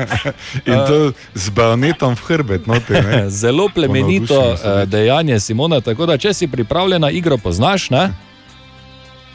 [0.66, 3.02] In to z bajonetom v hrbet, no te.
[3.40, 5.80] Zelo plemenito eh, dejanje, Simona.
[5.80, 8.12] Tako da, če si pripravljena, igro poznaš, ne?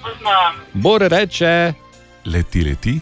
[0.03, 0.61] Poznam.
[0.73, 1.73] Bor reče.
[2.25, 2.99] Leti, leti.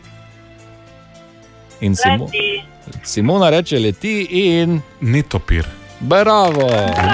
[1.82, 2.64] In Simo, Leti.
[3.04, 4.82] Simona reče leti in.
[5.02, 5.79] Netopir.
[6.00, 6.68] Bravo!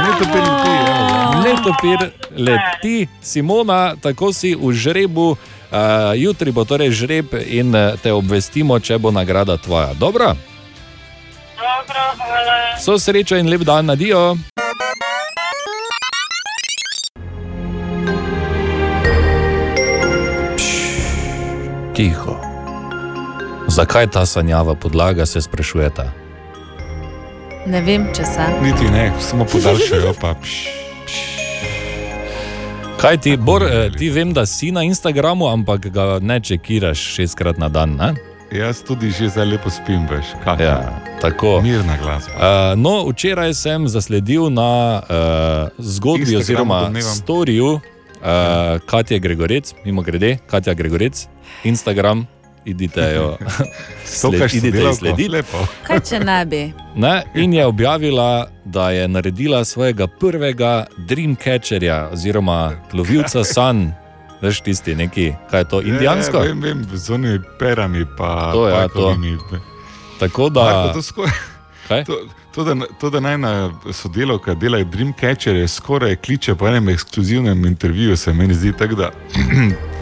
[0.06, 1.42] Netopir leti, evo.
[1.44, 5.36] Netopir leti, Simona, tako si v žrebu.
[5.76, 9.92] Uh, jutri bo torej žreb in eh, te obvestimo, če bo nagrada tvoja.
[9.98, 10.32] Dobro?
[11.58, 12.78] Dobro, hvala.
[12.78, 14.38] Vso srečo in lep dan, adijo.
[21.96, 22.36] Tiho.
[23.68, 26.25] Zakaj ta sanjava podlaga, se sprašujete?
[27.66, 28.44] Ne vem, če se.
[28.62, 30.36] Niti ne, samo podaljšajo pa.
[30.38, 30.54] Pš.
[33.02, 37.58] Kaj ti, Bor, eh, ti vem, da si na Instagramu, ampak ga ne čekiraš šestkrat
[37.58, 37.98] na dan.
[37.98, 38.14] Ne?
[38.54, 40.36] Jaz tudi že zdaj lepo spim, veš.
[40.44, 40.62] Kaj?
[40.62, 41.58] Ja, tako.
[41.66, 42.38] Mirna glasba.
[42.38, 47.16] Uh, no, včeraj sem zasledil na uh, zgodbi Instagramu, oziroma domnevam.
[47.16, 47.82] storju uh,
[48.86, 51.28] Katja Gregorec, mimo grede, Katja Gregorec,
[51.64, 52.28] Instagram,
[52.66, 53.38] idite jo
[54.06, 54.96] sled, idite ji sodelavko?
[54.96, 55.30] slediti.
[55.30, 55.68] Lepo.
[55.88, 56.62] Kaj če ne bi?
[56.96, 63.92] Ne, in je objavila, da je naredila svojega prvega dreamcatcherja oziroma lovilca san.
[64.42, 66.38] Veš tisti neki, kaj je to, indijansko?
[66.38, 69.38] Ja, ja, vem, vem, z onimi perami pa To, ja, pajkovimi.
[70.20, 70.64] Tako da.
[70.64, 71.30] Marko, to, skor...
[71.88, 72.04] Kaj?
[72.04, 72.20] to,
[72.56, 78.18] to, da, to, da najna sodelavka dela Dreamcatcher, je skoraj kliče po enem ekskluzivnem intervjuju,
[78.18, 79.12] se meni zdi tako, da,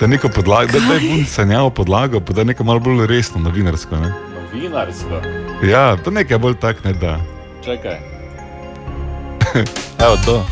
[0.00, 3.06] da neko podlago, da, da je bun sanjal podlago, pa da je nekaj malo bolj
[3.06, 3.96] resno, novinarsko.
[3.96, 4.12] Ne?
[4.34, 5.20] Novinarsko.
[5.62, 7.20] Ja, to nekaj bolj tak ne da.
[7.64, 7.98] Čakaj.
[10.04, 10.46] Evo to.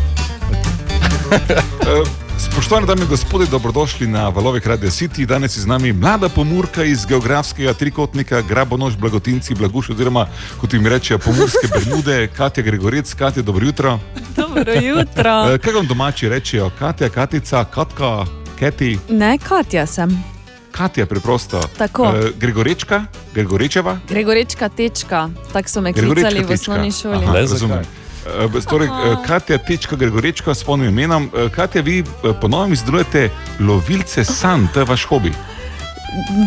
[1.82, 2.04] Eh,
[2.38, 5.26] Spoštovani dame in gospodje, dobrodošli na valovih Radio City.
[5.26, 10.26] Danes je z nami mlada pomurka iz geografskega trikotnika Grabonož, Blagotinci, Blaguš, oziroma
[10.60, 13.98] kot jim rečejo, pomurske Bermude, Katja Gregorec, Katja, dobro jutro.
[14.36, 15.52] Dobro jutro.
[15.54, 16.70] Eh, Kaj vam domači rečejo?
[16.78, 18.24] Katja, Katica, Katka,
[18.62, 20.24] Keti, Ne, Katja sem.
[20.70, 21.60] Katja preprosto.
[21.78, 22.04] Tako.
[22.06, 23.98] Eh, Gregorečka, Gregorečeva.
[24.08, 27.24] Gregorečka tečka, tako so me klicali v osnovni šoli.
[27.26, 27.82] Aha, razumem.
[27.82, 31.26] Eh, Torej, eh, Katja Tečka Gregorečka s polnim imenom.
[31.34, 32.04] Eh, Katja, vi
[32.40, 33.30] ponovno izdelujete
[33.60, 35.32] lovilce san, to je vaš hobi.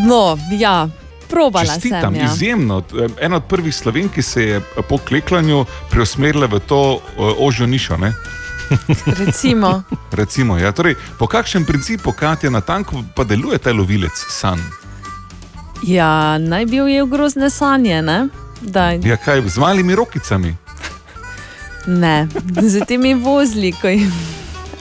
[0.07, 0.87] No, ja,
[1.29, 2.15] probala Čestitam, sem.
[2.15, 2.31] Ja.
[2.31, 2.83] izjemno.
[3.21, 7.97] Ena od prvih sloven, ki se je po kleklanju preusmerila v to ožjo nišo.
[7.97, 8.13] Ne?
[9.25, 9.83] Recimo.
[10.11, 10.71] Recimo, ja.
[10.71, 14.59] torej, po kakšnem principu, Katja, na tanko pa deluje ta lovilec san?
[15.83, 18.27] Ja, naj bi ujel grozne sanje, ne?
[18.61, 20.55] Da, Ja, kaj z malimi rokicami?
[21.87, 22.27] ne,
[22.61, 24.09] z temi vozli, ko jim.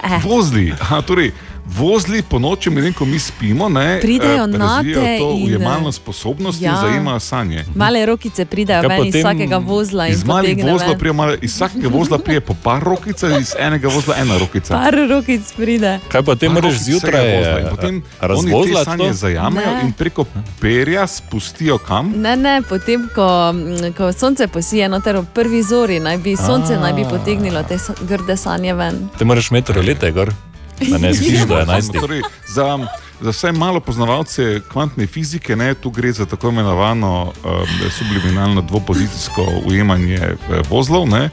[0.04, 0.20] Eh.
[0.24, 1.32] Vozli, Aha, torej,
[1.66, 5.92] vozli po noči, medtem ko mi spimo, ne, Pridejo eh, nate razvijajo to in, ujemalno
[5.92, 6.70] sposobnost ja.
[6.70, 6.76] ja.
[6.76, 7.64] in zajemajo sanje.
[7.74, 10.98] Male rokice pridejo Kaj ven iz vsakega vozla in Iz malih potegne vozlov ven.
[10.98, 14.74] prije malo, iz vsakega vozla prije po par rokic, iz enega vozla ena rokica.
[14.74, 15.98] Par rokic pride.
[16.08, 19.12] Kaj pa te Par moraš zjutraj vozla in potem oni te sanje to?
[19.12, 19.80] zajamejo Ne.
[19.84, 20.24] in preko
[20.60, 22.12] perja spustijo kam?
[22.16, 23.54] Ne, ne, potem, ko,
[23.96, 27.78] ko sonce posije, noter v prvi zori, naj bi sonce naj bi potegnilo te
[28.08, 29.08] grde sanje ven.
[29.18, 30.32] Te moraš imeti rolete, gor.
[30.80, 32.00] Da ne spiš do 11.
[32.00, 32.22] Torej,
[32.54, 32.78] za,
[33.20, 39.46] za vse malo poznavalce kvantne fizike, ne, tu gre za tako imenovano um, subliminalno dvopozicijsko
[39.64, 40.36] ujemanje eh,
[40.70, 41.08] vozlov.
[41.08, 41.30] Ne,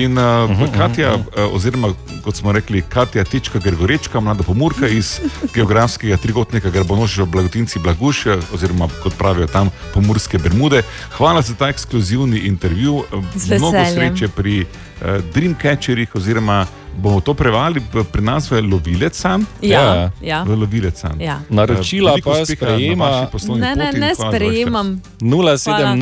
[0.00, 1.22] in uh, Katja, uh,
[1.52, 1.92] oziroma
[2.24, 5.20] kot smo rekli, Katja Tečka Gregorečka, mlada pomurka iz
[5.54, 10.82] geografskega trikotnika Garbonožja, Blagotinci Blaguš, eh, oziroma kot pravijo tam pomurske Bermude.
[11.16, 13.04] Hvala za ta ekskluzivni intervju.
[13.34, 16.66] Z Mnogo sreče pri uh, Dreamcatcherjih oziroma
[17.00, 19.46] bomo to prevali pri nas v lovilec sam.
[19.62, 20.42] Ja, ja.
[20.42, 21.20] V lovilec sam.
[21.20, 21.40] Ja.
[21.50, 25.00] Naročila Veliko pa sprejema- Ne, ne, ne sprejemam.
[25.20, 25.96] 070,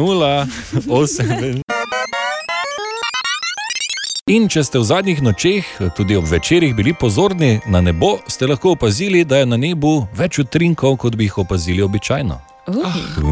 [0.89, 1.63] 8.
[4.29, 5.65] In če ste v zadnjih nočeh,
[5.97, 10.39] tudi ob večerih, bili pozorni na nebo, ste lahko opazili, da je na nebu več
[10.39, 12.37] utrinkov, kot bi jih opazili običajno.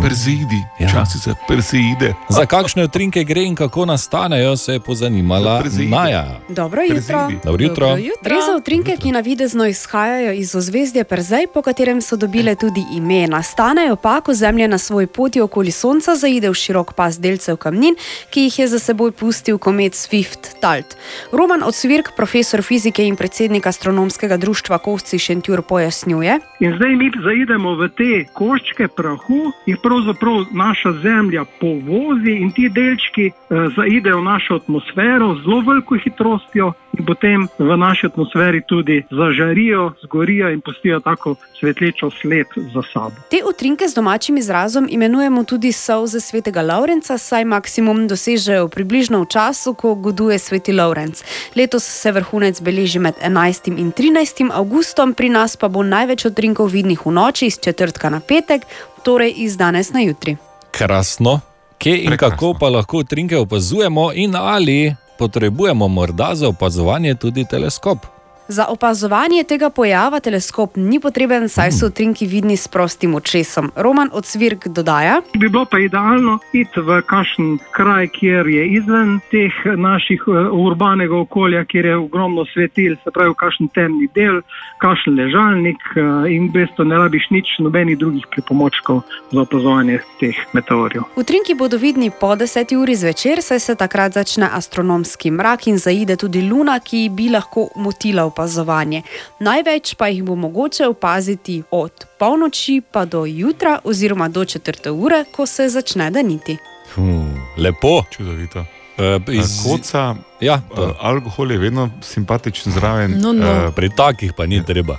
[0.03, 0.89] Perseidi, Ja.
[0.89, 2.15] časi se perseide.
[2.29, 6.41] Za kakšne utrinke gre in kako nastanejo, se je pozanimala Maja.
[6.49, 7.29] Dobro jutro.
[7.45, 7.97] Dobro jutro.
[8.23, 13.27] Gre za utrinke, ki navidezno izhajajo iz ozvezdja Perzej, po katerem so dobile tudi ime.
[13.27, 17.95] Nastanejo pa, ko Zemlja na svoji poti okoli Sonca zaide v širok pas delcev kamnin,
[18.31, 20.97] ki jih je za seboj pustil komet Swift-Talt.
[21.33, 26.41] Roman Odsvirk, profesor fizike in predsednik astronomskega društva Kovci Šentjur, pojasnjuje.
[26.61, 29.26] In zdaj mi zaidemo v te koščke prahu,
[29.67, 33.33] jih pravzaprav naša Zemlja povozi in ti delčki eh,
[33.77, 39.93] zaidejo v našo atmosfero z zelo veliko hitrostjo in potem v naši atmosferi tudi zažarijo,
[40.03, 43.17] zgorijo in pustijo tako svetlečo sled za sabo.
[43.31, 49.27] Te utrinke z domačim izrazom imenujemo tudi solze svetega Laurenca, saj maksimum dosežejo približno v
[49.29, 51.23] času, ko goduje sveti Laurenc.
[51.57, 53.79] Letos se vrhunec beleži med 11.
[53.79, 54.51] in 13.
[54.53, 58.63] avgustom, pri nas pa bo največ utrinkov vidnih v noči iz četrtka na petek,
[59.07, 60.37] torej iz danes na jutri.
[60.71, 61.41] Krasno.
[61.79, 67.99] Kje in kako pa lahko utrinke opazujemo, in ali potrebujemo morda za opazovanje tudi teleskop?
[68.49, 73.73] Za opazovanje tega pojava teleskop ni potreben, saj so utrinki vidni s prostim očesom.
[73.77, 75.21] Roman Odsvirk dodaja.
[75.35, 81.17] Bi bilo pa idealno iti v kakšen kraj, kjer je izven teh naših eh, urbanega
[81.17, 84.39] okolja, kjer je ogromno svetil, se pravi, kakšen temni del,
[84.79, 89.03] kakšen ležalnik eh, in v bistvu ne rabiš nič nobenih drugih pripomočkov
[89.33, 91.03] za opazovanje teh meteorjev.
[91.17, 96.17] Utrinki bodo vidni po 10 uri zvečer, saj se takrat začne astronomski mrak in zaide
[96.17, 99.03] tudi luna, ki bi lahko motila opazovanje.
[99.41, 105.25] Največ pa jih bo mogoče opaziti od polnoči pa do jutra, oziroma do četrte ure,
[105.27, 106.57] ko se začne daniti.
[106.95, 108.03] Hmm, lepo.
[108.11, 108.61] Čudovito.
[108.97, 109.61] Uh, Iz...
[109.63, 113.17] Koca, ja, uh, alkohol je vedno simpatičen zraven.
[113.21, 113.47] No, no.
[113.47, 114.97] Eh, Pri takih pa ni treba.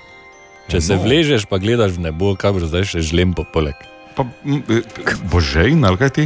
[0.67, 1.01] Če se No.
[1.01, 3.73] vležeš, pa gledaš v nebo, kaj boš zdaj še žlem po poleg.
[4.15, 4.81] Pa, m, eh,
[5.23, 6.25] Božej, ali kaj ti?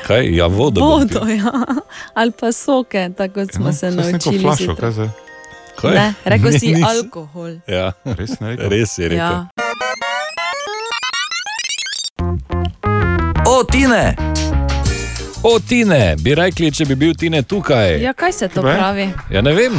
[0.00, 0.80] Kaj, ja, vodo.
[0.80, 1.52] Vodo, ja.
[2.14, 4.40] ali pa soke, tako kot smo No, se naučili.
[4.40, 5.10] flašo, kaj zdaj?
[5.76, 5.94] Kaj?
[5.94, 6.84] Ne, rekel si Nisem.
[6.84, 7.58] alkohol.
[7.66, 7.92] Ja.
[8.06, 8.30] Res?
[8.40, 9.18] Res je rekel.
[9.18, 9.48] Ja.
[13.46, 14.16] O, Tine!
[15.42, 17.96] O, Tine, bi rekli, če bi bil Tine tukaj.
[17.98, 18.74] Ja, kaj se to Kve?
[18.74, 19.06] pravi?
[19.30, 19.72] Ja, ne vem,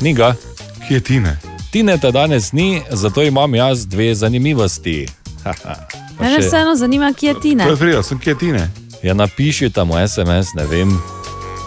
[0.00, 0.34] ni ga.
[0.80, 1.36] Kje je Tine?
[1.70, 5.06] Tine te danes ni, zato imam jaz dve zanimivosti.
[5.44, 5.74] Haha.
[6.14, 7.70] Pa Mene še- vseeno zanima, kje je Tina.
[7.76, 8.64] Frida, sem kje je Tine?
[9.02, 10.98] Ja, napiši tam SMS, ne vem.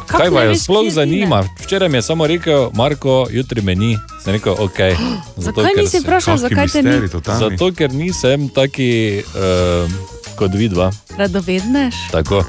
[0.08, 1.44] Kako Kaj pa jo sploh kje je zanima?
[1.60, 4.80] Včeraj mi je samo rekel, Marko, jutri me ni, Sem rekel, ok.
[5.38, 7.10] zato, Zakaj ker nisi vprašal, zakaj te ni?
[7.10, 7.40] totalni.
[7.40, 8.90] Zato, ker nisem taki
[9.20, 9.92] uh,
[10.36, 10.92] kot vidva.
[11.18, 11.96] Radovedneš?
[12.12, 12.44] Tako.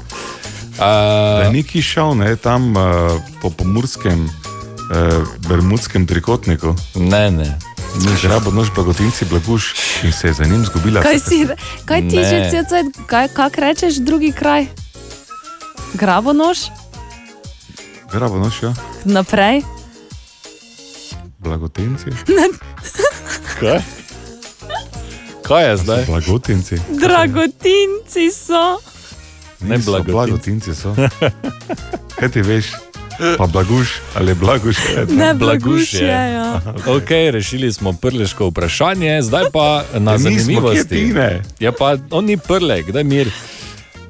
[1.43, 2.83] Je neki šel ne, tam uh,
[3.41, 6.75] po pomorskem, uh, bermudskem trikotniku.
[6.95, 7.57] Ne, ne.
[8.23, 9.73] Grabo noč blagotinci blaguš
[10.03, 11.01] in se je za njim zgubila.
[11.01, 11.47] Kaj, si,
[11.85, 12.23] kaj ti Ne.
[12.23, 14.67] že cel cel kaj, kak rečeš drugi kraj?
[15.93, 16.57] Gravonož?
[18.11, 18.73] Grabo noč, ja.
[19.05, 19.61] Naprej?
[21.39, 22.09] Blagotinci.
[23.59, 23.79] Kaj?
[25.41, 26.05] Kaj je zdaj?
[26.05, 26.75] Blagotinci.
[26.91, 28.79] Dragotinci so.
[29.61, 30.11] Ne Niso, blagotinci.
[30.11, 30.95] blagotinci so.
[32.15, 32.65] Kaj ti veš?
[33.37, 34.77] Pa blaguš ali blaguš?
[35.09, 36.61] Ne, blaguš je, ja.
[36.87, 41.13] Ok, rešili smo prleško vprašanje, zdaj pa na Ja, zanimivosti.
[41.59, 43.31] Ja, pa on ni prlek, da je mir.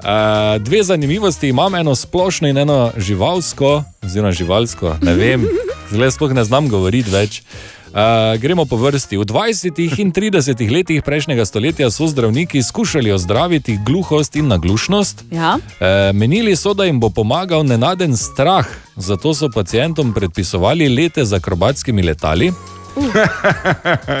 [0.00, 5.44] Uh, dve zanimivosti imam, eno splošno in eno živalsko, oziroma živalsko, ne vem,
[5.90, 7.42] zdaj sploh ne znam govoriti več.
[7.90, 9.16] Uh, gremo po vrsti.
[9.18, 10.00] V 20.
[10.00, 10.70] in 30.
[10.70, 15.24] letih prejšnjega stoletja so zdravniki skušali ozdraviti gluhost in naglušnost.
[15.30, 15.58] Ja.
[15.80, 18.66] E, menili so, da jim bo pomagal nenaden strah,
[18.96, 22.52] zato so pacijentom predpisovali lete z akrobatskimi letali.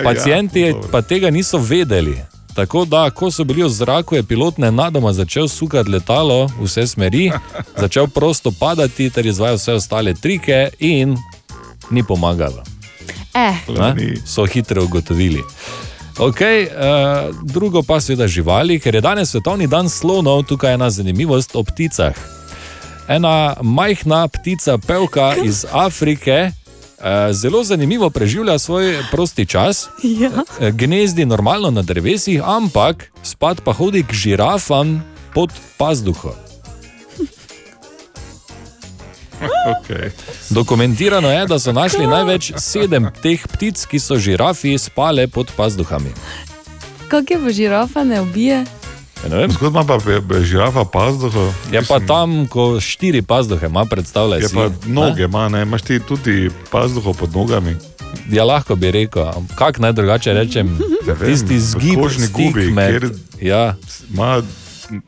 [0.04, 2.18] Pacijenti ja, pa tega niso vedeli.
[2.60, 6.86] Tako da, ko so bili v zraku, je pilot nenadoma začel sukati letalo v vse
[6.86, 7.30] smeri,
[7.82, 11.16] začel prosto padati ter izvajal vse ostale trike, in
[11.90, 12.62] ni pomagalo.
[13.34, 13.56] Eh.
[13.68, 14.14] Ne?
[14.26, 15.40] So hitro ugotovili.
[16.18, 20.90] Okay, uh, drugo pa seveda živali, ker je danes svetovni dan slonov, tukaj je ena
[20.90, 22.12] zanimivost o pticah.
[23.08, 26.52] Ena majhna ptica, pevka iz Afrike,
[27.32, 29.88] zelo zanimivo preživlja svoj prosti čas.
[30.02, 30.30] Ja.
[30.60, 35.04] Eh, Gnezdi normalno na drevesih, ampak spad pa hodi k žirafam
[35.34, 36.34] pod pazduho.
[39.80, 40.10] Okay.
[40.50, 46.12] Dokumentirano je, da so našli največ sedem teh ptic, ki so žirafi spale pod pazduhami.
[47.08, 48.64] Kako je pa žirafa ne ubije?
[49.24, 49.98] Zgodaj ima pa
[50.40, 51.52] žirafa pazduho.
[51.72, 54.56] Je pa tam, ko štiri pazduhe ima, predstavljaj Je si.
[54.86, 57.76] noge, ima, ne, imaš ti tudi pazduho pod nogami.
[58.30, 59.24] Ja, lahko bi rekel,
[59.54, 61.98] kako naj drugače rečem, vem, tisti zgib,
[62.32, 63.10] gubi, med- kjer
[63.40, 63.74] ja.
[64.14, 64.42] ima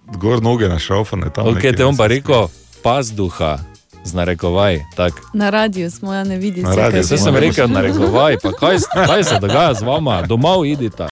[0.07, 1.31] gor noge našaufane.
[1.31, 2.47] tam Ok, te bom ne, pa rekel,
[2.83, 3.59] pazduha,
[4.05, 4.81] z narekovaj.
[4.97, 5.13] Tak.
[5.35, 6.39] Na radiju smo, ja ne.
[6.57, 8.77] Na radiju, Vse sem rekel, narekovaj, pa kaj,
[9.07, 11.07] kaj se dogaja z vama, domov idite.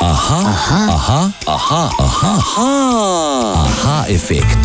[0.00, 2.68] Aha, aha, aha, aha, aha, aha,
[3.64, 4.56] aha efekt.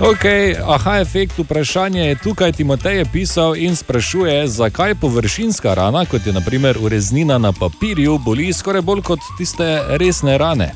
[0.00, 0.24] Ok,
[0.64, 2.52] aha, efekt vprašanja je tukaj.
[2.52, 8.52] Timotej je pisal in sprašuje, zakaj površinska rana, kot je naprimer ureznina na papirju, boli
[8.52, 10.72] skoraj bolj kot tiste resne rane.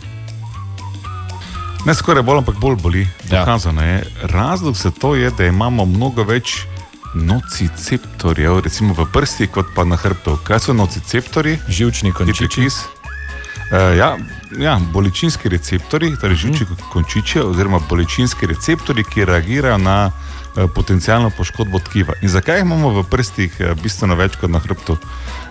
[1.87, 3.07] Ne skoraj bolj, ampak bolj boli.
[3.31, 4.05] Dokazano je.
[4.23, 6.67] Razlog za to je, da imamo mnogo več
[7.15, 10.37] nociceptorjev, recimo v prsti, kot pa na hrbtu.
[10.45, 11.59] Kaj so nociceptorji?
[11.69, 12.69] Živčni končiči.
[13.73, 14.17] Uh, ja,
[14.59, 16.91] ja, bolečinski receptori, torej živčni mm.
[16.93, 22.15] končiči, oziroma bolečinski receptori, ki reagirajo na uh, potencijalno poškodbo tkiva.
[22.23, 24.99] In zakaj jih imamo v prstih uh, bistveno več kot na hrbtu?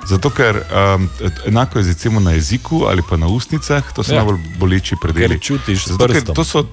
[0.06, 1.10] Zato, ker um,
[1.48, 4.22] enako je recimo na jeziku ali pa na ustnicah, to so Ja.
[4.22, 5.40] najbolj boleči predeli.
[5.40, 6.68] Ker čutiš Zato, ker to so,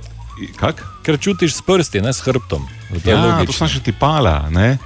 [0.61, 0.85] kak?
[1.03, 2.69] Ker čutiš s prsti, ne s hrbtom.
[3.05, 4.79] To Ja, to so naše tipala, ne?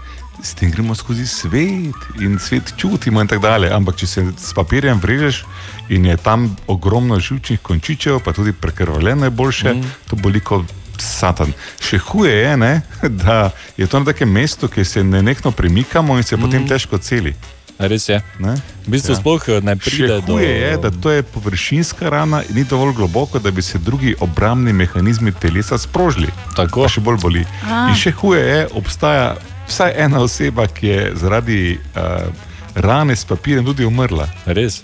[0.43, 3.71] s tem gremo skozi svet in svet čutimo in tako dalje.
[3.73, 5.45] Ampak če se s papirjem vrežeš
[5.89, 9.93] in je tam ogromno živčnih končičev, pa tudi prekrvljeno je boljše, mm.
[10.11, 10.65] to boli kot
[10.99, 11.53] satan.
[11.83, 12.73] Še huje je, ne?
[13.25, 16.41] da je to na takem mestu, ki se nenehno premikamo in se mm.
[16.41, 17.35] potem težko celi.
[17.79, 18.21] Res je.
[18.39, 18.55] Ne?
[18.87, 22.65] V bistvu sploh ne pride do- huje je, da to je površinska rana in ni
[22.65, 26.31] dovolj globoko, da bi se drugi obrambni mehanizmi telesa sprožili.
[26.57, 26.87] Tako.
[26.89, 27.45] Še bolj boli.
[27.67, 27.89] A.
[27.91, 29.35] In še huje je, obstaja
[29.67, 32.31] vsaj ena oseba, ki je zaradi uh,
[32.75, 34.29] rane s papirjem tudi umrla.
[34.47, 34.83] Res.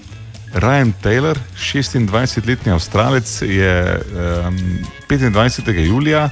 [0.55, 4.01] Ryan Taylor, 26-letni avstralec, je
[4.49, 4.57] um,
[5.09, 5.71] 25.
[5.87, 6.31] julija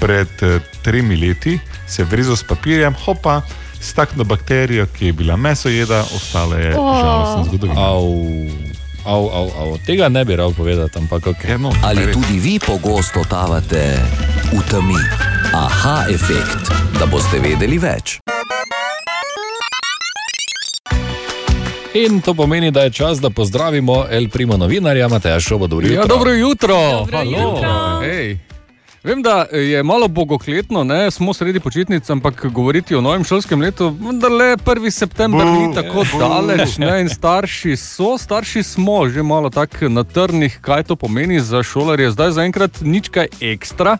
[0.00, 3.40] pred uh, tremi leti se vrezal s papirjem, hopa,
[3.80, 6.96] staknil bakterijo, ki je bila mesojeda, ostale je Oh.
[7.00, 7.80] žalostna zgodovina.
[7.80, 8.04] Au,
[9.04, 9.78] au, au, au.
[9.86, 11.44] Tega ne bi rad povedati, ampak ok.
[11.48, 13.96] Ja, no, Ali tudi vi pogosto tavate
[14.52, 15.00] v temi?
[15.54, 18.18] Aha, efekt, da boste vedeli več.
[21.94, 25.66] In to pomeni, da je čas, da pozdravimo El Primo novinarja Mateja Šobo.
[25.66, 26.02] Dobro jutro.
[26.02, 26.76] Ja, dobro jutro.
[26.92, 27.30] Dobro Halo.
[27.30, 28.00] jutro.
[28.02, 28.38] Hej.
[29.04, 31.10] Vem, da je malo bogokletno, ne?
[31.10, 34.90] smo sredi počitnic, ampak govoriti o novem šolskem letu, vendar le 1.
[34.90, 36.78] september ni tako daleč.
[36.78, 37.00] Ne?
[37.00, 42.10] In starši so, starši smo že malo tako na trnih, kaj to pomeni za šolarje.
[42.10, 43.98] Zdaj zaenkrat nič kaj ekstra,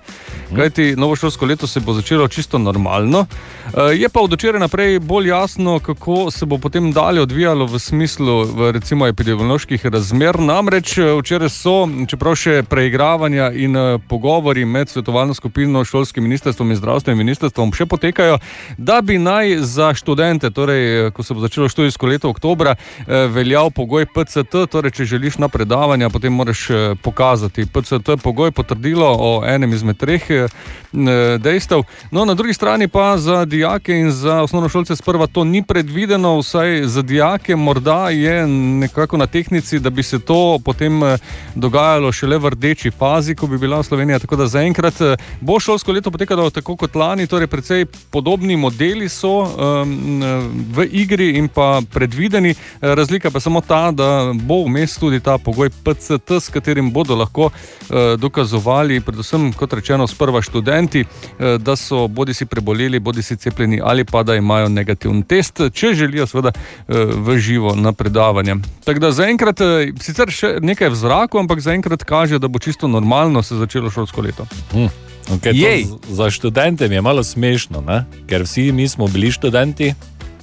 [0.56, 3.26] kajti novo šolsko leto se bo začelo čisto normalno.
[3.76, 7.78] Eh, Je pa od včeraj naprej bolj jasno, kako se bo potem dalje odvijalo v
[7.78, 10.40] smislu v recimo epidemioloških razmer.
[10.40, 11.76] Namreč eh, včeraj so,
[12.08, 17.86] čeprav še preigravanja in eh, pogovori med svetovalno skupino, šolskim ministrstvom in zdravstvenim ministrstvom še
[17.86, 18.38] potekajo,
[18.78, 23.26] da bi naj za študente, torej eh, ko se bo začelo študijsko leto oktobra, eh,
[23.28, 29.08] veljal pogoj PCT, torej če želiš na predavanja, potem moraš eh, pokazati PCT pogoj, potrdilo
[29.08, 30.46] o enem izmed treh eh,
[31.38, 31.82] dejstev.
[32.10, 36.86] No, na drugi strani pa za dijake in za osnovnošolce sprva to ni predvideno, vsaj
[36.86, 41.00] za dijake morda je nekako na tehnici, da bi se to potem
[41.54, 44.18] dogajalo šele v rdeči fazi, ko bi bila Slovenija.
[44.18, 49.08] Tako da zaenkrat eh, bo šolsko leto potekalo tako kot lani, torej precej podobni modeli
[49.08, 50.22] so um,
[50.74, 52.50] v igri in pa predvideni.
[52.50, 56.90] Eh, Razlika pa je samo ta, da bo vmes tudi ta pogoj PCT, s katerim
[56.92, 62.98] bodo lahko eh, dokazovali, predvsem kot rečeno, sprva študenti, eh, da so bodi si preboleli,
[62.98, 67.74] bodi si cepljeni ali pa da imajo negativen test, če želijo seveda eh, v živo
[67.74, 68.56] na predavanje.
[68.84, 69.60] Tako da zaenkrat,
[70.00, 74.20] sicer še nekaj v zraku, ampak zaenkrat kaže, da bo čisto normalno se začelo šolsko
[74.20, 74.46] leto.
[74.74, 74.86] Hm.
[75.30, 78.04] Okay, za študente mi je malo smešno, ne?
[78.26, 79.94] ker vsi mi smo bili študenti,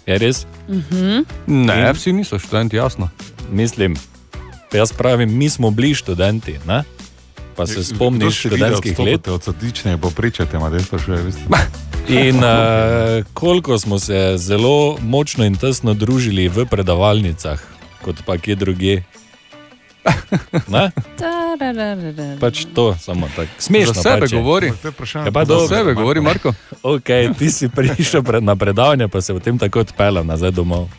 [0.06, 0.46] je res?
[0.70, 1.22] Mhm.
[1.48, 3.10] Ne, In- vsi niso študenti, jasno.
[3.52, 3.96] Mislim,
[4.74, 6.56] jaz pravim, mi smo bili študenti.
[6.68, 6.84] Ne?
[7.56, 9.28] Pa se spomniš študentskih let.
[9.28, 11.22] Od sadične popričate, ima da sprašuje.
[11.22, 11.42] veste.
[12.10, 12.44] In uh,
[13.34, 17.62] koliko smo se zelo močno in tesno družili v predavalnicah,
[18.02, 19.04] kot pa kje drugje.
[22.40, 23.52] Pač to, samo tako.
[23.60, 24.68] Smešno Za sebe pač govori.
[25.16, 25.68] Ja, pa Za dobro.
[25.68, 26.54] sebe govori, Marko.
[26.84, 30.90] Okay, ti si prišel pred- na predavanje, pa se potem tako odpeljal nazaj domov.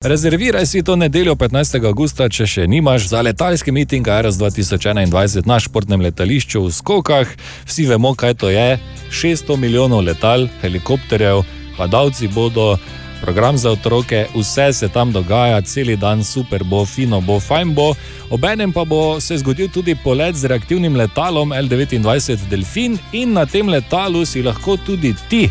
[0.00, 1.86] Rezerviraj si to nedeljo 15.
[1.86, 7.28] augusta, če še nimaš, za letalski miting ARS 2021 na športnem letališču v Skokah.
[7.64, 8.78] Vsi vemo, kaj to je.
[9.10, 11.40] 600 milijonov letal, helikopterjev,
[11.78, 12.76] padalci bodo,
[13.24, 17.94] program za otroke, vse se tam dogaja, cel dan super bo, fino bo, fajn bo.
[18.30, 23.68] Obenem pa bo se zgodil tudi polet z reaktivnim letalom L29 Delfin in na tem
[23.68, 25.50] letalu si lahko tudi ti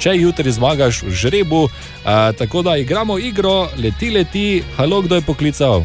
[0.00, 1.68] če jutri zmagaš v žrebu.
[2.04, 5.84] A, tako da igramo igro, leti, leti, halo, kdo je poklical?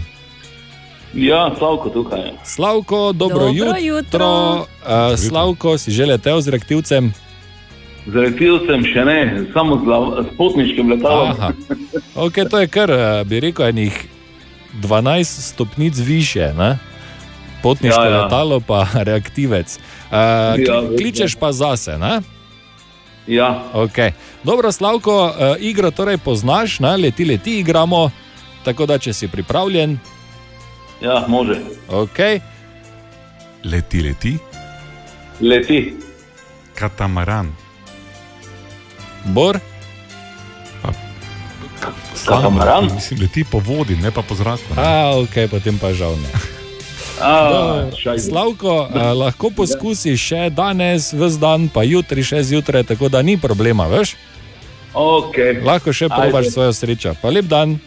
[1.16, 2.32] Ja, Slavko tukaj.
[2.44, 4.66] Slavko, dobro, Dobro jutro.
[4.86, 7.12] A, Slavko, si že letel z reaktivcem?
[8.06, 9.20] Zaletel sem še ne,
[9.50, 9.86] samo z,
[10.38, 11.32] potniškim letalom.
[11.32, 11.50] Aha.
[12.16, 13.96] Ok, to je kar, a, bi rekel, enih
[14.76, 16.54] 12 stopnic više.
[16.54, 16.78] Ne?
[17.64, 18.24] Potniško Ja, ja.
[18.24, 19.80] letalo, pa reaktivec.
[20.12, 20.20] A,
[20.56, 22.22] Ja, kli- kličeš pa zase, ne?
[23.28, 23.64] Ja.
[23.74, 24.12] Okay.
[24.44, 26.98] Dobro, Slavko, uh, igro torej poznaš, ne?
[26.98, 28.12] leti, leti igramo,
[28.64, 29.98] tako da če si pripravljen.
[31.02, 31.58] Ja, može.
[31.90, 32.40] Okay.
[33.64, 34.38] Leti, leti.
[35.42, 35.94] Leti.
[36.76, 37.65] Katamaran.
[39.26, 39.60] Bor.
[42.26, 42.90] Katamaran?
[42.96, 44.64] Mislim, leti po vodi, ne pa po zraku.
[44.76, 44.82] ne.
[44.82, 46.30] A, ok, potem pa žal ne.
[47.22, 48.20] A, šajbe.
[48.20, 53.38] Slavko, a, lahko poskusiš še danes, vse dan, pa jutri, še zjutraj, tako da ni
[53.38, 54.16] problema, veš?
[54.94, 55.60] Okay.
[55.62, 57.14] Lahko še probaš svojo srečo.
[57.22, 57.78] Pa lep dan.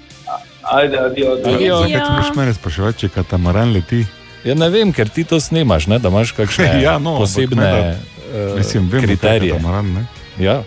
[0.63, 1.77] Ajde, adijo, Adijo.
[1.81, 4.05] Zakaj ti moraš mene spraševati, če katamaran leti?
[4.45, 7.71] Ja, ne vem, ker ti to snemaš, ne, da imaš kakšne Ja, no, posebne ne,
[7.73, 7.97] da-
[8.31, 9.53] eh, Mislim, vem, da je kriterije.
[9.53, 10.03] katamaran, ne?
[10.39, 10.61] Ja.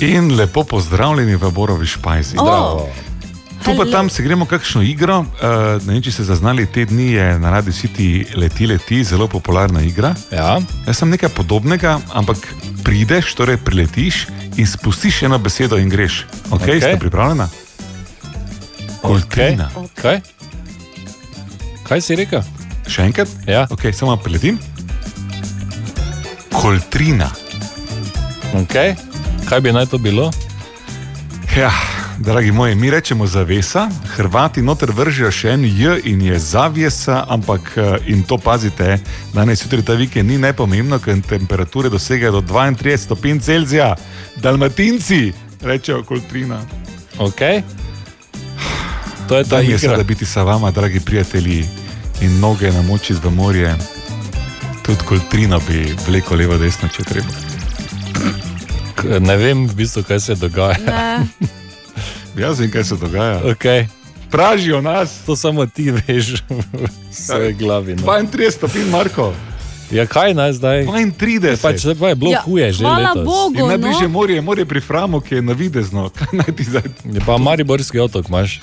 [0.00, 2.30] In lepo pozdravljeni v Borovi Špajzi.
[2.30, 2.88] Zdravo.
[3.64, 5.20] Tu pa tam se gremo kakšno igro.
[5.20, 5.26] Uh,
[5.86, 9.84] ne vem, če ste zaznali, te dni je na Radio City leti, leti, zelo popularna
[9.86, 10.10] igra.
[10.34, 10.58] Ja.
[10.88, 12.42] Jaz sem nekaj podobnega, ampak
[12.82, 14.26] prideš, torej priletiš
[14.58, 16.24] in spustiš eno besedo in greš.
[16.50, 16.74] Okay, Okej.
[16.74, 16.90] okay.
[16.90, 17.48] Ste pripravljena?
[18.98, 19.70] Koltrina.
[20.02, 20.20] Kaj?
[21.86, 22.42] Kaj si rekel?
[22.90, 23.30] Še enkrat?
[23.46, 23.68] Ja.
[23.70, 24.58] Okay, samo priletim.
[26.50, 27.30] Koltrina.
[28.58, 29.13] Okay.
[29.48, 30.30] Kaj bi naj to bilo?
[31.56, 31.70] Ja,
[32.18, 37.72] dragi moji, mi rečemo zavesa, Hrvati noter vržejo še en J in je zavesa, ampak
[37.76, 38.98] eh, in to pazite,
[39.34, 43.94] danes jutri ta vikend ni najpomembno, ker temperature dosegajo do 32 stopinj Celzija.
[44.36, 46.60] Dalmatinci rečejo koltrina.
[47.18, 47.62] Okay.
[49.28, 49.78] To je ta Daj mi je igra.
[49.78, 51.64] seveda biti sa vama, dragi prijatelji,
[52.20, 53.76] in noge namočiti v morje.
[54.82, 57.43] Tudi koltrino bi vlekel levo, desno, če treba.
[59.06, 60.76] K- Ne vem, v bistvu, kaj se dogaja.
[60.80, 61.26] Ne.
[62.42, 63.40] Jaz vem, kaj se dogaja.
[63.44, 63.86] Okay.
[64.30, 65.22] pražijo nas.
[65.22, 67.94] To samo ti veš v svoji glavi.
[67.94, 68.02] No.
[68.02, 69.34] 32 stopinj, Marko.
[69.90, 70.84] Ja, kaj naj zdaj?
[70.86, 71.60] 32.
[71.60, 73.24] Pač zdaj pa je bilo Ja, huje že hvala letos.
[73.24, 74.08] Bogu, In najbližje no.
[74.10, 76.08] morje je morje pri Framu, ki je navidezno.
[76.16, 76.82] Kaj naj ti zdaj?
[77.04, 78.58] Je pa Mariborski otok imaš,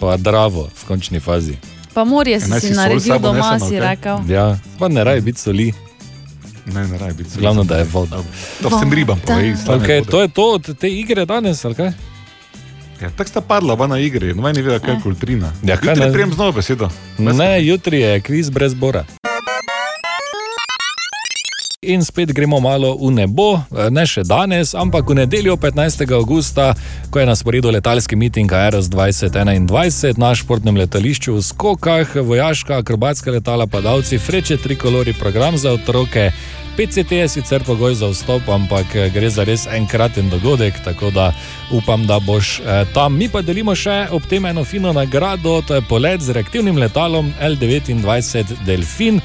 [0.00, 1.54] pa Dravo v končni fazi.
[1.94, 4.16] Pa morje Ja, si si naredil sabo doma, nesemo, si rekel.
[4.26, 5.70] Ja, pa ne raje biti soli.
[6.70, 7.30] Ne, ne raje biti.
[7.36, 8.22] Glavno, da je voda.
[8.62, 9.56] To vsem ribam povej.
[9.56, 10.10] slane Okay, vode.
[10.10, 11.92] to je to od te igre danes, ali kaj?
[13.00, 15.52] Ja, tako sta padla na igri, noben ni vedel, kaj je kultrina.
[15.62, 16.88] Ja, kaj Jutri ne- prijem z novo besedo.
[17.18, 19.04] Ne, jutri je kviz brez bora.
[21.80, 26.04] In spet gremo malo v nebo, ne še danes, ampak v nedeljo 15.
[26.12, 26.76] augusta,
[27.08, 33.32] ko je na sporedu letalski miting Aeros 2021 na športnem letališču v Skokah, vojaška akrobatska
[33.32, 36.28] letala padalci, freče trikolori program za otroke.
[36.76, 41.32] PCT je sicer pogoj za vstop, ampak eh, gre za res enkraten dogodek, tako da
[41.72, 43.16] upam, da boš eh, tam.
[43.16, 47.32] Mi pa delimo še ob tem eno fino nagrado, to je polet z reaktivnim letalom
[47.40, 49.24] L29 Delfin.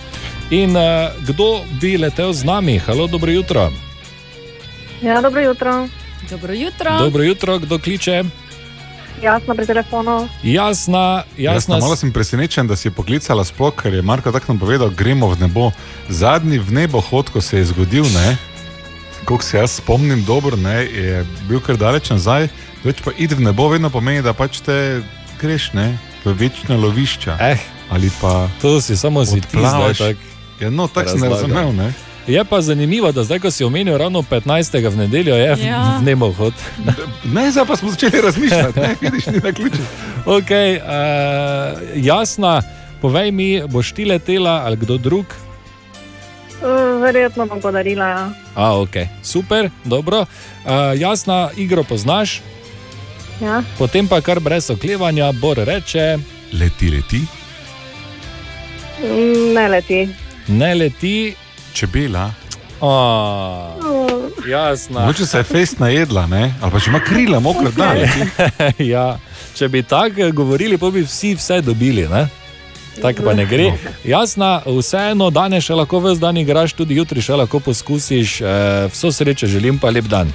[0.49, 2.77] In uh, kdo bi letel z nami?
[2.77, 3.71] Halo, dobro jutro.
[5.01, 5.87] Ja, dobro jutro.
[6.29, 6.99] Dobro jutro.
[6.99, 8.23] Dobro jutro, kdo kliče?
[9.21, 10.29] Jasno pri telefonu.
[10.43, 11.53] Jasna, jasna.
[11.53, 14.89] Jasno, malo sem presenečen, da si je poklicala sploh, ker je Marko tako nam povedal,
[14.89, 15.71] gremo v nebo.
[16.09, 18.37] Zadnji v nebo hod, ko se je zgodil, ne,
[19.25, 22.49] koliko se jaz spomnim dobro, ne, je bil kar daleč nazaj,
[22.83, 25.01] več pa id v nebo vedno pomeni, da pač te
[25.41, 27.37] greš, ne, v večna lovišča.
[27.41, 27.57] Eh,
[27.89, 29.41] ali pa to si samo si
[30.59, 31.93] Ja, no, tako sem razumel, ne.
[32.27, 34.89] Je pa zanimivo, da zdaj, ko si omenil ravno 15.
[34.89, 35.55] v nedeljo, je Ja.
[35.57, 35.99] ja.
[35.99, 36.53] nemo hod.
[37.23, 39.81] Ne, zdaj pa smo začeli razmišljati, ne, vidiš, ni na ključu.
[40.25, 42.61] Okay, uh, jasna,
[43.01, 45.25] povej mi, boš ti letela ali kdo drug?
[46.55, 48.05] Uh, Verjetno bom podarila.
[48.05, 48.29] Ja.
[48.55, 50.21] A, ok, super, dobro.
[50.21, 50.27] Uh,
[50.95, 52.41] jasna, igro poznaš,
[53.41, 53.63] Ja.
[53.77, 56.17] potem pa kar brez oklevanja, Bor reče:
[56.53, 57.21] Leti, leti,
[58.99, 60.09] Mm, Ne leti.
[60.47, 61.35] Ne leti.
[61.73, 62.31] čebela.
[62.81, 64.99] Uh, jasna.
[64.99, 67.93] Mogoče se je fejst najedla, ne, ali pa če ima krila, mokro da.
[67.93, 68.19] leti.
[68.93, 69.19] ja,
[69.55, 72.07] če bi tako govorili, pa bi vsi vse dobili.
[72.07, 72.27] Ne?
[73.01, 73.73] Tako pa ne gre.
[74.03, 78.41] Jasna, vseeno, danes še lahko ves dan igraš, tudi jutri še lahko poskusiš.
[78.41, 80.31] Eh, vso srečo želim, pa lep dan.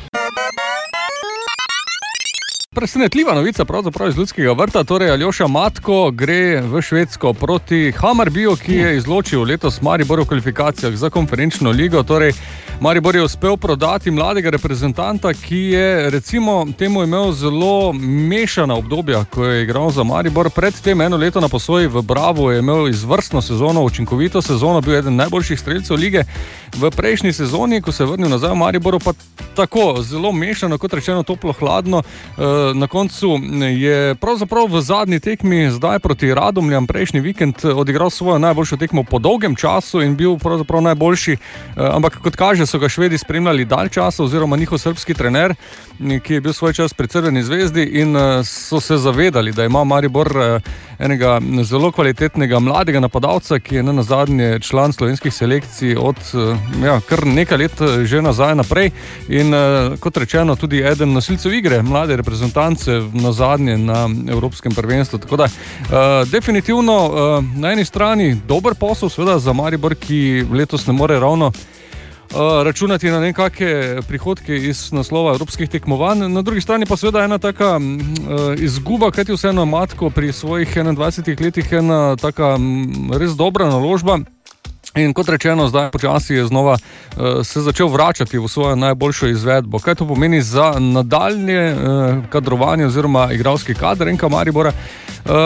[2.80, 3.64] Presenetljiva novica,
[4.08, 4.84] iz ljudskega vrta.
[4.84, 10.96] Torej, Aljoša Matko gre v Švedsko proti Hamarbiju, ki je izločil letos Maribor v kvalifikacijah
[10.96, 12.02] za konferenčno ligo.
[12.02, 12.32] Torej,
[12.80, 19.44] Maribor je uspel prodati mladega reprezentanta, ki je recimo temu imel zelo mešana obdobja, ko
[19.44, 20.50] je igral za Maribor.
[20.50, 25.16] Predtem eno leto na posoji v Bravo je imel izvrstno sezono, učinkovito sezono, bil eden
[25.16, 26.24] najboljših streljcev lige.
[26.76, 29.12] V prejšnji sezoni, ko se je vrnil nazaj v Mariboru, pa
[29.56, 32.02] tako zelo mešano, kot rečeno, toplo, hladno.
[32.38, 38.38] Eh, Na koncu je pravzaprav v zadnji tekmi, zdaj proti Radomljam, prejšnji vikend odigral svojo
[38.38, 41.32] najboljšo tekmo po dolgem času in bil pravzaprav najboljši.
[41.32, 41.38] Eh,
[41.76, 45.54] Ampak kot kaže, so ga švedi spremljali dalj časa, oziroma njihov srpski trener,
[46.22, 49.84] ki je bil svoj čas pri Crveni zvezdi in eh, so se zavedali, da ima
[49.84, 50.60] Maribor eh,
[51.00, 57.00] enega zelo kvalitetnega mladega napadalca, ki je na zadnje član slovenskih selekcij od eh, ja,
[57.08, 58.90] kar nekaj let eh, že nazaj naprej.
[59.28, 62.16] In eh, kot rečeno, tudi eden nosilcev igre, mlade
[62.50, 65.18] reprezentance na zadnje na Evropskem prvenstvu.
[65.36, 70.92] Da uh, definitivno uh, na eni strani dober posel, seveda za Maribor, ki letos ne
[70.92, 71.52] more ravno.
[72.30, 77.38] Uh, računati na nekakšne prihodke iz naslova evropskih tekmovanj, na drugi strani pa seveda ena
[77.38, 83.34] taka uh, izguba, kajti vseeno Matko pri svojih 21 letih je ena taka mm, res
[83.34, 84.18] dobra naložba.
[84.94, 89.78] In kot rečeno, zdaj počasi je znova uh, se začel vračati v svojo najboljšo izvedbo.
[89.78, 91.78] Kaj to pomeni za nadaljne uh,
[92.30, 94.72] kadrovanje oziroma igralski kader Enka Maribora?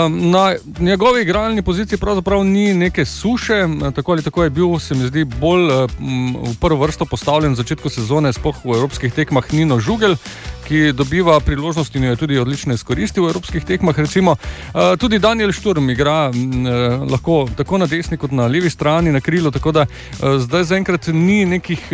[0.09, 4.94] Na njegovi igralni poziciji pravzaprav ni neke suše, eh, tako ali tako je bil, se
[4.94, 9.80] mi zdi, bolj v prvo vrsto postavljen v začetku sezone, sploh v evropskih tekmah Nino
[9.80, 10.16] Žugel
[10.64, 13.98] ki dobiva priložnost in jo je tudi odlično izkoristil v evropskih tekmah.
[13.98, 19.12] Recimo, uh, tudi Daniel Šturm igra uh, lahko tako na desni kot na levi strani,
[19.12, 19.51] na krilu.
[19.51, 21.84] Tako da uh, zdaj zaenkrat ni nekih,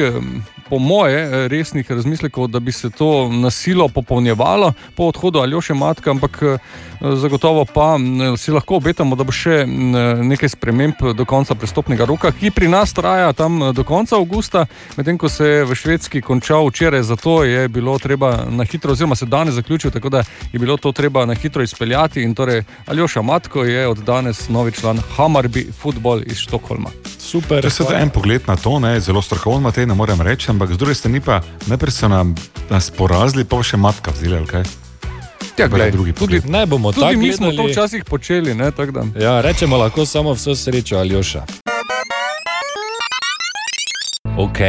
[0.71, 6.11] po moje, eh, resnih razmislekov, da bi se to nasilo popolnjevalo po odhodu Aljoše Matka,
[6.11, 6.59] ampak uh,
[7.01, 9.93] zagotovo pa m, si lahko obetamo, da bo še m,
[10.29, 14.67] nekaj sprememb do konca prestopnega roka, ki pri nas traja tam eh, do konca avgusta,
[14.97, 19.17] medtem ko se je v Švedski končal včeraj, zato je bilo treba na hitro, oziroma
[19.17, 22.23] se danes zaključil, tako da je bilo to treba na hitro izpeljati.
[22.23, 26.91] In torej Aljoša Matko je od danes novi član Hamarbi Football iz Štokholma.
[27.31, 27.63] Super.
[27.63, 30.73] Če se da en pogled na to, ne, zelo strokoven Matej, ne morem reči, ampak
[30.75, 31.39] z druge strani pa
[31.71, 32.35] najprej so nam,
[32.67, 34.67] nas porazili, pa še matka vzela, ali kaj?
[35.61, 38.55] Ja, glej, drugi tudi, Ne bomo tudi tako mi smo to včasih počeli.
[38.55, 39.03] Ne, tako da.
[39.21, 41.45] Ja, rečemo lahko samo vso srečo, Aljoša.
[44.41, 44.61] Ok,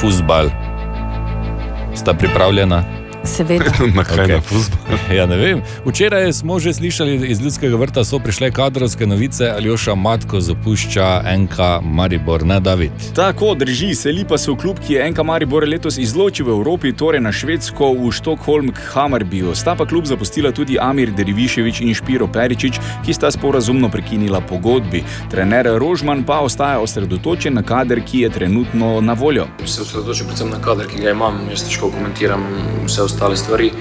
[0.00, 0.50] fusbal.
[1.94, 2.84] Sta pripravljena?
[3.24, 3.64] Seveda.
[3.96, 4.34] Na kaj Okej.
[4.34, 4.78] na fuzbal?
[5.16, 5.62] Ja, ne vem.
[5.84, 11.58] Včeraj smo že slišali iz ljudskega vrta, so prišle kadrovske novice, Aljoša Matko zapušča NK
[11.82, 12.92] Maribor, ne David.
[13.14, 16.92] Tako drži, seli pa se v klub, ki je enka Maribor letos izločil v Evropi,
[16.92, 19.54] torej na Švedsko, v Štokholm k Hamarbiju.
[19.54, 25.04] Sta pa klub zapustila tudi Amir Deriviševič in Špiro Peričič, ki sta sporazumno prekinila pogodbi.
[25.30, 29.46] Trener Rožman pa ostaja osredotočen na kader, ki je trenutno na voljo.
[29.66, 31.40] se osredotočim predvsem na kader, ki ga imam.
[31.50, 32.44] Jaz težko komentiram
[32.86, 33.72] vse ostale stvari.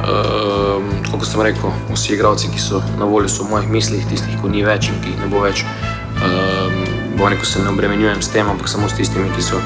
[0.00, 4.06] Ehm, tako kot sem rekel, vsi igralci, ki so na voljo, so v mojih mislih,
[4.08, 5.64] tistih, ko ni več in ki jih ne bo več.
[6.20, 6.74] Um,
[7.16, 9.60] bom rekel, se ne obremenjujem s tem, ampak samo s tistimi, ki so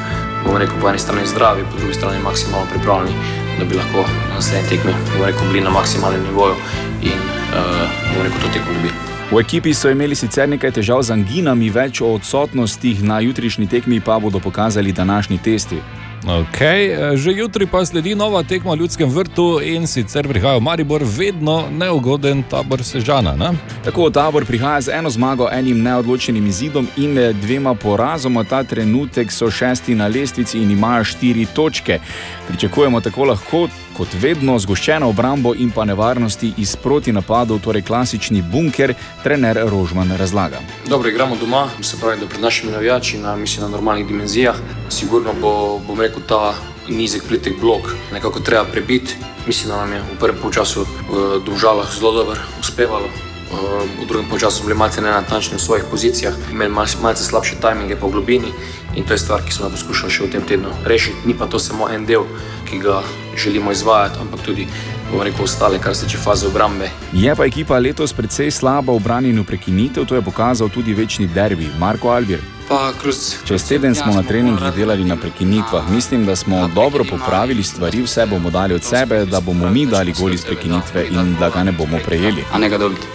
[0.44, 3.16] bom rekel, po eni strani zdravi, po drugi strani maksimalno pripravljeni,
[3.58, 6.54] da bi lahko na naslednji tekmi bom rekel, bili na maksimalnem nivoju
[7.02, 7.18] in
[7.54, 8.94] uh, bom rekel, to tekmo dobili.
[9.30, 14.00] V ekipi so imeli sicer nekaj težav z anginami, več o odsotnostih na jutrišnji tekmi
[14.04, 15.80] pa bodo pokazali današnji testi.
[16.24, 21.04] Okay, že jutri pa sledi nova tekma v Ljudskem vrtu in sicer prihaja v Maribor
[21.04, 23.36] vedno neugoden tabor Sežana.
[23.36, 23.52] Ne?
[23.84, 28.40] Tako tabor prihaja z eno zmago, enim neodločenim izidom in eh, dvema porazoma.
[28.44, 32.00] Ta trenutek so šesti na lestvici in imajo štiri točke.
[32.48, 38.42] Pričakujemo tako lahko, kot vedno, zgoščeno obrambo in pa nevarnosti iz proti napadov, torej klasični
[38.42, 40.60] bunker, trener Rožman razlaga.
[40.88, 44.56] Dobro, igramo doma, se pravi, da pred našimi navijači, na, mislim, na normalnih dimenzijah.
[44.88, 46.54] Sigurno bo, bom rekel, ta
[46.88, 49.14] nizek, plitek blok nekako treba prebiti.
[49.46, 53.06] Mislim, da nam je v prvem polčasu v Domžalah zelo dobro uspevalo.
[53.06, 57.56] Eh, V drugem polčasu smo bili malce nenatančni v svojih pozicijah, imeli malce, malce slabše
[57.60, 58.52] tajminge po globini
[58.96, 61.26] in to je stvar, ki smo jo poskušali še v tem tednu rešiti.
[61.26, 62.24] Ni pa to samo en del,
[62.70, 63.02] ki ga
[63.36, 64.66] želimo izvajati, ampak tudi,
[65.12, 69.00] bom rekel, ostale, kar se tiče faze obrambe Je pa ekipa letos precej slaba v
[69.00, 72.40] branjenju prekinitev, to je pokazal tudi večni derbi Marko Albir.
[72.68, 73.36] Pa Kruz.
[73.44, 75.90] Čez teden smo na treningih delali na prekinitvah.
[75.90, 80.12] Mislim, da smo dobro popravili stvari, vse bomo dali od sebe, da bomo mi dali
[80.12, 82.44] gol iz prekinitve in da ga ne bomo prejeli.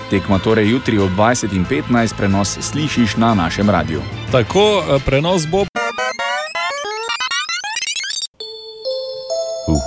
[0.09, 4.01] Tekma torej jutri ob 20.15 prenos slišiš na našem radiju.
[4.31, 5.68] Tako eh, prenos bo.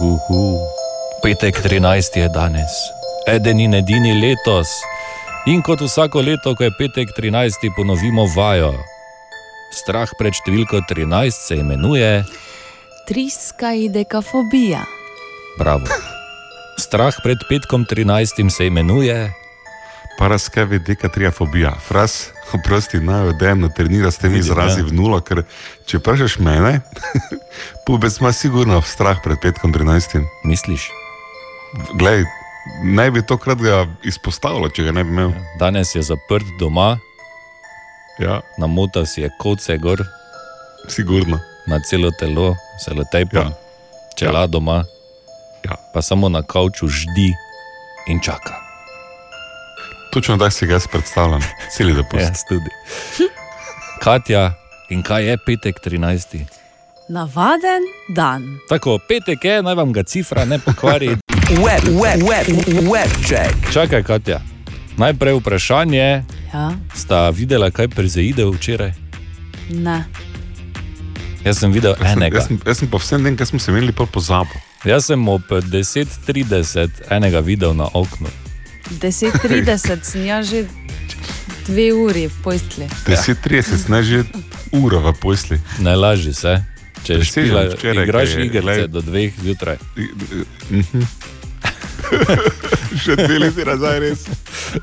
[0.02, 0.58] Uhuhu.
[1.22, 2.74] Petek 13 je danes,
[3.30, 4.66] eden in edini letos.
[5.46, 8.72] In kot vsako leto, ko je petek 13, ponovimo vajo.
[9.70, 12.24] Strah pred številko 13 se imenuje
[13.06, 14.82] Triska idekafobija.
[15.58, 15.86] Bravo.
[16.82, 19.30] Strah pred petkom 13 se imenuje
[20.18, 21.72] Paraskavi dekatriafobija.
[21.88, 24.86] Fras, oprosti, naj odem na trenira s temi Vidim, izrazi ja.
[24.86, 25.42] v nulo, ker
[25.86, 26.80] če vprašaš mene,
[27.86, 30.20] pubec ima sigurno strah pred petkom 13.
[30.44, 30.90] Misliš?
[31.98, 32.24] Glej,
[32.84, 35.32] naj bi to krat ga izpostavilo, če ga ne bi imel.
[35.58, 36.96] Danes je zaprt doma,
[38.20, 38.40] ja.
[38.58, 40.04] namotal si je koce gor,
[40.88, 41.40] sigurno.
[41.66, 43.50] Na celo telo, zelo tejpa, ja.
[44.18, 44.50] čela ja.
[44.50, 44.82] doma,
[45.64, 45.78] ja.
[45.94, 47.30] pa samo na kavču ždi
[48.10, 48.61] in čaka.
[50.12, 51.40] Točno tako si ga jaz predstavljam,
[51.76, 52.22] celi dopust.
[52.22, 52.70] Jaz tudi.
[54.00, 54.54] Katja,
[54.88, 56.44] in kaj je petek 13?
[57.08, 57.82] Navaden
[58.14, 58.58] dan.
[58.68, 61.08] Tako, petek je, naj vam ga cifra ne pokvari.
[61.64, 62.46] Web, web, web,
[62.92, 63.72] web check.
[63.72, 64.40] Čakaj, Katja.
[64.96, 66.24] Najprej vprašanje.
[66.54, 66.72] Ja.
[66.94, 68.92] Sta videla, kaj prezeide včeraj?
[69.70, 70.04] Ne.
[71.44, 72.36] Jaz sem videl Jaz sem, enega.
[72.38, 74.60] jaz sem, jaz sem po vsem tem, kar smo se imeli, pa pozabil.
[74.84, 78.28] Jaz sem ob 10:30 enega videl na oknu.
[79.00, 80.66] 10:30 sem jaz že
[81.66, 82.88] dve uri v postli.
[83.06, 84.24] 10:30, ne že
[84.72, 85.60] ura v posli.
[85.80, 86.64] Ne laži se.
[87.02, 89.78] Če Presežem špila, včeraj, igraš igrice do dveh zjutraj.
[90.70, 91.02] Mhm.
[93.02, 94.26] Še dve leti nazaj, res.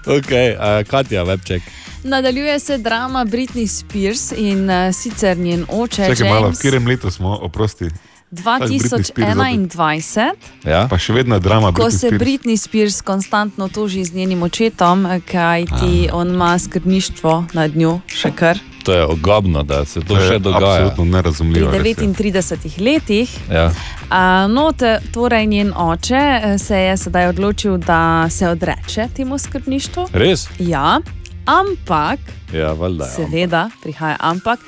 [0.04, 1.64] Okay, uh, Katja, webček.
[2.04, 6.88] Nadaljuje se drama Britney Spears in uh, sicer njen oče Čakaj malo, v James katerem
[6.88, 7.90] letu smo, oprosti.
[8.30, 9.26] Tak Britney Spears zopet.
[9.26, 10.32] 2021.
[10.64, 10.86] Ja.
[10.86, 11.72] Pa še vedno je drama.
[11.72, 12.22] Ko Britney se Spears.
[12.22, 18.60] Britney Spears konstantno toži z njenim očetom, kajti on ima skrbništvo nad njo, še kar
[18.80, 20.74] To je ogabno, da se to, To je še dogaja.
[20.74, 21.72] absolutno pri nerazumljivo.
[21.72, 22.08] res je.
[22.08, 23.30] 39 letih.
[23.52, 23.72] Ja.
[24.10, 28.00] A, No, te, torej njen oče eh, se je sedaj odločil, da
[28.30, 30.08] se odreče temu skrbništvu.
[30.14, 30.48] Res?
[30.60, 31.00] Ja,
[31.46, 32.20] ampak,
[32.54, 33.04] Ja, valjda.
[33.04, 33.12] Ja.
[33.12, 34.60] seveda, prihaja ampak,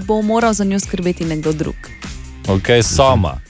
[0.00, 1.76] bo moral za njo skrbeti nekdo drug.
[2.48, 3.40] Ok, sama.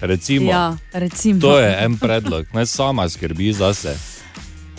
[0.00, 1.40] Recimo, Ja, recimo.
[1.40, 3.96] To je en predlog, naj sama skrbi zase.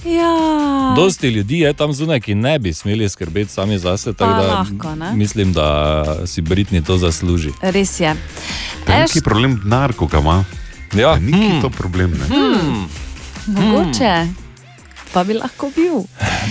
[0.05, 0.93] Ja.
[0.95, 4.13] Dosti ljudi je tam zunaj, ki ne bi smeli skrbeti sami zase.
[4.13, 5.13] Pa tako Da lahko, ne?
[5.15, 7.49] mislim, da si Britni to zasluži.
[7.61, 8.15] Res je.
[8.87, 10.45] Veliki problem denar, ko ga ima.
[10.93, 11.15] Ja.
[11.15, 11.61] Ni hmm.
[11.61, 12.11] to problem.
[12.11, 12.35] Ne?
[12.35, 12.87] Hmm.
[13.47, 14.27] Mogoče
[15.13, 16.03] pa bi lahko bil.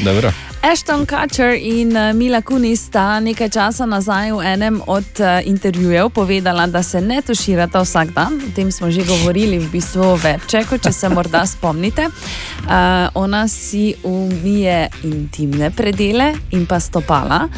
[0.05, 0.33] Dobro.
[0.63, 6.11] Ashton Kutcher in eh, Mila Kunis sta nekaj časa nazaj v enem od uh, intervjujev
[6.15, 8.39] povedala, da se ne tuširata vsak dan.
[8.39, 12.07] O tem smo že govorili v bistvu več, kot če se morda spomnite.
[12.07, 17.49] Uh, ona si umije intimne predele in pa stopala,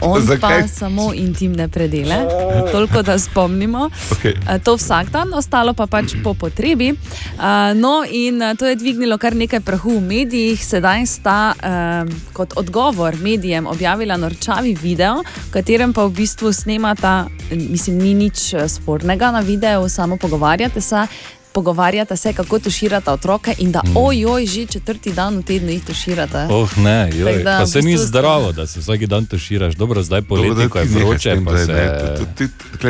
[0.00, 0.62] on Zakaj?
[0.62, 2.22] pa samo intimne predele.
[2.70, 3.90] Toliko, da spomnimo.
[4.18, 4.38] Okay.
[4.46, 6.94] Uh, To vsak dan, ostalo pa pač po potrebi.
[6.94, 10.62] Uh, no, in to je dvignilo kar nekaj prahu v medijih.
[10.62, 17.26] Sedaj sta uh, kot odgovor medijem objavila norčavi video, v katerem pa v bistvu snemata,
[17.50, 21.06] mislim, ni nič eh, spornega na videu, samo pogovarjate se.
[21.52, 23.96] Pogovarjate se, kako tuširate otroke, in da, Mm.
[23.96, 26.46] ojoj, že četrti dan v tednu jih tuširate.
[26.48, 27.24] Oh, ne, joj.
[27.26, 29.74] Tako da pa v se ni bistvu sta- zdravo, da se vsak dan tuširaš.
[29.74, 30.22] Dobro, zdaj
[30.54, 31.36] da ko je vroče,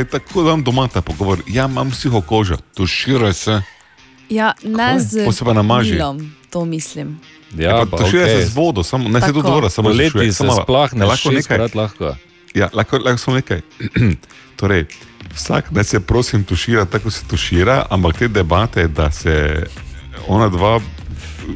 [0.05, 1.43] Tako da doma ta pogovor.
[1.49, 3.63] Ja, imam suho kožo, tuširaj se.
[4.31, 5.93] Ja, ne z Pol se pa namaži.
[5.93, 6.21] milom,
[6.51, 7.19] to mislim.
[7.55, 8.37] Ja, pa tuširaj okej.
[8.37, 10.63] se z vodo, samo, ne se tudi voda, samo se Samo malo.
[10.63, 11.59] splahneš Lahko nekaj.
[11.75, 12.15] lahko.
[12.55, 13.61] Ja, lahko, lahko samo nekaj.
[14.57, 14.85] torej,
[15.35, 19.67] vsak, da se prosim tušira, tako se tušira, ampak te debate, da se
[20.27, 20.81] ona dva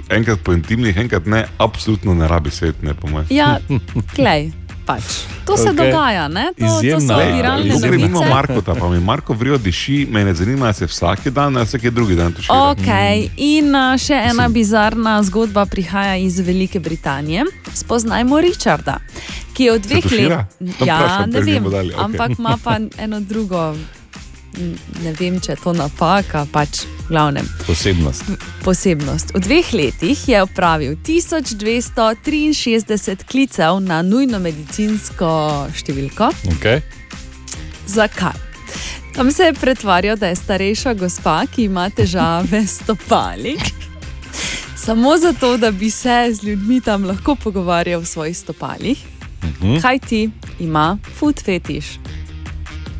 [0.08, 3.26] enkrat po intimnih, enkrat ne, absolutno ne rabi svet, ne po mojem.
[3.30, 3.58] Ja,
[4.16, 4.50] klej,
[4.86, 5.02] pač.
[5.46, 5.76] To se Okej.
[5.90, 6.50] dogaja, ne?
[6.58, 8.30] To, to so viralne to gre mimo novice.
[8.34, 12.14] Markota, pa mi Marko vrijo diši, me ne zanima, se vsak dan ali vsak drugi
[12.14, 12.54] dan tušira.
[12.70, 12.88] Ok,
[13.36, 17.44] in uh, še ena bizarna zgodba prihaja iz Velike Britanije.
[17.74, 18.98] Spoznajmo Richarda,
[19.54, 20.04] ki je v dveh.
[20.60, 21.94] No, Ja, ne vem, gremo okej.
[21.98, 23.74] ampak ima pa eno drugo.
[25.02, 27.48] Ne vem, če je to napaka, pač glavnem.
[27.66, 28.22] Posebnost.
[28.64, 29.34] Posebnost.
[29.36, 36.30] V dveh letih je opravil 1263 klicev na nujno medicinsko številko.
[36.56, 36.80] Okay.
[37.86, 38.32] Zakaj?
[39.16, 43.56] Tam se je pretvarjal, da je starejša gospa, ki ima težave s stopali.
[44.76, 48.98] Samo zato, da bi se z ljudmi tam lahko pogovarjal o svojih stopalih.
[49.44, 49.80] Mhm.
[49.80, 50.30] Kaj ti
[50.60, 51.86] ima food fetiš?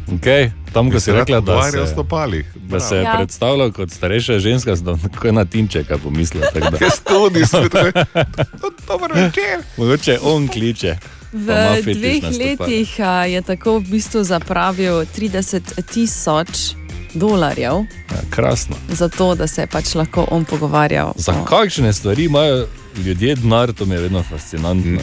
[0.09, 0.51] Okay.
[0.73, 2.47] Tam, ko si rekla, da se, stopalih.
[2.55, 3.15] da se je Ja.
[3.16, 6.43] predstavljal kot starejša ženska, sem tako na tinčeka pomislil.
[6.45, 7.73] tako da- Kaj studi, spet
[8.89, 9.59] Dober večer.
[9.77, 10.97] Mogoče on kliče.
[11.33, 11.47] V
[11.85, 16.77] dveh letih je tako v bistvu zapravil 30 tisoč
[17.16, 17.72] dolarjev
[18.06, 18.76] Ja, krasno.
[18.88, 21.12] za to, da se je pač lahko on pogovarjal.
[21.16, 22.66] Za o- kakšne stvari imajo
[22.97, 25.01] ljudje denar, to mi je vedno fascinantno.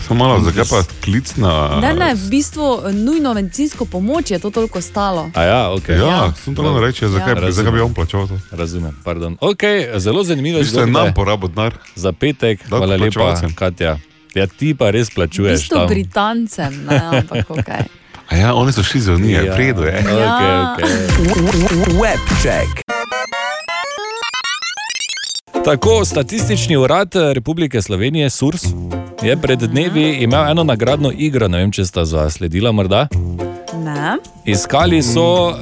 [0.00, 1.78] Samo malo, zakaj pa klic na.
[1.80, 2.64] Ne, ne, v bistvu
[2.94, 5.30] nujno medicinsko pomoč je to toliko stalo.
[5.34, 5.98] A ja, okay.
[5.98, 7.52] Ja, sem to ravno reči, zakaj, Ja.
[7.52, 8.38] zakaj bi on plačal to?
[8.50, 9.36] Razumem, pardon.
[9.36, 11.74] Okay, zelo zanimivo Mislim, da je nam porabil denar.
[11.94, 13.54] Za petek, hvala lepa, Davkoplačevalcem.
[13.54, 13.98] Katja.
[14.34, 15.86] Ja, ti pa res plačuješ tam.
[15.88, 17.68] Britancem, ne, ampak ok.
[18.34, 20.04] A ja, oni so šli za unije, Ja, v redu je.
[20.18, 20.76] Ja.
[21.86, 22.82] Webcheck.
[25.64, 28.64] Tako, statistični urad eh, Republike Slovenije, SURS,
[29.22, 33.06] je pred dnevi imel eno nagradno igro, ne vem, če sta zasledila morda.
[33.84, 34.16] Ne.
[34.44, 35.54] Iskali so uh,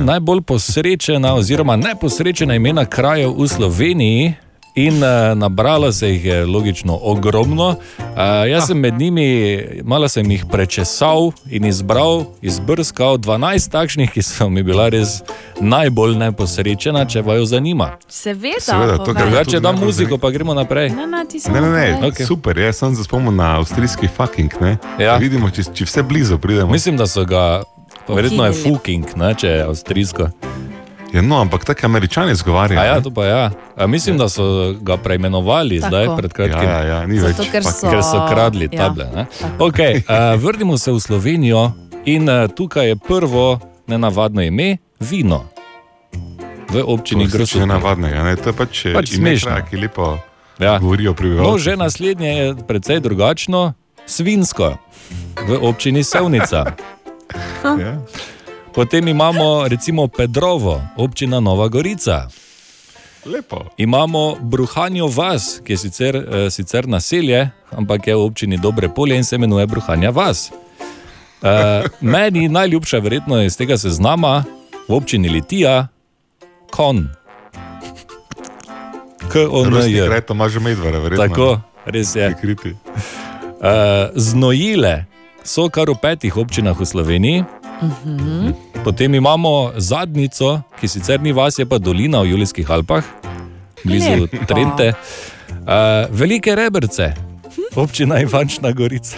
[0.00, 4.34] najbolj posrečena oziroma neposrečena imena krajev v Sloveniji.
[4.74, 7.68] In uh, nabralo se jih je logično ogromno.
[7.68, 8.04] Uh,
[8.50, 14.48] jaz sem med njimi, malo sem jih prečesal in izbral, izbrskal 12 takšnih, ki so
[14.48, 15.22] mi bila res
[15.60, 17.96] najbolj neposrečena, če vaju zanima.
[18.08, 20.90] Seveda, Seveda, to, ga- Drugače dam muziko, pa gremo naprej.
[20.90, 22.26] Ne, ne, Ne, ne, ne, okay.
[22.26, 24.52] super, jaz sem se spomnil na avstrijski fucking.
[24.60, 24.76] Ne?
[24.98, 25.16] Ja.
[25.16, 26.70] Vidimo, če, če vse blizu pridemo.
[26.72, 27.62] Mislim, da so ga,
[28.08, 30.30] verjetno je fucking, ne, če je avstrijsko.
[31.10, 32.80] Ja, no, ampak tako američani izgovarjajo.
[32.80, 33.02] A ja, ne?
[33.02, 33.50] to pa ja.
[33.76, 35.88] A mislim, da so ga preimenovali Tako.
[35.88, 36.62] zdaj pred kratkim.
[36.62, 39.06] Ja, ja, ja, ni Zato, več ker so- ker so kradli ja, table.
[39.06, 39.26] Ja,
[39.58, 41.72] okay, uh, vrnimo se v Slovenijo
[42.04, 45.44] in uh, tukaj je prvo nenavadno ime vino.
[46.68, 47.60] V občini To je Grosud.
[47.60, 48.36] nenavadnega, ne?
[48.36, 49.66] to je pač, Pač pač ime smešno.
[49.66, 50.18] ki lepo
[50.58, 50.78] Ja.
[50.78, 51.62] govorijo No, prebivalci.
[51.62, 53.72] že naslednje je precej drugačno,
[54.06, 54.76] svinsko
[55.40, 56.64] v občini Sevnica.
[57.64, 57.98] Ja.
[58.74, 62.28] Potem imamo recimo Pedrovo, občina Nova Gorica.
[63.26, 63.64] Lepo.
[63.76, 69.16] Imamo Bruhanjo vas, ki je sicer, eh, sicer naselje, ampak je v občini Dobre polje
[69.16, 70.50] in se imenuje Bruhanja vas.
[71.42, 74.44] Eh, meni najljubša verjetno iz tega seznama
[74.88, 75.88] v občini Litija,
[76.70, 77.08] kon.
[79.32, 80.06] K-O-N-J.
[80.06, 81.28] kraj Tomaža Medvara, verjetno.
[81.28, 82.30] Tako, res je.
[82.30, 82.76] Prikriti.
[83.60, 85.04] Uh, znojile
[85.44, 87.44] so kar v petih občinah v Sloveniji.
[87.82, 88.52] Mhm.
[88.84, 93.04] Potem imamo zadnjico, ki sicer ni vas, je pa dolina v Julijskih Alpah,
[93.84, 94.46] blizu Lepa.
[94.46, 94.92] Trente.
[95.50, 97.12] Uh, velike rebrce,
[97.76, 99.16] občina Ivančna Gorica.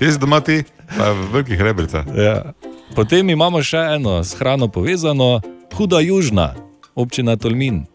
[0.00, 0.62] Jaz doma ti,
[0.96, 2.04] pa v velikih rebricah.
[2.14, 2.52] Ja.
[2.94, 5.40] Potem imamo še eno s hrano povezano,
[5.74, 6.54] Huda južna,
[6.94, 7.86] občina Tolmin.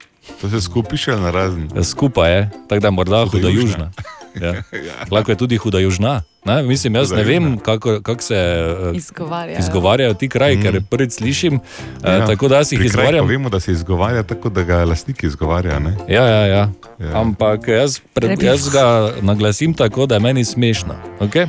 [0.41, 1.67] To se skupaj piše na razen.
[1.83, 3.91] Skupaj je, tako da morda huda južna.
[4.43, 5.05] Ja.
[5.11, 6.21] Lahko je tudi huda južna.
[6.45, 6.63] Ne?
[6.63, 9.59] Mislim, jaz Huda ne vem, kako, kako se eh, Izgovarjajo.
[9.59, 11.59] izgovarjajo ti kraji, ker prvič slišim.
[12.03, 12.25] Ja.
[12.25, 13.27] Tako da jaz jih izgovarjam.
[13.27, 15.79] Vemo, da se izgovarja tako, da ga lastnik izgovarja.
[15.79, 15.95] Ne?
[16.07, 16.69] Ja, ja, ja.
[17.13, 20.95] Ampak jaz, pred, jaz ga naglasim tako, da je meni smešno.
[21.19, 21.47] Okay?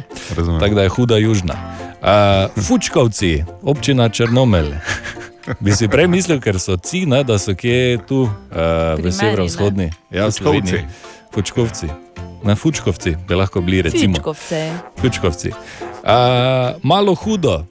[0.60, 1.54] Tako da je huda južna.
[2.04, 4.74] Uh, Fučkovci, občina Črnomelj.
[5.60, 8.30] Bi si prej mislil, ker so ci, ne, da so kje tu uh,
[8.96, 9.90] v meni, severovzhodni.
[10.10, 10.68] Ja, v Fučkovci.
[10.68, 10.84] Sloveniji.
[11.34, 11.88] Fučkovci.
[12.44, 14.14] Na Fučkovci bi lahko bili, recimo.
[14.14, 14.72] Fičkovce.
[15.00, 15.50] Fučkovci.
[15.50, 16.10] Uh,
[16.82, 17.64] malo hudo,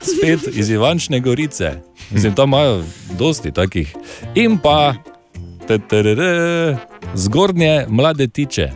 [0.00, 1.72] spet iz Ivančne gorice.
[2.10, 2.84] Mislim, tam imajo
[3.18, 3.94] dosti takih.
[4.34, 4.94] In pa
[5.68, 6.76] teterere,
[7.14, 8.70] zgornje mlade tiče.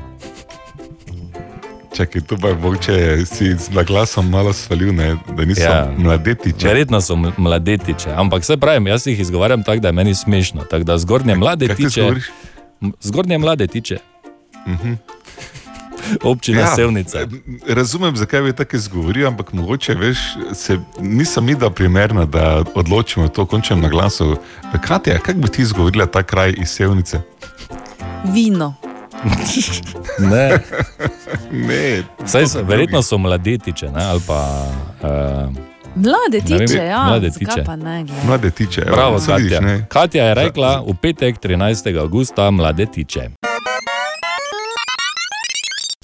[1.96, 5.16] Čakaj, tu pa je mogoče si z naglasom malo svalil, ne?
[5.36, 5.94] da niso ja.
[5.98, 6.68] mladetiče.
[6.68, 10.62] Verjetno so mladetiče, ampak se pravim, jaz jih izgovarjam tako, da je meni smešno.
[10.70, 12.10] Tako da zgornje mlade ti tiče.
[13.00, 13.98] Zgornje mlade tiče.
[14.68, 14.92] Mhm.
[16.22, 17.18] Občina ja, Sevnica.
[17.68, 20.18] Razumem, zakaj bi tako izgovoril, ampak mogoče veš,
[20.52, 24.36] se, nisem mi da primerna, da odločimo to končnem na glasu.
[24.82, 27.20] Katja, kako bi ti izgovorila ta kraj iz Sevnice?
[28.24, 28.74] Vino.
[30.18, 30.58] Ne.
[31.68, 32.02] ne.
[32.26, 34.04] Saj, so, verjetno so mladetiče, ne?
[34.04, 34.66] ali pa.
[35.02, 35.56] Uh,
[35.94, 37.04] Mlade tiče, ja.
[37.04, 37.64] mlade tiče.
[37.76, 38.04] Ne.
[38.26, 38.80] Mlade tiče.
[38.80, 39.60] Bravo, Katja.
[39.88, 42.00] Katja je rekla v petek 13.
[42.00, 43.30] augusta mlade tiče.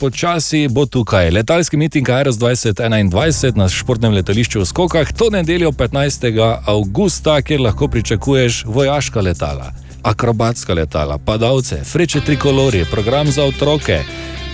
[0.01, 6.27] Počasi bo tukaj letalski miting Aeros 2021 na športnem letališču v Skokah, to nedeljo 15.
[6.67, 9.71] augusta, kjer lahko pričakuješ vojaška letala,
[10.03, 14.01] akrobatska letala, padalce, freče trikolori, program za otroke.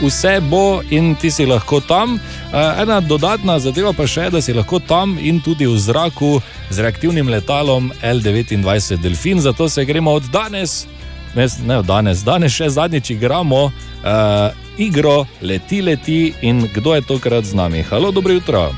[0.03, 2.21] Vse bo in ti si lahko tam.
[2.53, 6.41] Eh, Ena dodatna zadeva pa še je, da si lahko tam in tudi v zraku
[6.71, 9.41] z reaktivnim letalom L29 Delfin.
[9.41, 10.85] Zato se gremo od danes,
[11.35, 13.73] ne, ne danes, danes še zadnjič igramo uh,
[14.79, 17.83] igro Leti, leti in kdo je tokrat z nami.
[17.83, 18.71] Halo, dobro jutro.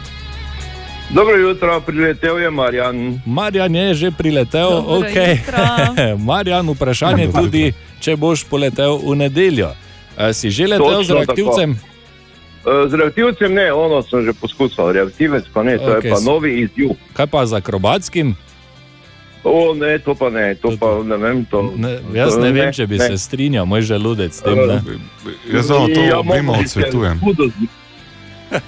[1.10, 3.20] Dobro jutro, priletel je Marjan.
[3.26, 5.16] Marjan je že priletel, Dobro ok.
[5.16, 5.64] jutro.
[6.28, 9.72] Marjan, vprašanje Dobro tudi, če boš poletel v nedeljo.
[10.16, 11.70] Eh, Si že letel z Točno reaktivcem?
[12.64, 16.18] Eh, Z reaktivcem ne, ono sem že poskusil, reaktivec pa ne, to Ok, je pa
[16.24, 16.96] novi izziv.
[17.12, 18.32] Kaj pa z akrobatskim?
[19.44, 21.44] O, ne, to pa ne, to pa ne vem.
[21.50, 24.54] To, Ne, jaz ne vem, če bi se strinjal, moj želudec s tem.
[24.54, 24.82] Ne?
[25.52, 27.20] Jaz samo to Ja, obima odsvetujem.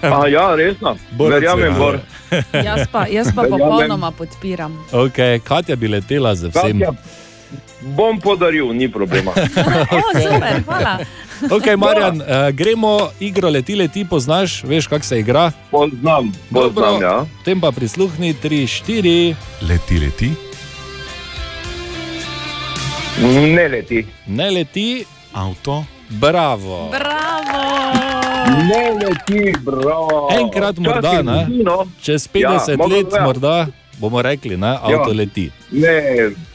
[0.02, 0.96] A ja, resno.
[1.18, 1.74] Bor Verjamem.
[1.82, 1.98] Bor.
[2.52, 4.74] Jaz pa, jaz pa popolnoma podpiram.
[4.92, 6.80] Okay, Katja bi letela z vsem.
[6.80, 6.92] Katja,
[7.84, 9.30] Bom podaril, ni problema.
[9.30, 10.98] O, super, hvala.
[11.52, 15.52] Okay, Marjan, uh, gremo igro leti, leti, poznaš, veš, kako se igra.
[15.70, 17.26] Poznam, poznam, ja.
[17.44, 19.34] Tem pa prisluhni 3, 4.
[19.68, 20.30] Leti, leti.
[23.16, 24.06] Ne leti.
[24.26, 25.04] Ne leti.
[25.32, 25.84] Avto.
[26.10, 26.88] Bravo.
[26.90, 27.62] Bravo.
[28.64, 30.28] Ne leti, bravo.
[30.32, 31.46] Enkrat morda, ne?
[31.60, 31.86] no.
[32.02, 33.24] čez Ja, 50 mogoče let, ja.
[33.24, 33.66] morda
[33.98, 35.14] bomo rekli, da avto Ja.
[35.14, 35.50] leti.
[35.70, 36.02] Ne,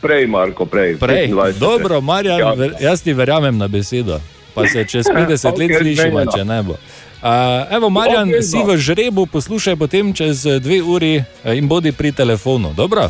[0.02, 0.98] prej, Marko, prej.
[0.98, 1.27] Prej.
[1.27, 1.53] 25.
[1.53, 2.52] Dobro, Marjan, Ja.
[2.52, 4.19] ver, jaz ti verjamem na besedo.
[4.53, 5.19] Pa se čez 50
[5.57, 6.72] let Ok, slišimo, če ne bo.
[6.72, 7.27] Uh,
[7.72, 8.65] evo, Marjan, Ok, si no.
[8.65, 12.73] v žrebu, poslušaj potem čez eh, dve uri eh, in bodi pri telefonu.
[12.73, 13.10] Dobro?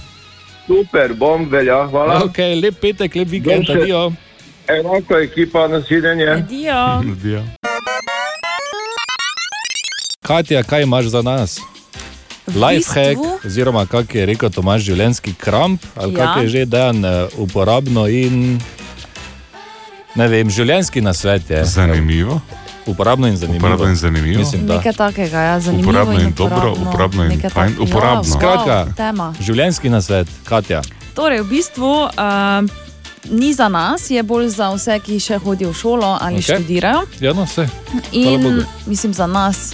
[0.70, 2.20] Super, bom velja, hvala.
[2.24, 4.02] Ok, lep petek, lep vikend, še- adijo.
[4.70, 6.28] Enako ekipa, nasvidenje.
[6.30, 6.78] Adijo.
[7.02, 7.42] Adijo.
[10.22, 11.58] Katja, kaj imaš za nas?
[12.48, 16.18] Lifehack, bistvu- oziroma kako je rekel Tomaš, življenjski kramp, ali Ja.
[16.18, 18.60] kako je že dan eh, uporabno in
[20.16, 21.66] ne vem, življenjski nasvet je.
[21.66, 22.42] Zanimivo.
[22.90, 23.62] Uporabno in zanimivo.
[23.62, 24.40] Uporabno in zanimivo.
[24.40, 24.76] Mislim, da.
[24.76, 25.90] Nekaj takega, ja, zanimivo.
[25.90, 26.90] Uporabno in in dobro, uporabno.
[26.90, 28.22] uporabno in fajn, tak- uporabno.
[28.22, 29.34] Ja, Skratka, wow, tema.
[29.40, 30.82] življenjski nasvet, Katja.
[31.14, 32.10] Torej, v bistvu uh,
[33.32, 36.42] ni za nas, je bolj za vse, ki še hodijo v šolo ali Ok.
[36.42, 36.56] okay.
[36.56, 37.02] študirajo.
[37.20, 37.68] Ja, no, vse.
[38.12, 39.74] In mislim za nas.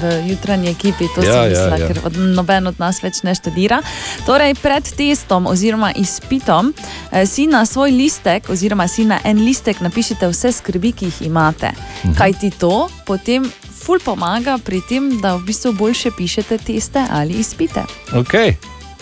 [0.00, 1.82] V jutranji ekipi to Ja, sem mislila, ja.
[1.82, 3.82] ja, ker od, noben od nas več ne študira.
[4.26, 6.72] Torej, pred testom oziroma izpitom
[7.12, 11.22] eh, si na svoj listek, oziroma si na en listek napišite vse skrbi, ki jih
[11.30, 11.72] imate.
[11.74, 12.14] Mhm.
[12.14, 12.18] Mhm.
[12.18, 13.50] Kaj ti to potem
[13.84, 17.84] ful pomaga pri tem, da v bistvu boljše pišete teste ali izpite.
[18.14, 18.32] Ok,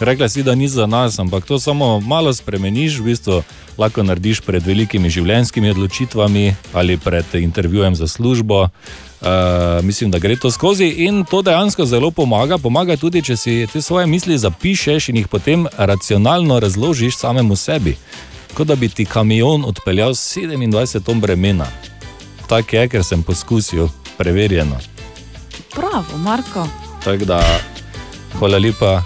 [0.00, 3.42] rekla si, da ni za nas, ampak to samo malo spremeniš, v bistvu
[3.78, 8.68] lahko narediš pred velikimi življenjskimi odločitvami ali pred intervjujem za službo.
[9.22, 12.58] Uh, mislim, da gre to skozi in to dejansko zelo pomaga.
[12.58, 17.96] Pomaga tudi, če si te svoje misli zapišeš in jih potem racionalno razložiš samemu sebi.
[18.54, 21.66] Kot da bi ti kamion odpeljal s 27 ton bremena.
[22.48, 23.88] Tako je, ker sem poskusil,
[24.18, 24.78] preverjeno.
[25.76, 26.66] Bravo, Marko.
[27.04, 27.40] Tako da,
[28.38, 29.02] hvala lepa.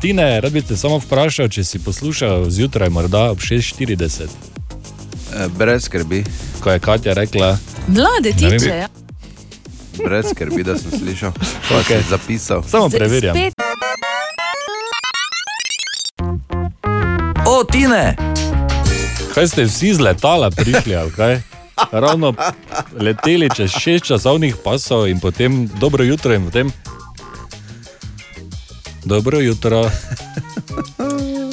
[0.00, 4.53] Tine, rad bi te samo vprašal, če si poslušal zjutraj, morda ob 6:40.
[5.58, 6.24] Brez skrbi.
[6.60, 8.88] Ko je Katja rekla, Mlade tiče, ja.
[10.04, 11.32] Brez skrbi, da sem slišal.
[11.68, 11.96] Pa Okej.
[11.96, 12.08] okay.
[12.10, 12.62] zapisal.
[12.62, 13.36] Samo preverjam.
[13.36, 13.54] Spet
[17.46, 18.16] O, Tine!
[19.34, 21.40] kaj ste vsi z letala prišli, ali kaj?
[21.92, 22.34] Ravno
[22.94, 26.70] leteli čez šest časovnih pasov in potem dobro jutro in potem.
[29.04, 29.90] Dobro jutro.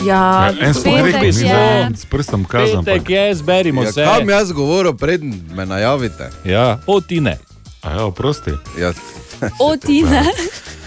[0.05, 1.85] Ja, En petek rekli, mi je.
[1.87, 2.85] smo s prstom kazan.
[2.85, 4.03] Petek je, zberimo Ja, se.
[4.05, 6.29] kam jaz govorim, preden me najavite?
[6.45, 7.37] Ja, o Tine.
[7.81, 8.51] A ja, oprosti.
[8.77, 8.93] Ja.
[9.59, 10.21] O, ti ne.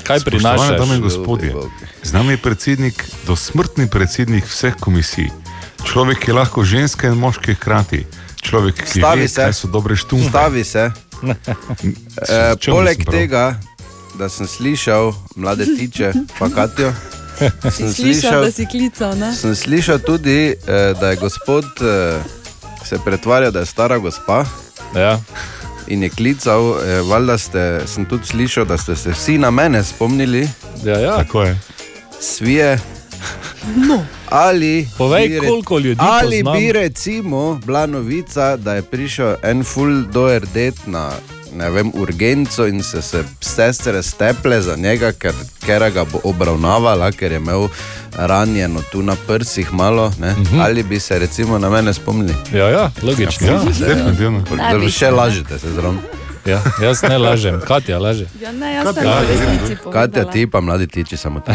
[0.03, 0.78] Kaj Spoštovane prinašaš?
[0.78, 1.55] dame in gospodje,
[2.03, 2.95] z nami je predsednik,
[3.27, 5.31] dosmrtni predsednik vseh komisij.
[5.85, 8.07] Človek, ki je lahko ženska in moški hkrati.
[8.41, 9.41] Človek, ki Stavi ve, se.
[9.41, 10.28] kaj so dobre štumbe.
[10.28, 10.91] Stavi se.
[12.20, 13.57] E, poleg tega,
[14.15, 16.93] da sem slišal mlade tiče, pa Katijo,
[17.77, 19.35] sem Slišal, da si klical, ne?
[19.35, 22.23] sem slišal tudi, eh, da je gospod eh,
[22.85, 24.44] se pretvarjal, da je stara gospa.
[24.97, 25.20] Ja.
[25.86, 29.85] In je klical, eh, valjda ste, sem tudi slišal, da ste se vsi na mene
[29.85, 30.48] spomnili.
[30.85, 31.16] Ja, ja.
[31.16, 31.59] Tako je.
[32.20, 32.78] Svije.
[33.77, 34.05] No.
[34.31, 36.59] Ali, Povej, bi koliko ljudi ali poznam.
[36.59, 41.11] bi recimo bila novica, da je prišel en full doerdet na
[41.55, 45.35] ne vem, urgenco in se, se sestre steple za njega, ker,
[45.66, 47.68] ker ga bo obravnavala, ker je imel
[48.16, 50.06] ranjeno tu na prsih malo.
[50.06, 50.64] Uh -huh.
[50.64, 52.35] Ali bi se recimo na mene spomnili?
[52.52, 53.47] Ja, ja, logično.
[53.47, 54.44] Ja, definitivno.
[54.70, 55.98] Da bi še lažete se zraven.
[56.44, 58.26] Ja, jaz ne lažem, Katja laže.
[58.40, 61.52] Ja, ne, jaz sem v resnici Katja, ti pa mladi tiči samo ti.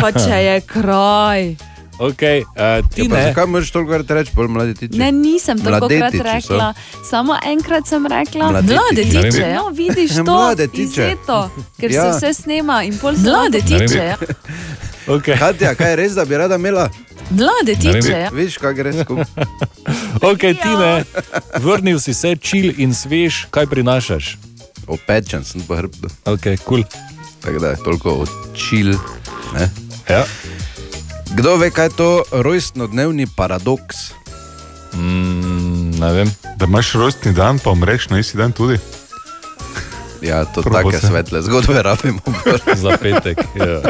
[0.00, 1.73] Pa če je kraj.
[1.96, 3.22] Okay, uh, ti Ja, pa ne.
[3.24, 4.98] zakaj moraš toliko reči, bolj mladi tiči?
[4.98, 6.52] Ne, nisem tako krat Mladetiči so.
[6.52, 6.74] rekla.
[7.10, 9.32] Samo enkrat sem rekla, mlade Ne vem.
[9.32, 9.54] tiče.
[9.54, 10.82] No, vidiš to, mlade tiče.
[11.04, 11.38] izzeto,
[11.80, 12.12] ker Ja.
[12.12, 14.16] se vse snema in pol se Mlade tiče, ja.
[15.06, 15.38] Okay.
[15.38, 16.88] Katja, kaj je res, da bi rada imela?
[17.30, 18.28] Mlade tiče, ja.
[18.32, 19.44] Viš, kaj gre skupaj.
[20.24, 21.04] Ok, ti ne.
[21.56, 24.38] Vrnil si se, čil in svež, kaj prinašaš?
[24.86, 26.08] Opečen sem po hrbtu.
[26.24, 26.56] Ok, kul.
[26.64, 26.82] Cool.
[27.40, 28.96] Tako da je toliko čil.
[29.52, 29.68] Ne?
[30.08, 30.24] Ja.
[31.34, 33.96] Kdo ve, kaj je to rojstnodnevni paradoks?
[34.94, 36.30] Mm, ne vem.
[36.56, 38.78] Da imaš rojstni dan, pa umreš na isti dan tudi.
[40.22, 41.06] Ja, to Probo take se.
[41.06, 42.20] svetle zgodbe rabimo.
[42.82, 43.38] Za petek.
[43.54, 43.82] Ja.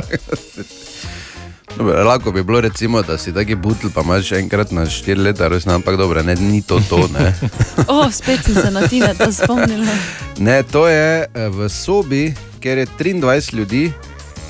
[1.77, 5.49] Dobre, lahko bi bilo, recimo, da si taki butl, pa imaš enkrat na štiri leta,
[5.49, 7.09] res, ampak dobro, ne, ni to to.
[7.13, 7.35] Ne.
[7.89, 9.93] O, spet sem se na tine to spomnila.
[10.39, 13.93] ne, to je eh, v sobi, kjer je 23 ljudi,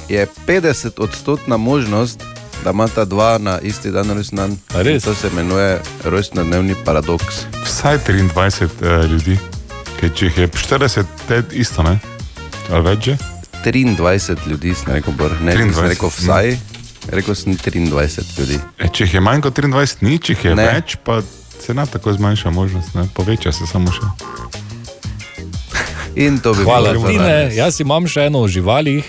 [0.09, 2.21] je 50 odstotna možnost,
[2.65, 4.57] da imata dva na isti dan rojstni dan.
[5.01, 7.45] To se imenuje rojstnodnevni paradoks.
[7.65, 9.39] Vsaj 23 uh, ljudi,
[10.01, 11.99] Ker če jih je 40, te isto, ne?
[12.69, 13.17] Ali več že?
[13.65, 15.33] 23 ljudi, sem rekel, bor.
[15.41, 16.49] ne, 23, sem rekel vsaj,
[17.09, 18.59] rekel sem 23 ljudi.
[18.79, 20.63] E, če jih je manj kot 23, ni, če jih je Ne.
[20.63, 20.73] ne.
[20.73, 21.21] več, pa
[21.61, 23.07] se na tako zmanjša možnost, ne?
[23.15, 24.05] poveča se samo še.
[26.17, 27.25] In to bi Hvala, bilo za Tine.
[27.25, 27.57] danes.
[27.57, 29.05] Jaz imam še eno o živalih,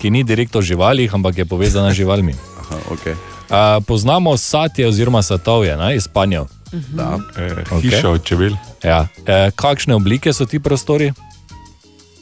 [0.00, 2.34] ki ni direkt o živalih, ampak je povezana z živalmi.
[2.70, 3.12] Aha, okay.
[3.12, 6.44] Uh, poznamo satje oziroma satovje ne, iz Panjev.
[6.88, 7.18] Da.
[7.36, 8.52] E, hiša od čebel.
[8.82, 9.06] Ja.
[9.26, 11.12] E, kakšne oblike so ti prostori?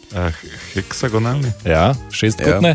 [0.08, 0.30] E,
[0.72, 1.52] heksagonalni.
[1.64, 2.74] Ja, šestkotne.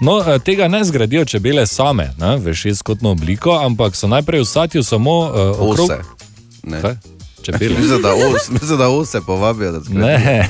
[0.00, 4.44] No, eh, tega ne zgradijo čebele same ne, v šestkotno obliko, ampak so najprej v
[4.44, 5.30] satju samo uh,
[5.62, 5.90] okrog.
[5.90, 6.96] Ose.
[7.42, 7.78] Čebele.
[7.80, 10.06] Mislim, da os- mislim, da ose povabijo, da skrbijo.
[10.06, 10.48] Ne,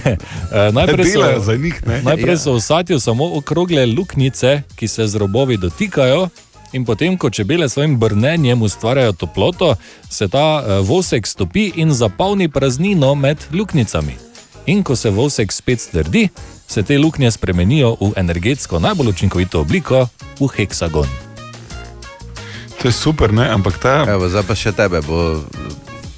[0.53, 2.03] Eh, najprej so, Delajo za njih, ne?
[2.03, 2.39] najprej Ja.
[2.39, 6.29] so v satju samo okrogle luknjice, ki se z robovi dotikajo.
[6.75, 9.77] In potem, ko čebele s svojim brnenjem ustvarjajo toploto,
[10.11, 14.17] se ta eh, vosek stopi in zapolni praznino med luknjicami.
[14.67, 16.29] In ko se vosek spet strdi,
[16.67, 20.09] se te luknje spremenijo v energetsko najbolj učinkovito obliko,
[20.41, 21.07] v heksagon.
[22.83, 23.49] To je super, ne?
[23.49, 24.05] ampak ta.
[24.09, 25.45] Evo, zdaj pa še tebe bo.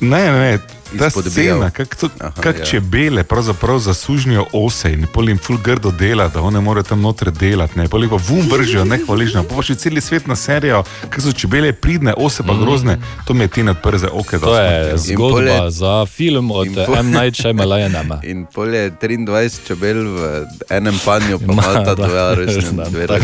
[0.00, 0.75] Ne, ne.
[0.98, 2.08] Ta scena, kako
[2.40, 2.64] kak ja.
[2.64, 7.30] čebele pravzaprav zasužnijo ose in pol jim ful grdo dela, da one morajo tam noter
[7.30, 10.84] delati, ne, pol jih pa vum vržijo, nehvaližno, pa, pa še celi svet na serijo,
[11.08, 14.38] kako so čebele pridne, ose pa grozne, to mi je ti nad prze oke.
[14.38, 17.10] To je zgodba za film od M.
[17.10, 18.20] Night Shyamalanama.
[18.30, 21.62] In pol je 23 čebel v enem panju, pa Ma,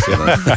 [0.09, 0.57] ima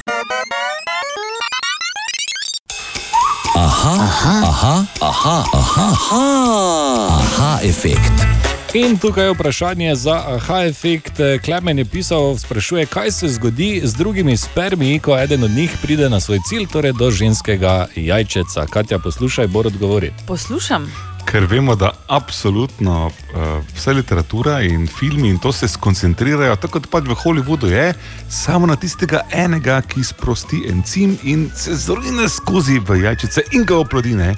[3.85, 4.03] resna.
[4.03, 8.25] Aha, aha, aha, aha, aha, aha, efekt.
[8.73, 11.19] In tukaj je vprašanje za aha efekt.
[11.45, 16.09] Klemen je pisal, sprašuje, kaj se zgodi z drugimi spermiji, ko eden od njih pride
[16.09, 18.65] na svoj cilj, torej do ženskega jajčeca.
[18.65, 20.11] Katja, poslušaj, bo odgovori.
[20.27, 21.14] Poslušam.
[21.25, 26.89] Ker vemo, da absolutno uh, vse literatura in filmi in to se skoncentrirajo, tako kot
[26.91, 27.93] pač v Hollywoodu je,
[28.29, 33.77] samo na tistega enega, ki sprosti encim in se zorine skozi v jajčice in ga
[33.77, 34.15] oplodi.
[34.15, 34.35] ne.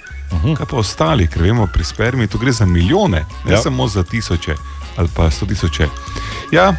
[0.57, 3.55] Kaj pa ostali, ker vemo, pri spermi tu gre za milijone, ne Ja.
[3.57, 3.61] ja.
[3.61, 4.55] samo za tisoče
[4.97, 5.87] ali pa sto tisoče.
[6.51, 6.73] Ja,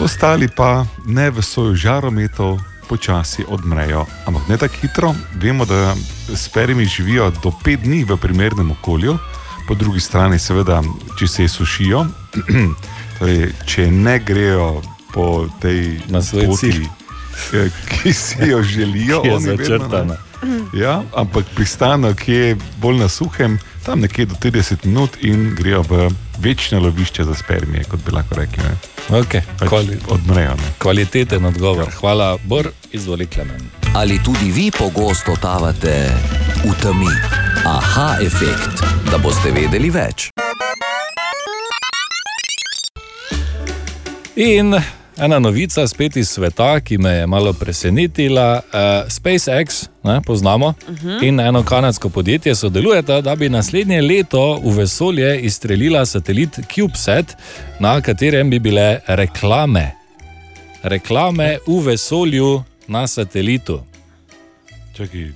[0.00, 2.60] ostali pa ne v svojo žarometov.
[2.90, 5.14] Počasi odmrejo, ampak ne tako hitro.
[5.38, 5.94] Vemo, da
[6.34, 9.14] spermi živijo do pet dni v primernem okolju,
[9.68, 10.80] po drugi strani, seveda,
[11.18, 12.00] če se sušijo,
[13.18, 14.80] torej, če ne grejo
[15.14, 16.88] po tej poti,
[17.54, 20.16] eh, ki si jo želijo, Ki je začrtana.
[20.74, 25.82] Ja, ampak pristanejo, ki je bolj na suhem, tam nekje do 30 minut in grejo
[25.82, 26.08] v
[26.40, 28.64] večne lovišče za spermije, kot bi lahko rekli.
[28.64, 28.99] Ne.
[29.10, 29.42] Okay.
[29.58, 29.70] Pač
[30.08, 30.54] odmrejo.
[30.54, 30.70] Ne.
[30.78, 31.90] Kvaliteten odgovor.
[32.00, 33.70] Hvala, Bor, izvoli klemen.
[33.94, 36.06] Ali tudi vi pogosto totavate
[36.64, 37.10] v temi?
[37.66, 40.30] Aha, efekt, da boste vedeli več.
[44.36, 44.78] In
[45.20, 48.60] ena novica spet iz sveta, ki me je malo presenetila.
[48.66, 51.08] Uh, SpaceX, ne, poznamo, uh Mhm.
[51.08, 51.22] -huh.
[51.28, 57.36] in eno kanadsko podjetje sodelujeta, da bi naslednje leto v vesolje izstrelila satelit CubeSat,
[57.78, 59.92] na katerem bi bile reklame.
[60.82, 63.80] Reklame v vesolju na satelitu.
[64.96, 65.28] Čakaj,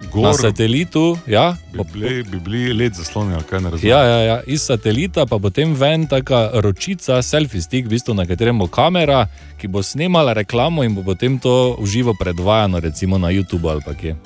[0.00, 3.90] Na gor satelitu, ja, bi bili, bi bili let zaslonjeni, ali kaj ne razumem.
[3.90, 8.26] Ja, ja, ja, iz satelita pa potem ven taka ročica, selfie stick, v bistvu, na
[8.26, 9.26] katerem bo kamera,
[9.60, 13.80] ki bo snemala reklamo in bo potem to v živo predvajano, recimo na YouTubu ali
[13.84, 14.16] pa kje.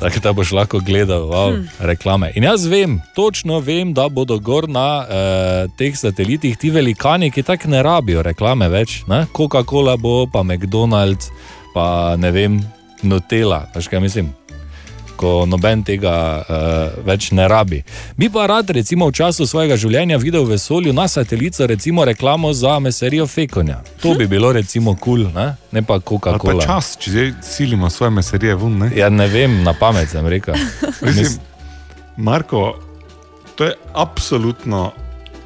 [0.00, 1.60] Tako da boš lahko gledal wow, Hm.
[1.60, 1.68] hm.
[1.84, 2.32] reklame.
[2.34, 7.42] In jaz vem, točno vem, da bodo gor na eh, teh satelitih ti velikani, ki
[7.42, 9.02] tako ne rabijo reklame več.
[9.06, 9.26] ne.
[9.36, 11.28] Coca-Cola bo, pa McDonald's,
[11.74, 12.60] pa ne vem,
[13.02, 14.39] Nutella, veš kaj mislim
[15.20, 17.82] ko noben tega uh, več ne rabi.
[18.16, 22.52] Bi pa rad, recimo, v času svojega življenja videl v vesolju na satelitu, recimo, reklamo
[22.56, 23.82] za meserijo fekonja.
[24.00, 25.50] To bi bilo, recimo, kul, cool, ne?
[25.72, 26.64] ne pa Ali pa Coca-Cola.
[26.64, 28.78] čas, če zdaj silimo svoje meserije ven.
[28.84, 28.90] Ne?
[28.96, 30.56] Ja, ne vem, na pamet sem rekel.
[31.06, 31.36] Mislim,
[32.16, 32.78] Marko,
[33.54, 34.90] to je absolutno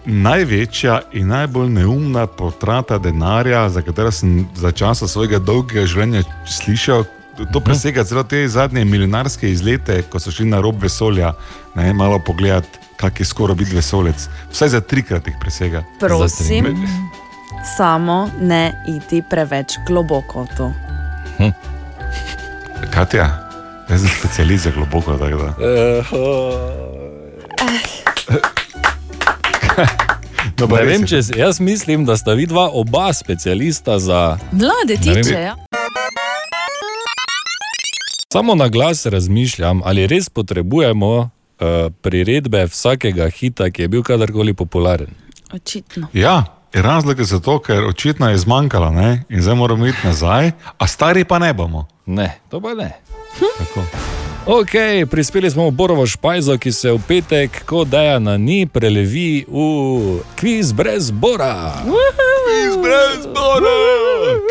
[0.05, 7.05] največja in najbolj neumna potrata denarja, za katero sem za časa svojega dolgega življenja slišal.
[7.53, 11.33] To presega celo te zadnje milijonarske izlete, ko so šli na rob vesolja,
[11.75, 14.29] ne, malo pogledati, kak je skoraj biti vesolec.
[14.53, 15.83] Vsaj za trikrat jih presega.
[16.01, 16.87] Prosim,
[17.77, 20.73] samo ne iti preveč globoko v to.
[22.91, 23.49] Katja,
[23.89, 25.19] jaz sem specialist za globoko.
[25.19, 25.55] tako da.
[30.61, 34.39] No, ne vem, če, jaz mislim, da sta vidva oba specialista za.
[34.53, 35.55] Mlade tiče, ja.
[38.35, 41.29] Samo na glas razmišljam, ali res potrebujemo uh,
[42.03, 45.13] priredbe vsakega hita, ki je bil kadarkoli popularen.
[45.53, 46.07] Očitno.
[46.13, 49.23] Ja, razlog je zato, ker očitno je zmanjkalo ne?
[49.29, 51.87] in zdaj moramo iti nazaj, a stari pa ne bomo.
[52.07, 52.91] Ne, to pa ne.
[53.59, 53.87] Tako.
[54.47, 54.71] Ok,
[55.11, 60.21] prispeli smo v Borovo špajzo, ki se v petek, ko deja na ni, prelevi v
[60.37, 61.73] kviz brez bora.
[61.81, 63.73] Kviz brez bora!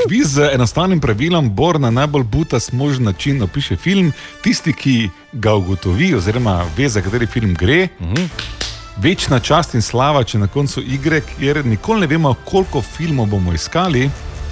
[0.07, 4.09] Kviz z enostavnim pravilom, Bor na najbolj butast možen način opiše film.
[4.41, 8.25] Tisti, ki ga ugotovi, oziroma ve, za kateri film gre, Mhm.
[8.97, 13.53] večna čast in slava, če na koncu igre, kjer nikoli ne vemo, koliko filmov bomo
[13.53, 14.09] iskali,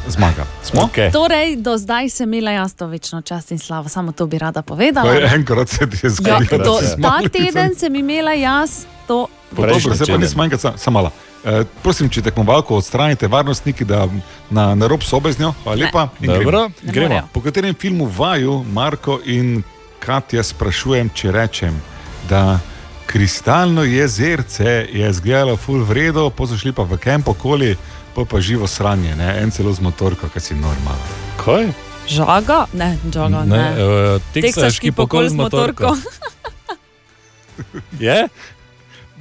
[0.07, 0.45] zmaga.
[0.64, 0.82] Smo?
[0.82, 1.11] Okay.
[1.11, 4.61] Torej, do zdaj sem imela jaz to večno čast in slavo, samo to bi rada
[4.61, 5.14] povedala.
[5.14, 6.64] Je enkrat se ti je Ja, zgodilo.
[6.64, 9.28] do, da si ta teden sem imela jaz to.
[9.56, 11.11] Pa Dobro, zdaj pa nisem manjkrat, sam, sam malo.
[11.45, 14.07] E, prosim, če tekmovalko odstranite, varnostniki, da
[14.49, 16.07] na, na rob sobe z njo, hvala lepa.
[16.19, 17.10] Dobro, gremo.
[17.10, 17.28] Gremo.
[17.34, 19.64] Po katerem filmu vaju, Marko in
[19.99, 21.82] Katja, sprašujem, če rečem,
[22.30, 22.60] da
[23.06, 27.76] kristalno jezerce je izgledalo full vredo, pa so šli pa v kamp okoli,
[28.16, 29.42] pa pa živo sranje, ne?
[29.44, 31.16] en celo z motorko, kaj si normalno.
[31.46, 31.72] Kaj?
[32.08, 32.66] Žaga?
[32.74, 33.44] Ne, žaga.
[33.46, 33.68] Ne, Ne,
[34.16, 35.96] eh, teksaški pokol z motorko.
[38.00, 38.28] Je?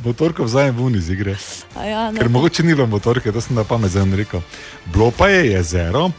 [0.05, 1.37] Motorko vzamem ven iz igre.
[1.77, 2.19] A Ja, ne.
[2.19, 4.41] Ker mogoče ni bilo motorke, to sem na pamet zdaj rekel.
[4.87, 6.11] Bilo pa je jezero,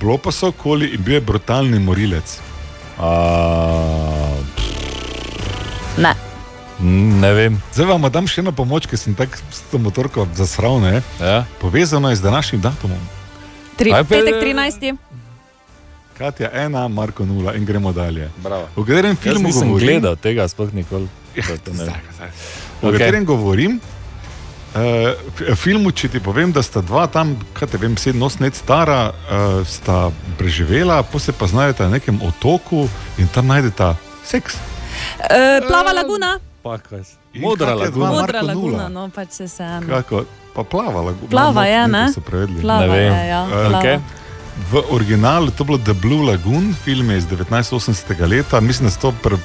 [0.00, 2.38] bilo pa so okoli in bil je brutalni morilec.
[2.98, 3.10] A,
[5.96, 6.29] ne.
[6.82, 7.62] Ne vem.
[7.72, 10.80] Zdaj vam dam še eno pomoč, ker sem tako s to motorko zasral.
[10.80, 11.02] Ne?
[11.20, 11.44] Ja.
[11.58, 13.00] Povezano je z današnjim datumom.
[13.76, 14.96] Tri, Aj, pe- petek 13.
[16.14, 18.28] Katja ena, Marko nula in gremo dalje.
[18.36, 18.68] Bravo.
[18.76, 19.86] V katerem Jaz filmu nisem govorim?
[19.88, 21.08] gledal tega, sploh nikoli.
[21.32, 21.94] Ja, Zato ne vem.
[22.82, 22.92] O Ok.
[22.92, 23.80] katerem govorim?
[24.70, 25.16] Uh,
[25.56, 29.10] filmu, če ti povem, da sta dva tam, kaj te vem, sedem, osem let stara,
[29.10, 32.84] uh, sta preživela, pa se pa znajdeta na nekem otoku
[33.18, 34.54] in tam najdeta seks.
[35.20, 36.36] E, plava laguna.
[36.36, 36.49] Pa,
[37.32, 38.06] In Modra laguna.
[38.10, 38.88] Modra Marko laguna, nula.
[38.88, 39.64] no pač se se.
[39.88, 40.24] Kako?
[40.54, 41.30] Pa plava laguna.
[41.30, 42.12] Plava je, ne?
[42.12, 42.60] So prevedli.
[42.60, 43.12] Plava Ne vem.
[43.12, 43.42] je, ja.
[43.46, 43.78] Eh, plava.
[43.78, 43.98] okej.
[44.70, 48.26] V originalu to bilo The Blue Lagoon, film je iz 1980.
[48.28, 49.36] leta, mislim, da so to pre,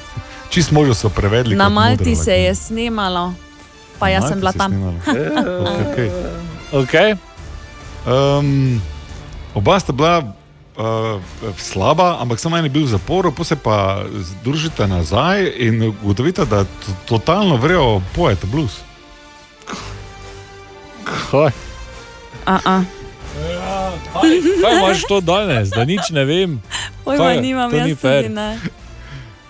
[0.49, 1.55] čist možno so prevedli.
[1.55, 3.33] Na Modra Malti se je snemalo,
[3.99, 4.71] pa jaz sem bila tam.
[4.71, 4.99] snimalo.
[5.85, 6.09] Okay.
[6.73, 7.15] Okay.
[8.05, 8.81] Um,
[9.53, 10.33] oba sta bila
[10.77, 11.21] uh,
[11.57, 16.45] slaba, ampak samo en je bil v zaporu, pa se pa združite nazaj in ugotovite,
[16.45, 18.81] da to, totalno vrejo pojete blues.
[21.03, 21.51] Kaj?
[22.45, 22.83] A -a.
[24.13, 24.29] Kaj,
[24.61, 26.61] kaj imaš to danes, da nič ne vem?
[27.03, 27.41] Pojma Kaj?
[27.41, 28.59] nimam, jaz ni tudi ne.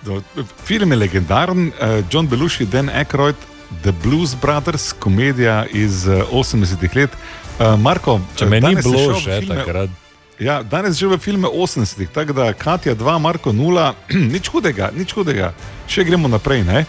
[0.02, 0.22] Do-
[0.64, 3.34] Film je legendaren, uh, John Belushi, Dan Aykroyd,
[3.82, 7.10] The Blues Brothers, komedija iz uh, 80-ih let.
[7.58, 9.90] Uh, Marko, Če me ni bilo še takrat.
[10.38, 13.94] Ja, danes že v filme 80-ih, tako da Katja 2, Marko 0,
[14.34, 15.54] nič hudega, nič hudega,
[15.88, 16.60] še gremo naprej.
[16.60, 16.84] Ne?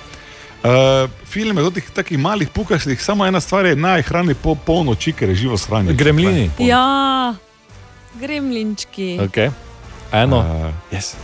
[0.68, 4.56] Uh, film je od teh takih malih pukastih, samo ena stvar je naj hrani po
[4.56, 5.96] polnoči, ker je živo shranjeno.
[5.96, 6.52] Gremlini.
[6.60, 7.36] Ja,
[8.20, 9.16] gremlinčki.
[9.30, 9.56] Okay.
[10.12, 10.44] Eno.
[10.44, 11.16] Uh, yes.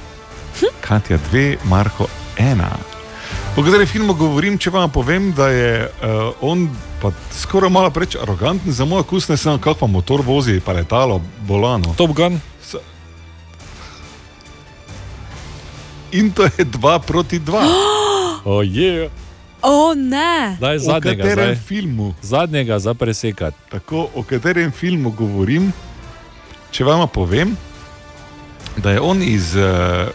[0.80, 2.08] Katja 2, Marko
[2.40, 2.93] 1.
[3.56, 6.66] O katerem filmu govorim, če vam povem, da je uh, on
[7.02, 10.74] pa skoraj malo preveč aroganten za moj okus, ne samo kako pa motor vozi, pa
[10.74, 11.94] letalo, bolano.
[11.98, 12.40] Top Gun.
[12.66, 12.80] S
[16.14, 17.62] In to je 2 proti 2.
[18.58, 19.10] Oje.
[19.62, 20.58] O ne!
[20.60, 21.24] Daj O zadnjega.
[21.24, 21.66] katerem Zdaj.
[21.68, 22.14] filmu?
[22.22, 23.58] Zadnjega za presekati.
[23.70, 25.70] Tako, o katerem filmu govorim,
[26.72, 27.54] če vam povem,
[28.78, 30.08] da je on iz, eh,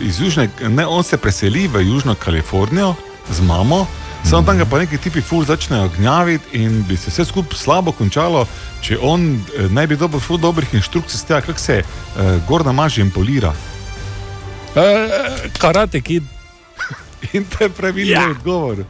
[0.00, 2.94] iz Južne, ne, on se preseli v Južno Kalifornijo
[3.30, 3.86] z mamo,
[4.24, 7.92] samo tam ga pa neki tipi ful začnejo gnjaviti in bi se vse skupaj slabo
[7.92, 8.46] končalo,
[8.82, 12.66] če on eh, ne bi dobil ful dobrih inštrukcij z tega, kako se eh, gor
[12.66, 13.52] namaži in polira.
[14.76, 14.84] E,
[15.58, 16.22] karate kid.
[17.32, 18.30] In to je pravilni ja.
[18.30, 18.84] odgovor.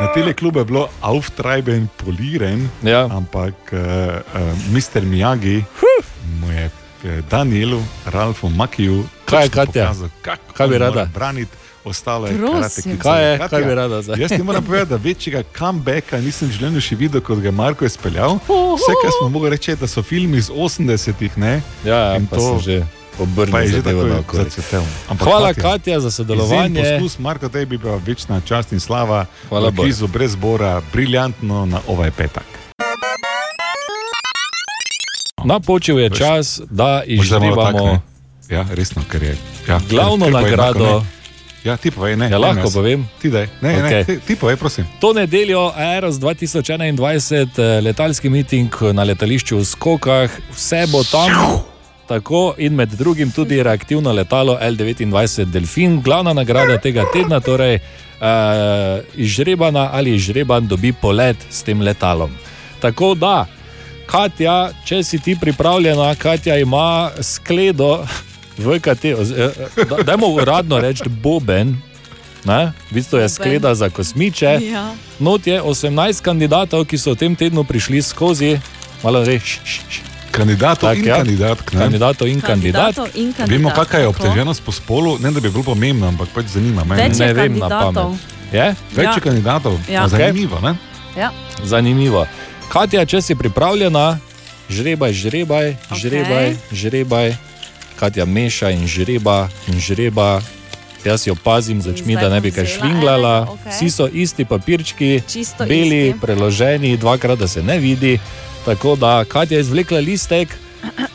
[0.00, 3.08] Na tele klube je bilo auftreiben, poliren, ja.
[3.10, 5.02] ampak uh, uh, Mr.
[5.02, 5.64] Miyagi
[6.40, 6.70] mu je eh,
[7.30, 9.84] Danielu, Ralfu Makiju, Kaj je Katja?
[9.84, 11.04] pokazal, kako Kaj bi rada?
[11.04, 11.50] Braniti
[11.84, 12.82] ostalo je karate.
[12.98, 13.38] Kaj je?
[13.40, 14.20] Kaj bi rada zdaj?
[14.20, 17.84] Jaz ti moram povedati, da večjega comebacka nisem življenju še videl, kot ga je Marko
[17.84, 18.34] izpeljal.
[18.44, 21.62] Vse, kar smo mogli reči, je, da so filmi iz 80-ih, ne?
[21.84, 22.82] Ja, In pa to- že
[23.18, 24.82] obrnil je zacvetel.
[25.08, 26.82] Ampak Hvala, Katja, za sodelovanje.
[26.82, 29.26] Poskus, Marko, tebi pa večna čast in slava.
[29.48, 32.57] Hvala, kvizu brez bora, briljantno na ovaj petek.
[35.48, 38.00] Napočil je čas, da izžrebamo ne?
[38.48, 39.36] Ja, resno, ker je.
[39.68, 40.84] Ja, glavno ker- ker nagrado.
[41.00, 41.18] ne.
[41.64, 42.24] Ja, ti povej, ne.
[42.24, 42.74] Ja, ne, lahko jaz.
[42.74, 43.08] povem.
[43.22, 43.82] Ti daj, ne, okay.
[43.90, 44.86] ne, ti, ti povej, prosim.
[45.00, 51.34] To nedeljo Aeros 2021, eh, letalski miting na letališču v Skokah, vse bo tam.
[52.08, 59.04] Tako in med drugim tudi reaktivno letalo L29 Delfin, glavna nagrada tega tedna, torej uh,
[59.14, 62.32] izžrebana ali izžreban dobi polet s tem letalom.
[62.80, 63.44] Tako da,
[64.08, 64.54] Katja,
[64.84, 68.06] če si ti pripravljena, Katja ima skledo,
[68.58, 69.16] v kateri,
[70.02, 71.76] dajmo uradno reči, boben.
[72.44, 72.72] Ne?
[72.88, 74.58] V bistvu je skleda za kosmiče.
[74.64, 74.94] Ja.
[75.18, 78.56] Not je 18 kandidatov, ki so v tem tednu prišli skozi,
[79.02, 79.58] malo reč.
[80.30, 81.80] Kandidatov in kandidatk, ne?
[81.80, 82.94] Kandidatov in kandidatk.
[82.96, 83.50] Kandidatov in kandidatk.
[83.52, 86.96] Vemo, kakšna je obteženost po spolu, ne da bi bilo pomembno, ampak pač zanima me.
[86.96, 88.14] Več Ne vem na kandidatov.
[88.14, 88.52] pamet.
[88.52, 88.66] Je?
[88.94, 89.20] Več Ja.
[89.20, 90.08] kandidatov, Ja.
[90.08, 90.72] Zanimivo, ne?
[91.12, 91.30] Ja.
[91.60, 92.24] Zanimivo.
[92.68, 94.18] Katja, če si pripravljena,
[94.68, 97.28] žrebaj, žrebaj, žrebaj, žrebaj.
[97.96, 100.38] Katja meša in žreba in žreba.
[101.00, 103.34] Jaz jo pazim z očmi, zdaj da ne bi kaj švinglala.
[103.48, 103.72] okej.
[103.72, 106.20] Vsi so isti papirčki, Čisto beli, isti.
[106.20, 108.18] preloženi, dvakrat, da se ne vidi.
[108.64, 110.48] Tako da Katja je izvlekla listek,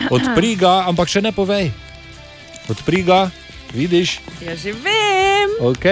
[0.09, 1.71] odpri ga, ampak še ne povej.
[2.65, 3.29] Odpri ga,
[3.71, 5.49] vidiš, Ja, že vem.
[5.61, 5.85] ok.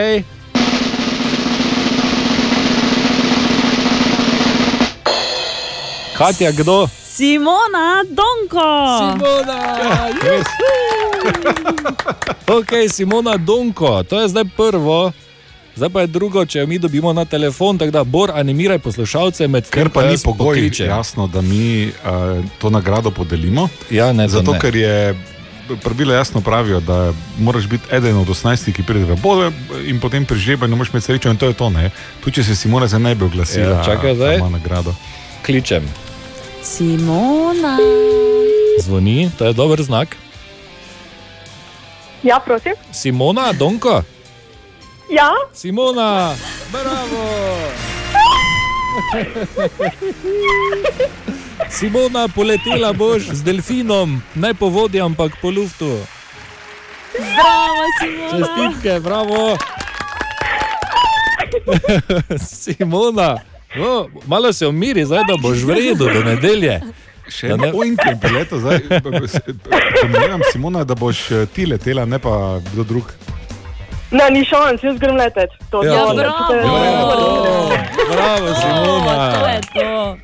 [6.22, 6.88] Katja, kdo?
[7.06, 8.70] Simona Donko.
[9.00, 9.60] Simona,
[12.48, 15.12] Ok, Simona Donko, to je zdaj prvo.
[15.76, 19.48] Zdaj pa je drugo, če jo mi dobimo na telefon, tako da bor animiraj poslušalce
[19.48, 20.88] med tem, Ker pa ni jaz pogoj, pokličem.
[20.88, 21.94] jasno, da mi uh,
[22.60, 23.70] to nagrado podelimo.
[23.90, 24.60] Ja, ne, to Zato, ne.
[24.60, 25.16] ker je
[25.78, 29.52] pravila jasno pravijo, da moraš biti eden od 18, ki pride v bode
[29.86, 31.70] in potem pri žrebanju moraš imeti srečo in to je to.
[31.72, 31.90] Ne?
[32.20, 34.38] Tu, če se Simona zdaj ne bi oglasila, Ja, čakaj zdaj.
[34.44, 34.94] nagrado.
[35.42, 35.88] Kličem.
[36.64, 37.78] Simona.
[38.80, 40.18] Zvoni, to je dober znak.
[42.24, 42.74] Ja, prosim.
[42.92, 44.04] Simona, Donko.
[45.10, 46.36] Ja, Simona,
[46.72, 47.24] bravo!
[51.70, 56.00] Simona, poletela boš z delfinom, ne po vodi, ampak po luftu.
[57.18, 58.32] Bravo, Simona.
[58.32, 59.58] Čestitke, bravo.
[62.62, 63.92] Simona, no,
[64.28, 66.82] malo se umiri, zdaj da boš v redu do nedelje.
[67.30, 68.80] Še eno oinke bi leto, zdaj
[70.02, 72.34] pomagam Simona, da boš eh, ti letela, ne pa
[72.66, 73.14] kdo drug.
[74.12, 75.56] Ne, ni šans, jaz grem leteti.
[75.70, 76.48] To, Ja, to, bravo.
[76.48, 76.56] to,
[78.12, 79.16] Bravo, Simona.
[79.32, 80.18] To je to.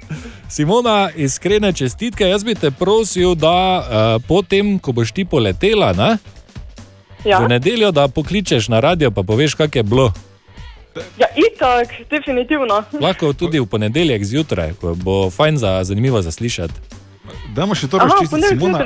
[0.49, 2.23] Simona, iskrene čestitke.
[2.23, 3.85] Jaz bi te prosil, da uh,
[4.27, 6.17] potem, ko boš ti poletela, ne,
[7.25, 7.39] Ja.
[7.39, 10.13] v nedeljo, da pokličeš na radio, pa poveš, kak je bilo.
[11.17, 12.83] Ja, itak, definitivno.
[12.93, 16.73] Lahko tudi v ponedeljek zjutraj, ko bo fajn za zanimivo zaslišati.
[17.49, 18.85] Dajmo še to razčistiti, Simona.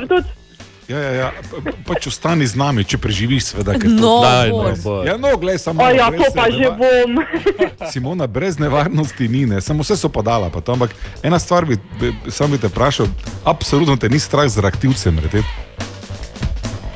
[0.88, 1.28] Ja, ja, ja.
[1.42, 3.72] pa- pa- Pač ostani z nami, če preživiš, seveda.
[3.74, 5.06] ker No, to- Daj, no, Bor.
[5.06, 5.78] Ja, no, glej, samo.
[5.78, 7.10] O ja, to pa že neva- bom.
[7.92, 9.60] Simona, brez nevarnosti ni, ne?
[9.60, 10.50] samo vse so padala.
[10.50, 10.90] Pa to, ampak
[11.22, 13.06] ena stvar bi, bi sam bi te vprašal,
[13.44, 15.16] absolutno te ni strah z reaktivcem.
[15.18, 15.46] Redet.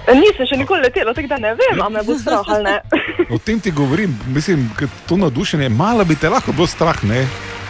[0.07, 2.77] Nisem še nikoli letela, tako da ne vem, ali me bo strah ali ne.
[3.35, 4.69] O tem ti govorim, mislim,
[5.09, 7.25] to navdušenje, malo bi te lahko bilo strah, ne?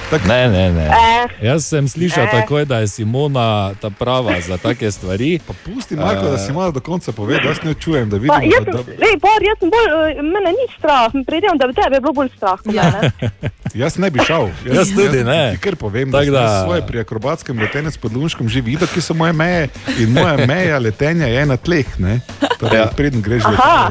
[0.07, 0.87] Tak, Ne, ne, ne.
[0.87, 2.31] Eh, Jaz sem slišal Eh.
[2.33, 5.39] takoj, da je Simona ta prava za take stvari.
[5.39, 8.23] Pa pusti, Marko, da si malo do konca pove, da jaz ne čujem, da Pa,
[8.37, 8.51] vidim.
[8.53, 11.75] jaz Da, da, lej, Bor, jaz sem bolj, eh, mene ni strah, predvidevam, da bi
[11.75, 12.59] tebe bilo bolj strah.
[12.65, 13.11] mene.
[13.75, 14.47] jaz ne bi šel.
[14.65, 15.53] Jaz tudi ne.
[15.53, 16.41] Ti kar povem, da, Tako da...
[16.41, 19.69] da- svoje pri akrobatskem letenju s podlunškom že videl, ki so moje meje
[19.99, 21.87] in moja meja letenja je na tleh.
[21.99, 22.21] Ne?
[22.57, 22.87] Torej, ja.
[22.89, 23.91] Preden greš Aha.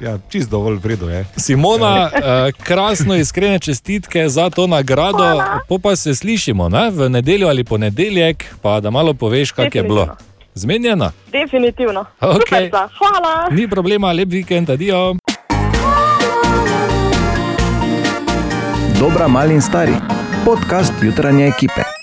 [0.00, 1.24] Ja, čist dovolj vredo je.
[1.36, 5.42] Simona, eh, krasno, iskrene čestitke za to nagrado.
[5.68, 6.90] Po pa se slišimo ne?
[6.90, 10.16] v nedeljo ali ponedeljek, pa da malo poveš, kak je bilo.
[10.54, 11.12] Zmenjeno?
[11.32, 12.04] Definitivno.
[12.46, 12.88] Sta.
[12.98, 13.48] hvala.
[13.50, 15.16] Ni problema, lep vikend, adijo.
[18.98, 19.94] Dobra, mali in stari.
[20.44, 21.99] Podcast jutranje ekipe.